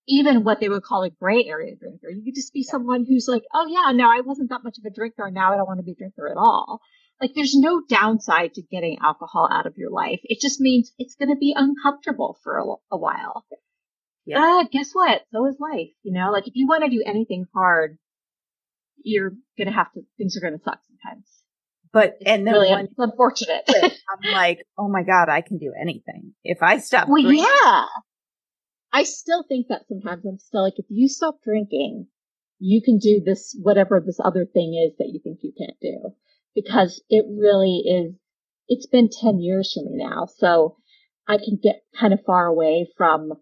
[0.07, 2.09] even what they would call a gray area drinker.
[2.09, 4.85] You could just be someone who's like, oh yeah, no, I wasn't that much of
[4.85, 5.29] a drinker.
[5.29, 6.79] Now I don't want to be a drinker at all.
[7.21, 10.19] Like there's no downside to getting alcohol out of your life.
[10.23, 13.45] It just means it's going to be uncomfortable for a, a while.
[14.25, 14.41] Yeah.
[14.41, 15.21] Uh, guess what?
[15.31, 15.91] So is life.
[16.03, 17.97] You know, like if you want to do anything hard,
[19.03, 21.27] you're going to have to, things are going to suck sometimes.
[21.93, 23.63] But, it's and then really when, unfortunate.
[23.69, 26.33] I'm like, oh my God, I can do anything.
[26.43, 27.07] If I stop.
[27.07, 27.85] Well, drinking, yeah.
[28.91, 32.07] I still think that sometimes I'm still like, if you stop drinking,
[32.59, 36.13] you can do this, whatever this other thing is that you think you can't do.
[36.55, 38.15] Because it really is,
[38.67, 40.25] it's been 10 years for me now.
[40.25, 40.77] So
[41.27, 43.33] I can get kind of far away from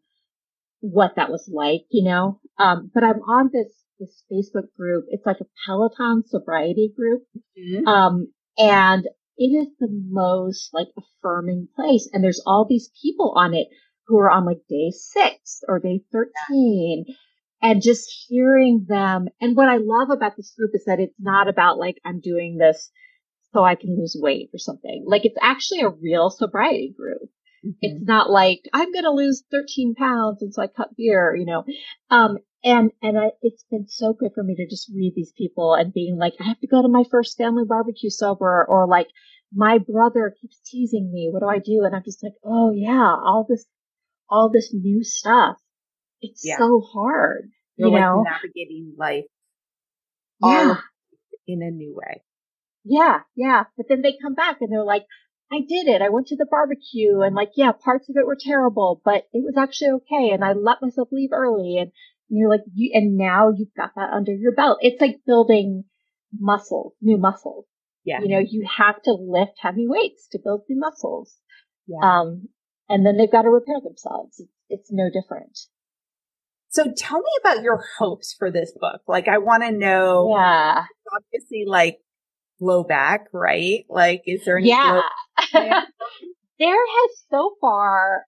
[0.80, 2.40] what that was like, you know?
[2.58, 5.06] Um, but I'm on this, this Facebook group.
[5.10, 7.24] It's like a Peloton sobriety group.
[7.58, 7.88] Mm-hmm.
[7.88, 9.08] Um, and
[9.38, 12.10] it is the most like affirming place.
[12.12, 13.68] And there's all these people on it
[14.08, 17.06] who are on like day six or day 13
[17.64, 19.28] and just hearing them.
[19.40, 22.58] And what I love about this group is that it's not about like, I'm doing
[22.58, 22.92] this
[23.54, 25.06] so I can lose weight or something.
[25.08, 27.22] Like it's actually a real sobriety group.
[27.66, 27.78] Mm-hmm.
[27.82, 31.46] It's not like I'm going to lose 13 pounds and so I cut beer, you
[31.46, 31.64] know.
[32.10, 35.74] Um, and, and I, it's been so good for me to just read these people
[35.74, 39.08] and being like, I have to go to my first family barbecue sober or like,
[39.56, 41.30] my brother keeps teasing me.
[41.32, 41.84] What do I do?
[41.86, 43.66] And I'm just like, oh yeah, all this
[44.30, 45.58] all this new stuff.
[46.24, 46.58] It's yeah.
[46.58, 47.50] so hard.
[47.76, 48.24] You're you like know?
[48.24, 49.26] navigating life
[50.42, 50.76] yeah.
[51.48, 52.24] in a new way.
[52.84, 53.66] Yeah, yeah.
[53.78, 55.06] But then they come back and they're like,
[55.52, 56.02] I did it.
[56.02, 59.44] I went to the barbecue and like, yeah, parts of it were terrible, but it
[59.44, 60.34] was actually okay.
[60.34, 61.78] And I let myself leave early.
[61.78, 61.92] And,
[62.30, 64.80] you're like, you, and now you've got that under your belt.
[64.82, 65.84] It's like building
[66.38, 67.66] muscles, new muscles.
[68.06, 68.22] Yeah.
[68.22, 71.36] You know, you have to lift heavy weights to build new muscles.
[71.86, 72.00] Yeah.
[72.02, 72.50] Um,
[72.90, 74.40] and then they've got to repair themselves.
[74.40, 75.60] It's, it's no different.
[76.74, 79.02] So tell me about your hopes for this book.
[79.08, 80.36] Like, I want to know.
[80.36, 80.86] Yeah.
[81.16, 82.00] Obviously, like
[82.60, 83.86] blowback, right?
[83.90, 84.70] Like, is there any?
[84.70, 85.02] Yeah.
[85.54, 85.84] there
[86.60, 88.24] has so far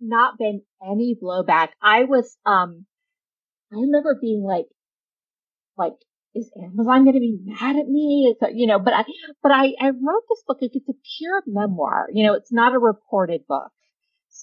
[0.00, 1.70] not been any blowback.
[1.82, 2.86] I was, um,
[3.72, 4.66] I remember being like,
[5.76, 5.94] like,
[6.32, 8.32] is Amazon going to be mad at me?
[8.32, 9.04] Is you know, but I,
[9.42, 10.58] but I, I wrote this book.
[10.60, 12.06] It's a pure memoir.
[12.12, 13.72] You know, it's not a reported book.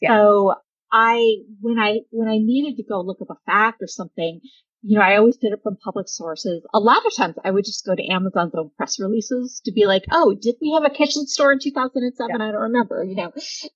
[0.02, 0.18] Yeah.
[0.18, 0.56] So
[0.92, 4.42] I, when I, when I needed to go look up a fact or something,
[4.84, 6.66] you know, I always did it from public sources.
[6.74, 9.86] A lot of times I would just go to Amazon's own press releases to be
[9.86, 12.28] like, oh, did we have a kitchen store in 2007?
[12.30, 12.46] Yeah.
[12.46, 13.32] I don't remember, you know.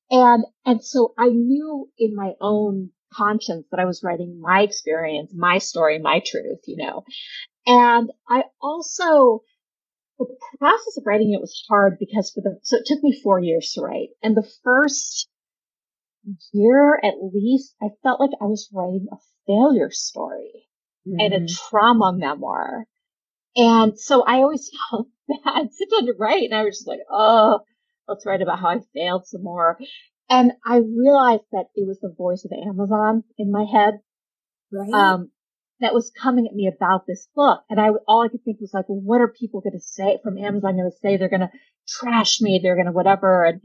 [0.10, 5.32] And, and so I knew in my own conscience that I was writing my experience,
[5.36, 7.04] my story, my truth, you know.
[7.66, 9.42] And I also,
[10.20, 10.28] the
[10.60, 13.72] process of writing it was hard because for the, so it took me four years
[13.74, 14.10] to write.
[14.22, 15.28] And the first
[16.54, 19.18] year at least, I felt like I was writing a
[19.48, 20.68] failure story
[21.08, 21.20] mm-hmm.
[21.20, 21.70] and a mm-hmm.
[21.70, 22.86] trauma memoir.
[23.56, 26.44] And so I always felt bad, sit down to write.
[26.44, 27.60] And I was just like, oh,
[28.08, 29.78] let's write about how I failed some more.
[30.30, 34.00] And I realized that it was the voice of Amazon in my head.
[34.72, 34.94] Right.
[34.94, 35.32] Um,
[35.82, 37.64] that was coming at me about this book.
[37.70, 40.20] And I, all I could think was like, well, what are people going to say
[40.24, 41.18] from Amazon going to say?
[41.18, 41.52] They're going to
[41.88, 42.60] trash me.
[42.62, 43.44] They're going to whatever.
[43.44, 43.62] And,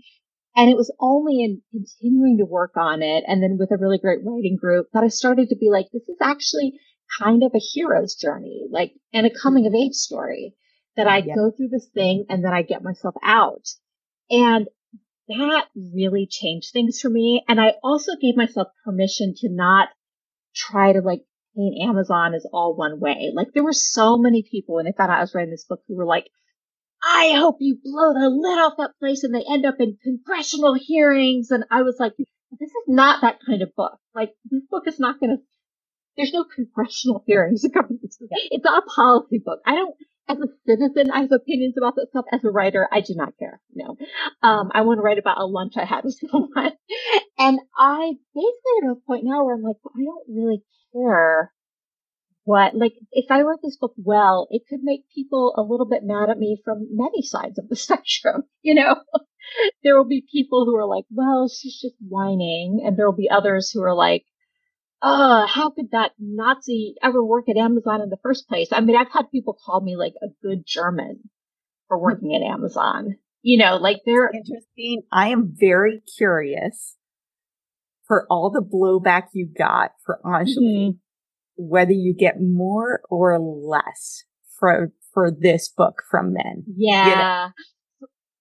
[0.57, 3.99] and it was only in continuing to work on it and then with a really
[3.99, 6.81] great writing group that I started to be like, this is actually
[7.21, 10.55] kind of a hero's journey, like, and a coming of age story
[10.97, 11.35] that I yeah.
[11.35, 13.69] go through this thing and then I get myself out.
[14.31, 14.67] And
[15.29, 17.45] that really changed things for me.
[17.47, 19.89] And I also gave myself permission to not
[20.55, 21.23] try to like
[21.55, 23.31] paint Amazon as all one way.
[23.35, 25.83] Like there were so many people when they found out I was writing this book
[25.87, 26.29] who were like,
[27.07, 30.75] I hope you blow the lid off that place and they end up in congressional
[30.75, 31.51] hearings.
[31.51, 33.99] And I was like, this is not that kind of book.
[34.15, 35.43] Like this book is not going to
[36.17, 37.63] there's no congressional hearings.
[37.65, 39.61] It's not a policy book.
[39.67, 39.95] I don't,
[40.29, 42.25] as a citizen, I have opinions about this stuff.
[42.33, 43.61] As a writer, I do not care.
[43.75, 43.97] No.
[44.43, 46.73] Um, I want to write about a lunch I had with someone.
[47.39, 50.63] And I basically at a point now where I'm like, I don't really
[50.93, 51.53] care
[52.47, 56.05] what, like, if I wrote this book well, it could make people a little bit
[56.05, 58.45] mad at me from many sides of the spectrum.
[58.63, 58.97] You know,
[59.83, 62.83] there will be people who are like, well, she's just whining.
[62.87, 64.25] And there will be others who are like,
[65.03, 68.69] uh, how could that Nazi ever work at Amazon in the first place?
[68.71, 71.29] I mean, I've had people call me like a good German
[71.89, 73.17] for working at Amazon.
[73.43, 75.03] You know, like they're interesting.
[75.13, 76.97] I am very curious
[78.07, 80.91] for all the blowback you got for Enjoli, mm-hmm.
[81.57, 84.25] Whether you get more or less
[84.59, 86.65] for for this book from men.
[86.77, 87.09] Yeah.
[87.09, 87.53] You know?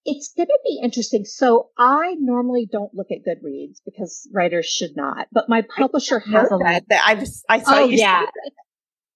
[0.06, 1.24] it's going to be interesting.
[1.24, 6.50] So I normally don't look at Goodreads because writers should not, but my publisher has
[6.50, 8.24] a that, that I just, I saw oh, you yeah.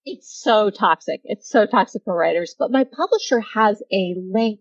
[0.04, 1.20] It's so toxic.
[1.24, 4.60] It's so toxic for writers, but my publisher has a link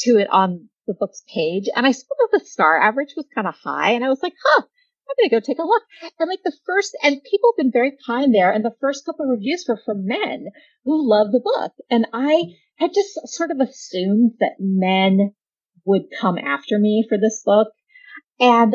[0.00, 1.68] to it on the book's page.
[1.74, 4.34] And I saw that the star average was kind of high and I was like,
[4.44, 4.62] huh,
[5.08, 5.82] I'm to go take a look.
[6.18, 8.50] And like the first, and people have been very kind there.
[8.50, 10.46] And the first couple of reviews were from men
[10.84, 11.72] who love the book.
[11.90, 15.32] And I had just sort of assumed that men
[15.84, 17.68] would come after me for this book.
[18.40, 18.74] And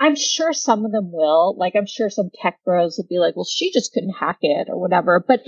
[0.00, 1.56] I'm sure some of them will.
[1.56, 4.68] Like, I'm sure some tech bros will be like, well, she just couldn't hack it
[4.68, 5.24] or whatever.
[5.26, 5.40] But,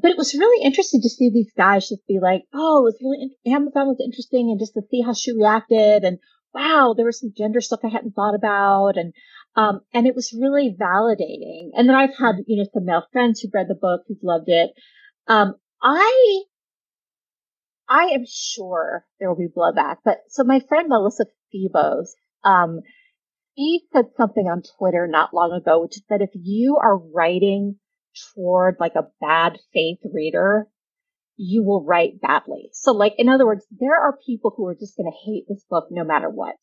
[0.00, 2.98] but it was really interesting to see these guys just be like, oh, it was
[3.00, 6.04] really, Amazon was interesting and just to see how she reacted.
[6.04, 6.18] And
[6.52, 8.96] wow, there was some gender stuff I hadn't thought about.
[8.96, 9.12] And,
[9.56, 11.70] um, and it was really validating.
[11.74, 14.48] And then I've had, you know, some male friends who've read the book who've loved
[14.48, 14.70] it.
[15.28, 16.42] Um, I
[17.88, 19.96] I am sure there will be blowback.
[20.04, 22.08] But so my friend Melissa Febos,
[22.44, 22.80] um,
[23.54, 27.76] he said something on Twitter not long ago, which is that if you are writing
[28.34, 30.66] toward like a bad faith reader,
[31.36, 32.70] you will write badly.
[32.72, 35.64] So like, in other words, there are people who are just going to hate this
[35.68, 36.56] book no matter what.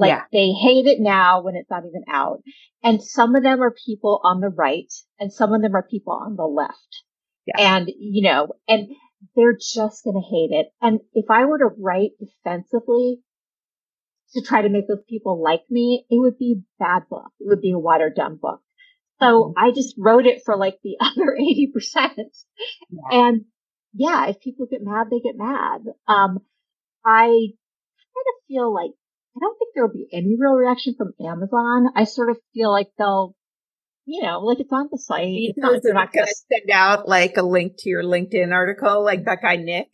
[0.00, 0.22] Like yeah.
[0.32, 2.42] they hate it now when it's not even out.
[2.82, 6.14] And some of them are people on the right and some of them are people
[6.14, 7.02] on the left.
[7.46, 7.76] Yeah.
[7.76, 8.88] And, you know, and
[9.36, 10.68] they're just going to hate it.
[10.80, 13.20] And if I were to write defensively
[14.32, 17.30] to try to make those people like me, it would be a bad book.
[17.38, 18.62] It would be a watered down book.
[19.18, 19.62] So mm-hmm.
[19.62, 22.10] I just wrote it for like the other 80%.
[22.88, 23.00] Yeah.
[23.10, 23.44] And
[23.92, 25.82] yeah, if people get mad, they get mad.
[26.08, 26.38] Um,
[27.04, 28.92] I kind of feel like
[29.36, 31.88] I don't think there will be any real reaction from Amazon.
[31.94, 33.34] I sort of feel like they'll
[34.06, 35.28] you know, like it's on the site.
[35.28, 39.04] It's not, they're not going to send out like a link to your LinkedIn article,
[39.04, 39.86] like that guy Nick.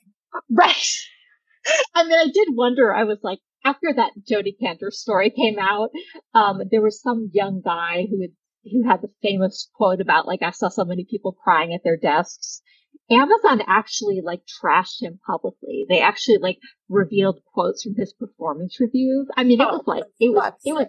[0.50, 0.96] Right.
[1.94, 2.94] I mean, I did wonder.
[2.94, 5.90] I was like, after that Jodi Kantor story came out,
[6.34, 8.30] um, there was some young guy who had
[8.64, 11.96] who had the famous quote about like, I saw so many people crying at their
[11.96, 12.62] desks.
[13.10, 15.86] Amazon actually like trashed him publicly.
[15.88, 16.58] They actually like
[16.88, 19.28] revealed quotes from his performance reviews.
[19.36, 20.88] I mean, it oh, was like, it was, it was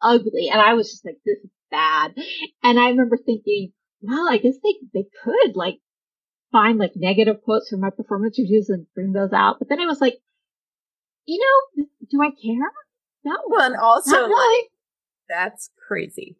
[0.00, 0.48] ugly.
[0.50, 2.12] And I was just like, this is bad.
[2.62, 5.78] And I remember thinking, well, I guess they, they could like
[6.52, 9.56] find like negative quotes from my performance reviews and bring those out.
[9.58, 10.18] But then I was like,
[11.26, 12.70] you know, do I care?
[13.24, 13.36] No.
[13.48, 14.64] Well, and also like,
[15.28, 16.36] that's crazy.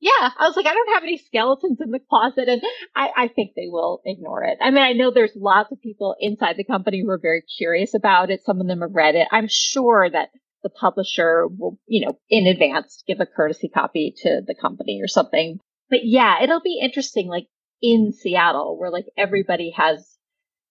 [0.00, 2.62] Yeah, I was like, I don't have any skeletons in the closet, and
[2.96, 4.56] I, I think they will ignore it.
[4.60, 7.92] I mean, I know there's lots of people inside the company who are very curious
[7.94, 8.42] about it.
[8.44, 9.28] Some of them have read it.
[9.30, 10.30] I'm sure that
[10.62, 15.08] the publisher will, you know, in advance give a courtesy copy to the company or
[15.08, 15.58] something.
[15.90, 17.46] But yeah, it'll be interesting, like
[17.82, 20.16] in Seattle, where like everybody has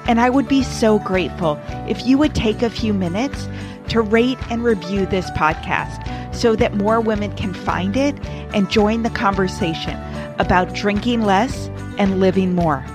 [0.07, 1.57] And I would be so grateful
[1.87, 3.47] if you would take a few minutes
[3.89, 8.15] to rate and review this podcast so that more women can find it
[8.53, 9.99] and join the conversation
[10.39, 11.67] about drinking less
[11.97, 12.85] and living more.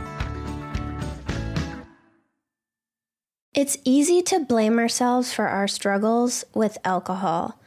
[3.54, 7.60] It's easy to blame ourselves for our struggles with alcohol.